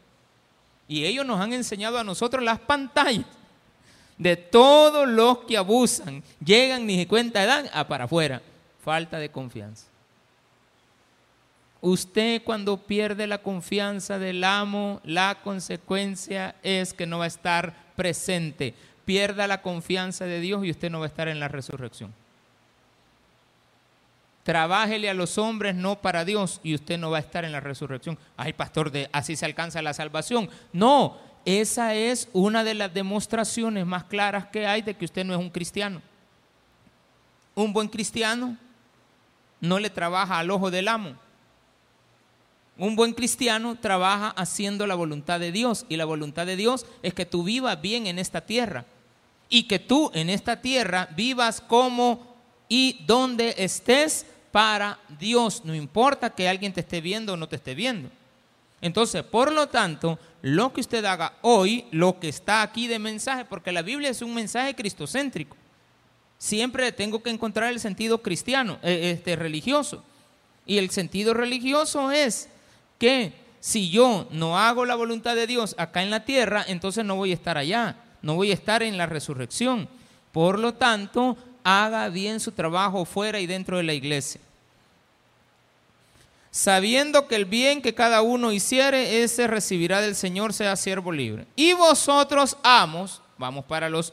Y 0.86 1.04
ellos 1.04 1.24
nos 1.24 1.40
han 1.40 1.52
enseñado 1.52 1.98
a 1.98 2.04
nosotros 2.04 2.42
las 2.42 2.58
pantallas 2.58 3.26
de 4.18 4.36
todos 4.36 5.08
los 5.08 5.38
que 5.44 5.56
abusan, 5.56 6.22
llegan 6.44 6.86
ni 6.86 7.06
cuenta 7.06 7.46
dan 7.46 7.70
a 7.72 7.86
para 7.86 8.04
afuera. 8.04 8.42
Falta 8.84 9.18
de 9.18 9.30
confianza. 9.30 9.86
Usted 11.80 12.42
cuando 12.42 12.76
pierde 12.76 13.26
la 13.26 13.38
confianza 13.38 14.18
del 14.18 14.42
amo, 14.42 15.00
la 15.04 15.38
consecuencia 15.42 16.56
es 16.62 16.92
que 16.92 17.06
no 17.06 17.18
va 17.18 17.24
a 17.24 17.28
estar 17.28 17.74
presente. 17.94 18.74
Pierda 19.04 19.46
la 19.46 19.62
confianza 19.62 20.24
de 20.24 20.40
Dios 20.40 20.64
y 20.64 20.70
usted 20.70 20.90
no 20.90 20.98
va 20.98 21.06
a 21.06 21.08
estar 21.08 21.28
en 21.28 21.38
la 21.38 21.48
resurrección. 21.48 22.12
Trabájele 24.42 25.10
a 25.10 25.14
los 25.14 25.38
hombres 25.38 25.74
no 25.74 26.00
para 26.00 26.24
Dios 26.24 26.60
y 26.62 26.74
usted 26.74 26.98
no 26.98 27.10
va 27.10 27.18
a 27.18 27.20
estar 27.20 27.44
en 27.44 27.52
la 27.52 27.60
resurrección. 27.60 28.18
Ay, 28.36 28.54
pastor, 28.54 28.90
de, 28.90 29.08
así 29.12 29.36
se 29.36 29.44
alcanza 29.44 29.82
la 29.82 29.94
salvación. 29.94 30.48
No, 30.72 31.18
esa 31.44 31.94
es 31.94 32.28
una 32.32 32.64
de 32.64 32.74
las 32.74 32.92
demostraciones 32.92 33.86
más 33.86 34.04
claras 34.04 34.46
que 34.46 34.66
hay 34.66 34.82
de 34.82 34.94
que 34.94 35.04
usted 35.04 35.24
no 35.24 35.34
es 35.34 35.38
un 35.38 35.50
cristiano. 35.50 36.02
Un 37.54 37.72
buen 37.72 37.88
cristiano 37.88 38.56
no 39.60 39.78
le 39.78 39.90
trabaja 39.90 40.38
al 40.38 40.50
ojo 40.50 40.70
del 40.70 40.88
amo. 40.88 41.27
Un 42.78 42.94
buen 42.94 43.12
cristiano 43.12 43.76
trabaja 43.76 44.28
haciendo 44.30 44.86
la 44.86 44.94
voluntad 44.94 45.40
de 45.40 45.50
Dios 45.50 45.84
y 45.88 45.96
la 45.96 46.04
voluntad 46.04 46.46
de 46.46 46.54
Dios 46.56 46.86
es 47.02 47.12
que 47.12 47.26
tú 47.26 47.42
vivas 47.42 47.80
bien 47.80 48.06
en 48.06 48.20
esta 48.20 48.40
tierra 48.46 48.86
y 49.48 49.64
que 49.64 49.80
tú 49.80 50.12
en 50.14 50.30
esta 50.30 50.60
tierra 50.60 51.08
vivas 51.16 51.60
como 51.60 52.36
y 52.68 53.00
donde 53.04 53.54
estés 53.58 54.26
para 54.52 54.98
Dios, 55.18 55.64
no 55.64 55.74
importa 55.74 56.30
que 56.30 56.48
alguien 56.48 56.72
te 56.72 56.80
esté 56.80 57.00
viendo 57.00 57.32
o 57.32 57.36
no 57.36 57.48
te 57.48 57.56
esté 57.56 57.74
viendo. 57.74 58.10
Entonces, 58.80 59.24
por 59.24 59.52
lo 59.52 59.68
tanto, 59.68 60.18
lo 60.42 60.72
que 60.72 60.80
usted 60.80 61.04
haga 61.04 61.34
hoy, 61.42 61.84
lo 61.90 62.20
que 62.20 62.28
está 62.28 62.62
aquí 62.62 62.86
de 62.86 62.98
mensaje, 62.98 63.44
porque 63.44 63.72
la 63.72 63.82
Biblia 63.82 64.10
es 64.10 64.22
un 64.22 64.34
mensaje 64.34 64.74
cristocéntrico. 64.74 65.56
Siempre 66.38 66.92
tengo 66.92 67.22
que 67.22 67.30
encontrar 67.30 67.72
el 67.72 67.80
sentido 67.80 68.22
cristiano, 68.22 68.78
eh, 68.82 69.10
este, 69.12 69.34
religioso. 69.34 70.04
Y 70.64 70.78
el 70.78 70.90
sentido 70.90 71.34
religioso 71.34 72.12
es 72.12 72.48
que 72.98 73.32
si 73.60 73.90
yo 73.90 74.26
no 74.30 74.58
hago 74.58 74.84
la 74.84 74.94
voluntad 74.94 75.34
de 75.34 75.46
Dios 75.46 75.74
acá 75.78 76.02
en 76.02 76.10
la 76.10 76.24
tierra, 76.24 76.64
entonces 76.68 77.04
no 77.04 77.16
voy 77.16 77.30
a 77.30 77.34
estar 77.34 77.58
allá, 77.58 77.96
no 78.22 78.34
voy 78.34 78.50
a 78.50 78.54
estar 78.54 78.82
en 78.82 78.96
la 78.96 79.06
resurrección. 79.06 79.88
Por 80.32 80.58
lo 80.58 80.74
tanto, 80.74 81.36
haga 81.64 82.08
bien 82.08 82.40
su 82.40 82.52
trabajo 82.52 83.04
fuera 83.04 83.40
y 83.40 83.46
dentro 83.46 83.76
de 83.76 83.82
la 83.82 83.94
iglesia. 83.94 84.40
Sabiendo 86.50 87.28
que 87.28 87.36
el 87.36 87.44
bien 87.44 87.82
que 87.82 87.94
cada 87.94 88.22
uno 88.22 88.52
hiciere, 88.52 89.22
ese 89.22 89.46
recibirá 89.46 90.00
del 90.00 90.16
Señor, 90.16 90.52
sea 90.52 90.76
siervo 90.76 91.12
libre. 91.12 91.46
Y 91.54 91.72
vosotros, 91.74 92.56
amos, 92.62 93.22
vamos 93.36 93.64
para 93.64 93.88
los 93.88 94.12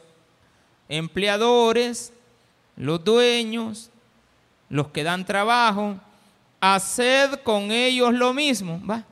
empleadores, 0.89 2.11
los 2.75 3.03
dueños, 3.03 3.89
los 4.69 4.89
que 4.89 5.03
dan 5.03 5.25
trabajo, 5.25 5.97
haced 6.73 7.41
con 7.43 7.71
ellos 7.71 8.13
lo 8.13 8.33
mismo. 8.33 8.81
¿va? 8.85 9.03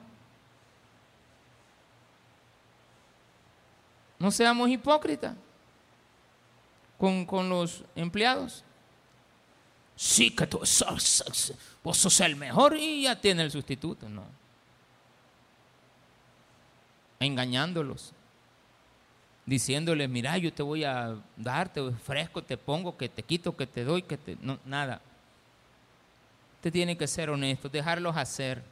No 4.19 4.31
seamos 4.31 4.69
hipócritas 4.69 5.35
con, 6.97 7.49
los 7.49 7.83
empleados. 7.95 8.63
Sí, 9.95 10.31
que 10.31 10.47
tú 10.47 10.59
vos 11.83 11.97
sos 11.97 12.21
el 12.21 12.35
mejor 12.35 12.77
y 12.77 13.03
ya 13.03 13.19
tiene 13.19 13.43
el 13.43 13.51
sustituto. 13.51 14.07
No. 14.07 14.23
Engañándolos. 17.19 18.13
Diciéndoles, 19.45 20.09
mira, 20.09 20.37
yo 20.37 20.53
te 20.53 20.63
voy 20.63 20.85
a 20.85 21.17
dar, 21.35 21.71
te 21.71 21.81
ofrezco, 21.81 22.41
te 22.41 22.57
pongo, 22.57 22.95
que 22.95 23.09
te 23.09 23.23
quito, 23.23 23.57
que 23.57 23.67
te 23.67 23.83
doy, 23.83 24.03
que 24.03 24.17
te... 24.17 24.37
No, 24.39 24.57
nada. 24.63 25.01
Usted 26.63 26.71
tiene 26.71 26.95
que 26.95 27.07
ser 27.07 27.29
honesto, 27.29 27.67
dejarlos 27.67 28.15
hacer. 28.15 28.63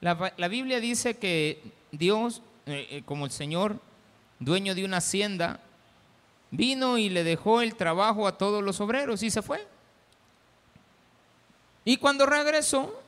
La, 0.00 0.48
Biblia 0.48 0.80
dice 0.80 1.18
que 1.18 1.62
Dios, 1.92 2.42
eh, 2.66 2.88
eh, 2.90 3.02
como 3.04 3.24
el 3.24 3.30
Señor, 3.30 3.78
dueño 4.40 4.74
de 4.74 4.84
una 4.84 4.96
hacienda, 4.96 5.60
vino 6.50 6.98
y 6.98 7.10
le 7.10 7.22
dejó 7.22 7.60
el 7.60 7.76
trabajo 7.76 8.26
a 8.26 8.36
todos 8.36 8.60
los 8.60 8.80
obreros 8.80 9.22
y 9.22 9.30
se 9.30 9.40
fue. 9.40 9.64
Y 11.84 11.98
cuando 11.98 12.26
regresó, 12.26 13.00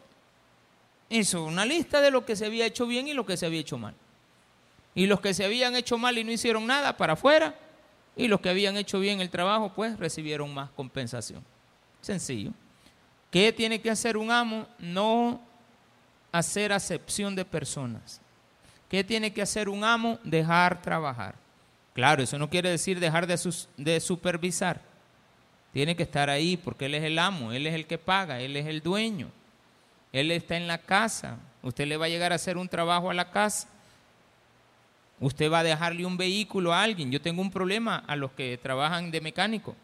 hizo 1.08 1.42
una 1.42 1.66
lista 1.66 2.00
de 2.00 2.12
lo 2.12 2.24
que 2.24 2.36
se 2.36 2.46
había 2.46 2.66
hecho 2.66 2.86
bien 2.86 3.08
y 3.08 3.14
lo 3.14 3.26
que 3.26 3.36
se 3.36 3.46
había 3.46 3.58
hecho 3.58 3.78
mal. 3.78 3.96
Y 4.94 5.06
los 5.08 5.20
que 5.20 5.34
se 5.34 5.44
habían 5.44 5.74
hecho 5.74 5.98
mal 5.98 6.16
y 6.16 6.22
no 6.22 6.30
hicieron 6.30 6.68
nada 6.68 6.96
para 6.96 7.14
afuera, 7.14 7.56
y 8.14 8.28
los 8.28 8.40
que 8.40 8.50
habían 8.50 8.76
hecho 8.76 9.00
bien 9.00 9.20
el 9.20 9.28
trabajo, 9.28 9.72
pues 9.74 9.98
recibieron 9.98 10.54
más 10.54 10.70
compensación. 10.70 11.55
Sencillo. 12.06 12.52
¿Qué 13.32 13.52
tiene 13.52 13.80
que 13.80 13.90
hacer 13.90 14.16
un 14.16 14.30
amo? 14.30 14.68
No 14.78 15.40
hacer 16.30 16.72
acepción 16.72 17.34
de 17.34 17.44
personas. 17.44 18.20
¿Qué 18.88 19.02
tiene 19.02 19.32
que 19.32 19.42
hacer 19.42 19.68
un 19.68 19.82
amo? 19.82 20.20
Dejar 20.22 20.80
trabajar. 20.80 21.34
Claro, 21.94 22.22
eso 22.22 22.38
no 22.38 22.48
quiere 22.48 22.70
decir 22.70 23.00
dejar 23.00 23.26
de, 23.26 23.36
de, 23.76 23.98
supervisar. 23.98 24.80
Tiene 25.72 25.96
que 25.96 26.04
estar 26.04 26.30
ahí 26.30 26.56
porque 26.56 26.86
Él 26.86 26.94
es 26.94 27.02
el 27.02 27.18
amo, 27.18 27.50
Él 27.50 27.66
es 27.66 27.74
el 27.74 27.88
que 27.88 27.98
paga, 27.98 28.40
Él 28.40 28.56
es 28.56 28.66
el 28.66 28.82
dueño. 28.82 29.28
Él 30.12 30.30
está 30.30 30.56
en 30.56 30.68
la 30.68 30.78
casa. 30.78 31.38
Usted 31.60 31.88
le 31.88 31.96
va 31.96 32.04
a 32.04 32.08
llegar 32.08 32.30
a 32.30 32.36
hacer 32.36 32.56
un 32.56 32.68
trabajo 32.68 33.10
a 33.10 33.14
la 33.14 33.32
casa. 33.32 33.66
Usted 35.18 35.50
va 35.50 35.58
a 35.58 35.64
dejarle 35.64 36.06
un 36.06 36.16
vehículo 36.16 36.72
a 36.72 36.84
alguien. 36.84 37.10
Yo 37.10 37.20
tengo 37.20 37.42
un 37.42 37.50
problema 37.50 38.04
a 38.06 38.14
los 38.14 38.30
que 38.30 38.56
trabajan 38.58 39.10
de 39.10 39.20
mecánico. 39.20 39.74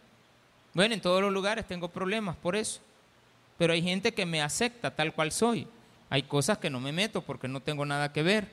Bueno, 0.74 0.94
en 0.94 1.00
todos 1.00 1.20
los 1.20 1.32
lugares 1.32 1.66
tengo 1.66 1.88
problemas 1.88 2.36
por 2.36 2.56
eso. 2.56 2.80
Pero 3.58 3.72
hay 3.72 3.82
gente 3.82 4.12
que 4.12 4.26
me 4.26 4.42
acepta 4.42 4.94
tal 4.94 5.12
cual 5.12 5.32
soy. 5.32 5.66
Hay 6.08 6.22
cosas 6.22 6.58
que 6.58 6.70
no 6.70 6.80
me 6.80 6.92
meto 6.92 7.22
porque 7.22 7.48
no 7.48 7.60
tengo 7.60 7.84
nada 7.84 8.12
que 8.12 8.22
ver. 8.22 8.48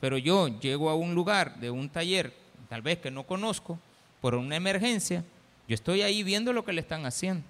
Pero 0.00 0.18
yo 0.18 0.48
llego 0.60 0.90
a 0.90 0.94
un 0.94 1.14
lugar 1.14 1.58
de 1.58 1.70
un 1.70 1.88
taller, 1.88 2.32
tal 2.68 2.82
vez 2.82 2.98
que 2.98 3.10
no 3.10 3.24
conozco, 3.24 3.78
por 4.20 4.34
una 4.34 4.56
emergencia, 4.56 5.24
yo 5.66 5.74
estoy 5.74 6.02
ahí 6.02 6.22
viendo 6.22 6.52
lo 6.52 6.64
que 6.64 6.72
le 6.72 6.80
están 6.80 7.04
haciendo. 7.04 7.44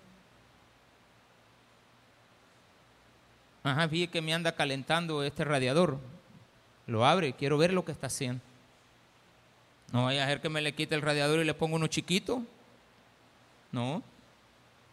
Ajá, 3.63 3.87
vi 3.87 4.09
que 4.09 4.23
me 4.23 4.33
anda 4.33 4.53
calentando 4.53 5.23
este 5.23 5.45
radiador. 5.45 5.99
Lo 6.87 7.05
abre, 7.05 7.35
quiero 7.35 7.59
ver 7.59 7.73
lo 7.73 7.85
que 7.85 7.93
está 7.93 8.07
haciendo. 8.07 8.43
No 9.93 10.05
vaya 10.05 10.25
a 10.25 10.27
ser 10.27 10.41
que 10.41 10.49
me 10.49 10.61
le 10.61 10.75
quite 10.75 10.95
el 10.95 11.03
radiador 11.03 11.41
y 11.41 11.45
le 11.45 11.55
ponga 11.55 11.77
uno 11.77 11.87
chiquito. 11.87 12.43
No. 13.73 14.03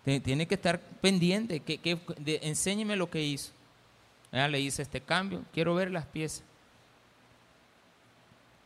Tiene 0.04 0.48
que 0.48 0.56
estar 0.56 0.80
pendiente. 0.80 1.60
Que, 1.62 2.00
enséñeme 2.42 2.96
lo 2.96 3.10
que 3.10 3.24
hizo. 3.24 3.52
Ya 4.32 4.48
le 4.48 4.60
hice 4.60 4.82
este 4.82 5.02
cambio. 5.02 5.44
Quiero 5.54 5.74
ver 5.76 5.92
las 5.92 6.06
piezas. 6.06 6.44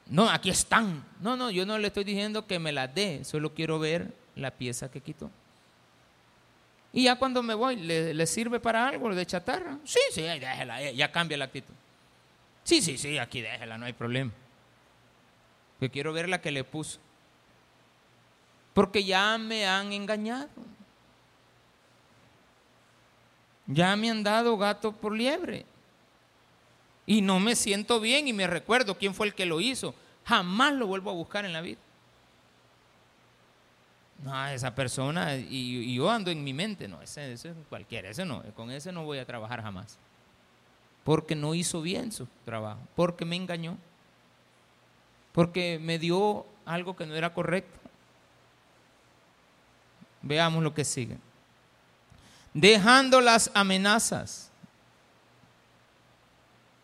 No, 0.07 0.29
aquí 0.29 0.49
están. 0.49 1.05
No, 1.21 1.37
no, 1.37 1.51
yo 1.51 1.65
no 1.65 1.77
le 1.77 1.87
estoy 1.87 2.03
diciendo 2.03 2.47
que 2.47 2.57
me 2.59 2.71
las 2.71 2.93
dé, 2.93 3.23
solo 3.23 3.53
quiero 3.53 3.77
ver 3.77 4.11
la 4.35 4.51
pieza 4.51 4.89
que 4.89 5.01
quitó. 5.01 5.29
Y 6.91 7.03
ya 7.03 7.17
cuando 7.17 7.43
me 7.43 7.53
voy, 7.53 7.75
¿le, 7.75 8.25
sirve 8.25 8.59
para 8.59 8.87
algo 8.87 9.13
de 9.13 9.25
chatarra? 9.25 9.77
Sí, 9.83 9.99
sí, 10.11 10.23
déjela, 10.23 10.81
eh, 10.81 10.95
ya 10.95 11.11
cambia 11.11 11.37
la 11.37 11.45
actitud. 11.45 11.73
Sí, 12.63 12.81
sí, 12.81 12.97
sí, 12.97 13.19
aquí 13.19 13.41
déjela, 13.41 13.77
no 13.77 13.85
hay 13.85 13.93
problema. 13.93 14.31
Yo 15.79 15.91
quiero 15.91 16.11
ver 16.11 16.27
la 16.27 16.41
que 16.41 16.51
le 16.51 16.63
puso. 16.63 16.99
Porque 18.79 19.03
ya 19.03 19.37
me 19.37 19.67
han 19.67 19.91
engañado. 19.91 20.47
Ya 23.67 23.93
me 23.97 24.09
han 24.09 24.23
dado 24.23 24.57
gato 24.57 24.93
por 24.93 25.11
liebre 25.11 25.65
y 27.05 27.21
no 27.21 27.41
me 27.41 27.57
siento 27.57 27.99
bien 27.99 28.29
y 28.29 28.31
me 28.31 28.47
recuerdo 28.47 28.97
quién 28.97 29.13
fue 29.13 29.27
el 29.27 29.33
que 29.33 29.45
lo 29.45 29.59
hizo, 29.59 29.93
jamás 30.23 30.71
lo 30.75 30.87
vuelvo 30.87 31.09
a 31.09 31.13
buscar 31.13 31.43
en 31.43 31.51
la 31.51 31.59
vida. 31.59 31.79
No, 34.23 34.47
esa 34.47 34.73
persona, 34.73 35.35
y, 35.35 35.93
yo 35.93 36.09
ando 36.09 36.31
en 36.31 36.41
mi 36.41 36.53
mente, 36.53 36.87
no, 36.87 37.01
ese, 37.01 37.33
ese 37.33 37.49
es 37.49 37.55
cualquiera, 37.67 38.09
ese 38.09 38.23
no, 38.23 38.41
con 38.53 38.71
ese 38.71 38.93
no 38.93 39.03
voy 39.03 39.17
a 39.17 39.25
trabajar 39.25 39.61
jamás. 39.61 39.97
Porque 41.03 41.35
no 41.35 41.53
hizo 41.53 41.81
bien 41.81 42.13
su 42.13 42.29
trabajo, 42.45 42.79
porque 42.95 43.25
me 43.25 43.35
engañó, 43.35 43.77
porque 45.33 45.79
me 45.81 45.99
dio 45.99 46.45
algo 46.65 46.95
que 46.95 47.05
no 47.05 47.13
era 47.13 47.33
correcto. 47.33 47.78
Veamos 50.21 50.63
lo 50.63 50.73
que 50.73 50.85
sigue. 50.85 51.17
Dejando 52.53 53.21
las 53.21 53.51
amenazas. 53.53 54.49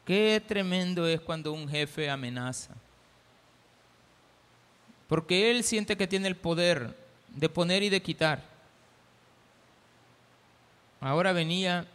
Qué 0.05 0.41
tremendo 0.45 1.07
es 1.07 1.19
cuando 1.19 1.51
un 1.51 1.67
jefe 1.67 2.09
amenaza. 2.09 2.73
Porque 5.07 5.51
él 5.51 5.63
siente 5.63 5.97
que 5.97 6.07
tiene 6.07 6.27
el 6.27 6.35
poder 6.35 6.95
de 7.29 7.49
poner 7.49 7.83
y 7.83 7.89
de 7.89 8.01
quitar. 8.01 8.41
Ahora 11.01 11.33
venía 11.33 11.85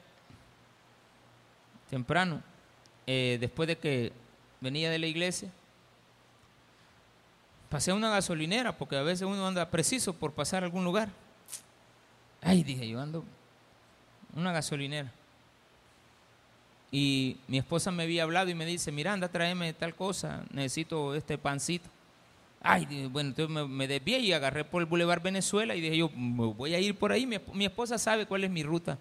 temprano, 1.89 2.43
eh, 3.07 3.39
después 3.41 3.67
de 3.67 3.77
que 3.77 4.13
venía 4.61 4.91
de 4.91 4.99
la 4.99 5.09
iglesia, 5.09 5.51
pasé 7.69 7.91
a 7.91 7.95
una 7.95 8.11
gasolinera, 8.11 8.77
porque 8.77 8.97
a 8.97 9.03
veces 9.03 9.27
uno 9.27 9.47
anda 9.47 9.71
preciso 9.71 10.15
por 10.15 10.33
pasar 10.33 10.63
a 10.63 10.67
algún 10.67 10.85
lugar. 10.85 11.09
Ay, 12.43 12.63
dije, 12.63 12.89
yo 12.89 13.01
ando 13.01 13.25
una 14.35 14.53
gasolinera. 14.53 15.13
Y 16.93 17.37
mi 17.47 17.59
esposa 17.59 17.91
me 17.91 18.03
había 18.03 18.25
hablado 18.25 18.51
y 18.51 18.55
me 18.55 18.67
dice, 18.67 18.91
Miranda, 18.91 19.29
tráeme 19.29 19.73
tal 19.73 19.95
cosa, 19.95 20.45
necesito 20.53 21.15
este 21.15 21.39
pancito. 21.39 21.89
Ay, 22.63 23.09
bueno, 23.11 23.31
entonces 23.31 23.55
me, 23.55 23.67
me, 23.67 23.89
desvié 23.89 24.19
y 24.19 24.33
agarré 24.33 24.65
por 24.65 24.83
el 24.83 24.87
Boulevard 24.87 25.23
Venezuela 25.23 25.75
y 25.75 25.81
dije 25.81 25.97
yo, 25.97 26.11
voy 26.15 26.75
a 26.75 26.81
ir 26.81 26.95
por 26.95 27.11
ahí, 27.11 27.27
mi, 27.27 27.37
mi, 27.55 27.65
esposa 27.65 27.97
sabe 27.97 28.27
cuál 28.27 28.45
es 28.45 28.51
mi 28.51 28.63
ruta. 28.63 28.99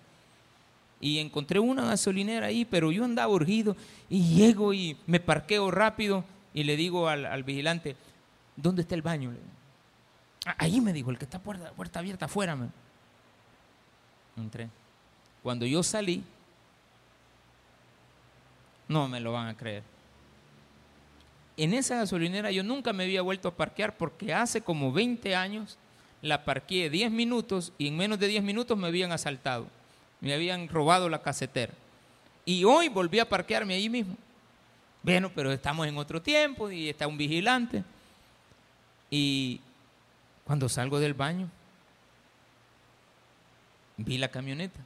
Y 1.02 1.18
encontré 1.18 1.60
una 1.60 1.86
gasolinera 1.86 2.48
ahí, 2.48 2.64
pero 2.64 2.92
yo 2.92 3.04
andaba 3.04 3.34
urgido 3.34 3.76
y 4.10 4.36
llego 4.36 4.74
y 4.74 4.98
me 5.08 5.20
parqueo 5.20 5.72
rápido 5.72 6.24
y 6.54 6.64
le 6.64 6.76
digo 6.78 7.08
al, 7.08 7.26
al 7.26 7.44
vigilante, 7.44 7.96
¿dónde 8.56 8.84
está 8.84 8.96
el 8.96 9.02
baño? 9.02 9.34
Ah, 10.46 10.56
ahí 10.58 10.80
me 10.80 10.94
dijo, 10.94 11.10
el 11.10 11.18
que 11.18 11.26
está 11.26 11.40
puerta, 11.40 11.72
puerta 11.72 12.00
abierta 12.00 12.26
afuera. 12.26 12.56
Me. 12.56 12.68
Entré. 14.42 14.70
Cuando 15.44 15.66
yo 15.66 15.84
salí, 15.84 16.24
no 18.88 19.08
me 19.08 19.20
lo 19.20 19.34
van 19.34 19.48
a 19.48 19.58
creer. 19.58 19.84
En 21.58 21.74
esa 21.74 21.98
gasolinera 21.98 22.52
yo 22.52 22.64
nunca 22.64 22.94
me 22.94 23.04
había 23.04 23.22
vuelto 23.22 23.48
a 23.50 23.56
parquear 23.56 23.98
porque 23.98 24.34
hace 24.34 24.62
como 24.62 24.92
20 24.92 25.36
años 25.36 25.78
la 26.22 26.44
parqueé 26.44 26.90
10 26.90 27.12
minutos 27.12 27.72
y 27.78 27.88
en 27.88 27.98
menos 27.98 28.20
de 28.20 28.28
10 28.28 28.44
minutos 28.44 28.78
me 28.78 28.88
habían 28.88 29.12
asaltado. 29.12 29.68
Me 30.22 30.34
habían 30.34 30.68
robado 30.68 31.08
la 31.10 31.22
casetera. 31.22 31.74
Y 32.46 32.64
hoy 32.64 32.90
volví 32.90 33.20
a 33.20 33.30
parquearme 33.30 33.76
ahí 33.76 33.90
mismo. 33.90 34.16
Bueno, 35.04 35.32
pero 35.34 35.52
estamos 35.52 35.88
en 35.88 35.98
otro 35.98 36.22
tiempo 36.22 36.70
y 36.70 36.90
está 36.90 37.08
un 37.08 37.18
vigilante. 37.18 37.84
Y 39.10 39.62
cuando 40.44 40.68
salgo 40.68 41.00
del 41.00 41.14
baño, 41.14 41.50
vi 44.00 44.18
la 44.18 44.30
camioneta. 44.30 44.80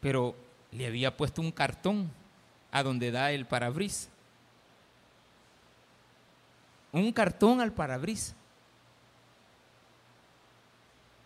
Pero 0.00 0.34
le 0.72 0.86
había 0.86 1.16
puesto 1.16 1.40
un 1.40 1.52
cartón 1.52 2.10
a 2.70 2.82
donde 2.82 3.10
da 3.10 3.32
el 3.32 3.46
parabrisas. 3.46 4.08
Un 6.92 7.12
cartón 7.12 7.60
al 7.60 7.72
parabrisas. 7.72 8.34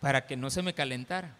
Para 0.01 0.27
que 0.27 0.37
no 0.37 0.51
se 0.51 0.63
me 0.63 0.75
calentara. 0.75 1.35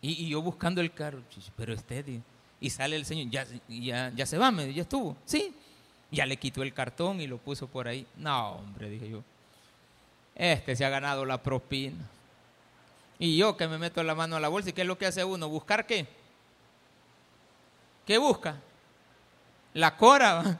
Y, 0.00 0.28
yo 0.28 0.42
buscando 0.42 0.80
el 0.80 0.92
carro, 0.92 1.22
pero 1.56 1.72
este, 1.72 2.20
y 2.60 2.70
sale 2.70 2.96
el 2.96 3.04
señor, 3.04 3.30
ya, 3.30 3.46
ya, 3.68 4.10
ya 4.10 4.26
se 4.26 4.36
va, 4.36 4.50
me, 4.50 4.72
ya 4.74 4.82
estuvo. 4.82 5.16
Sí, 5.24 5.54
ya 6.10 6.26
le 6.26 6.36
quitó 6.36 6.62
el 6.64 6.74
cartón 6.74 7.20
y 7.20 7.28
lo 7.28 7.38
puso 7.38 7.68
por 7.68 7.86
ahí. 7.86 8.04
No, 8.16 8.56
hombre, 8.56 8.90
dije 8.90 9.08
yo. 9.08 9.22
Este 10.34 10.76
se 10.76 10.84
ha 10.84 10.88
ganado 10.88 11.24
la 11.24 11.42
propina. 11.42 12.08
Y 13.18 13.36
yo 13.36 13.56
que 13.56 13.68
me 13.68 13.78
meto 13.78 14.02
la 14.02 14.14
mano 14.14 14.36
a 14.36 14.40
la 14.40 14.48
bolsa, 14.48 14.70
¿y 14.70 14.72
qué 14.72 14.80
es 14.80 14.86
lo 14.86 14.98
que 14.98 15.06
hace 15.06 15.24
uno? 15.24 15.48
¿Buscar 15.48 15.86
qué? 15.86 16.06
¿Qué 18.06 18.18
busca? 18.18 18.56
La 19.74 19.96
cora. 19.96 20.58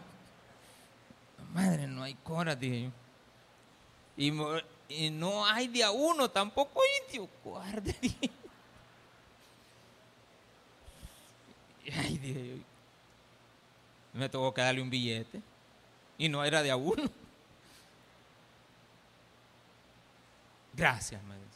Madre, 1.52 1.86
no 1.86 2.02
hay 2.02 2.14
cora, 2.14 2.54
dije 2.54 2.84
yo. 2.84 2.90
Y, 4.16 5.10
no 5.10 5.46
hay 5.46 5.68
de 5.68 5.82
a 5.82 5.90
uno 5.90 6.30
tampoco 6.30 6.80
indio. 7.02 7.28
Guarde, 7.42 7.94
dije. 8.00 8.30
Ay, 11.98 12.18
dije 12.18 12.48
yo. 12.48 12.54
Me 14.12 14.28
tuvo 14.28 14.52
que 14.52 14.60
darle 14.60 14.82
un 14.82 14.90
billete. 14.90 15.40
Y 16.18 16.28
no 16.28 16.44
era 16.44 16.62
de 16.62 16.70
a 16.70 16.76
uno. 16.76 17.10
Gracias, 20.74 21.22
me 21.24 21.34
dice. 21.34 21.46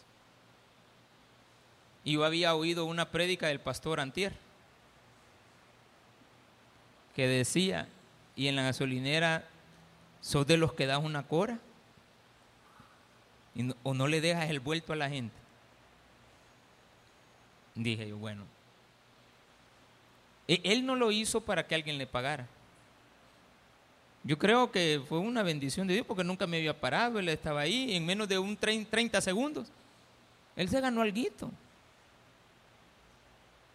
Y 2.05 2.13
yo 2.13 2.25
había 2.25 2.55
oído 2.55 2.85
una 2.85 3.11
prédica 3.11 3.49
del 3.49 3.61
pastor 3.61 4.01
Antier 4.01 4.33
que 7.15 7.27
decía, 7.27 7.89
y 8.37 8.49
en 8.49 8.57
la 8.57 8.63
gasolinera, 8.63 9.45
¿sos 10.21 10.47
de 10.47 10.59
los 10.59 10.75
que 10.75 10.87
das 10.87 11.03
una 11.03 11.27
cora? 11.27 11.59
¿O 13.83 13.95
no 13.95 14.07
le 14.07 14.21
dejas 14.21 14.51
el 14.51 14.61
vuelto 14.61 14.93
a 14.93 14.97
la 14.97 15.09
gente? 15.09 15.35
Dije 17.75 18.09
yo, 18.09 18.19
bueno, 18.19 18.45
él 20.47 20.85
no 20.85 20.95
lo 20.95 21.11
hizo 21.11 21.41
para 21.41 21.67
que 21.67 21.75
alguien 21.75 21.99
le 21.99 22.07
pagara. 22.07 22.47
Yo 24.27 24.37
creo 24.37 24.73
que 24.73 25.01
fue 25.09 25.21
una 25.21 25.45
bendición 25.45 25.87
de 25.87 25.95
Dios 25.95 26.07
porque 26.07 26.25
nunca 26.25 26.49
me 26.49 26.57
había 26.57 26.79
parado, 26.79 27.21
él 27.21 27.29
estaba 27.29 27.61
ahí 27.61 27.95
en 27.95 28.05
menos 28.05 28.29
de 28.29 28.37
un 28.37 28.57
30 28.57 29.21
segundos. 29.21 29.69
Él 30.57 30.69
se 30.69 30.81
ganó 30.81 31.03
algo. 31.03 31.53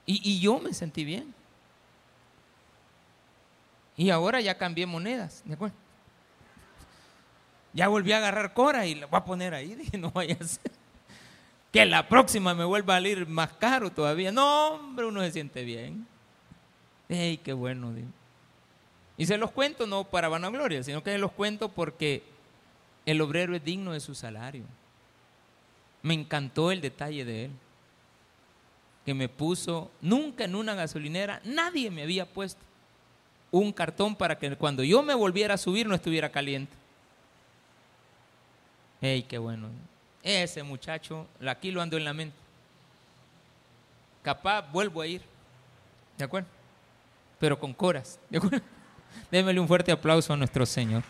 Y, 0.05 0.29
y 0.29 0.41
yo 0.41 0.59
me 0.59 0.73
sentí 0.73 1.05
bien. 1.05 1.33
Y 3.95 4.09
ahora 4.09 4.41
ya 4.41 4.57
cambié 4.57 4.85
monedas, 4.85 5.41
¿de 5.45 5.53
acuerdo? 5.53 5.75
Ya 7.71 7.87
volví 7.87 8.11
a 8.11 8.17
agarrar 8.17 8.53
cora 8.53 8.85
y 8.85 8.95
la 8.95 9.05
voy 9.05 9.19
a 9.19 9.23
poner 9.23 9.53
ahí. 9.53 9.73
Dije, 9.75 9.97
no 9.97 10.11
vaya 10.11 10.35
a 10.37 10.43
ser. 10.43 10.71
Que 11.71 11.85
la 11.85 12.09
próxima 12.09 12.53
me 12.53 12.65
vuelva 12.65 12.95
a 12.95 12.97
salir 12.97 13.25
más 13.25 13.53
caro 13.53 13.89
todavía. 13.89 14.33
No, 14.33 14.71
hombre, 14.71 15.05
uno 15.05 15.21
se 15.21 15.31
siente 15.31 15.63
bien. 15.63 16.05
¡Ey, 17.07 17.37
qué 17.37 17.53
bueno! 17.53 17.93
Dios. 17.93 18.20
Y 19.17 19.25
se 19.25 19.37
los 19.37 19.51
cuento 19.51 19.85
no 19.85 20.03
para 20.03 20.29
vanagloria, 20.29 20.83
sino 20.83 21.03
que 21.03 21.11
se 21.11 21.17
los 21.17 21.31
cuento 21.31 21.69
porque 21.69 22.23
el 23.05 23.21
obrero 23.21 23.55
es 23.55 23.63
digno 23.63 23.93
de 23.93 23.99
su 23.99 24.15
salario. 24.15 24.63
Me 26.01 26.13
encantó 26.13 26.71
el 26.71 26.81
detalle 26.81 27.25
de 27.25 27.45
él. 27.45 27.51
Que 29.05 29.13
me 29.13 29.29
puso, 29.29 29.91
nunca 30.01 30.43
en 30.43 30.55
una 30.55 30.75
gasolinera, 30.75 31.41
nadie 31.43 31.89
me 31.89 32.03
había 32.03 32.25
puesto 32.25 32.61
un 33.49 33.73
cartón 33.73 34.15
para 34.15 34.37
que 34.37 34.55
cuando 34.55 34.83
yo 34.83 35.03
me 35.03 35.13
volviera 35.13 35.55
a 35.55 35.57
subir 35.57 35.87
no 35.87 35.95
estuviera 35.95 36.31
caliente. 36.31 36.73
¡Ey, 39.01 39.23
qué 39.23 39.37
bueno! 39.37 39.69
Ese 40.23 40.61
muchacho, 40.61 41.27
aquí 41.45 41.71
lo 41.71 41.81
ando 41.81 41.97
en 41.97 42.05
la 42.05 42.13
mente. 42.13 42.37
Capaz 44.21 44.61
vuelvo 44.71 45.01
a 45.01 45.07
ir. 45.07 45.21
¿De 46.17 46.23
acuerdo? 46.23 46.47
Pero 47.39 47.59
con 47.59 47.73
coras. 47.73 48.19
¿De 48.29 48.37
acuerdo? 48.37 48.61
Démele 49.31 49.59
un 49.59 49.67
fuerte 49.67 49.91
aplauso 49.91 50.33
a 50.33 50.37
nuestro 50.37 50.65
Señor. 50.65 51.03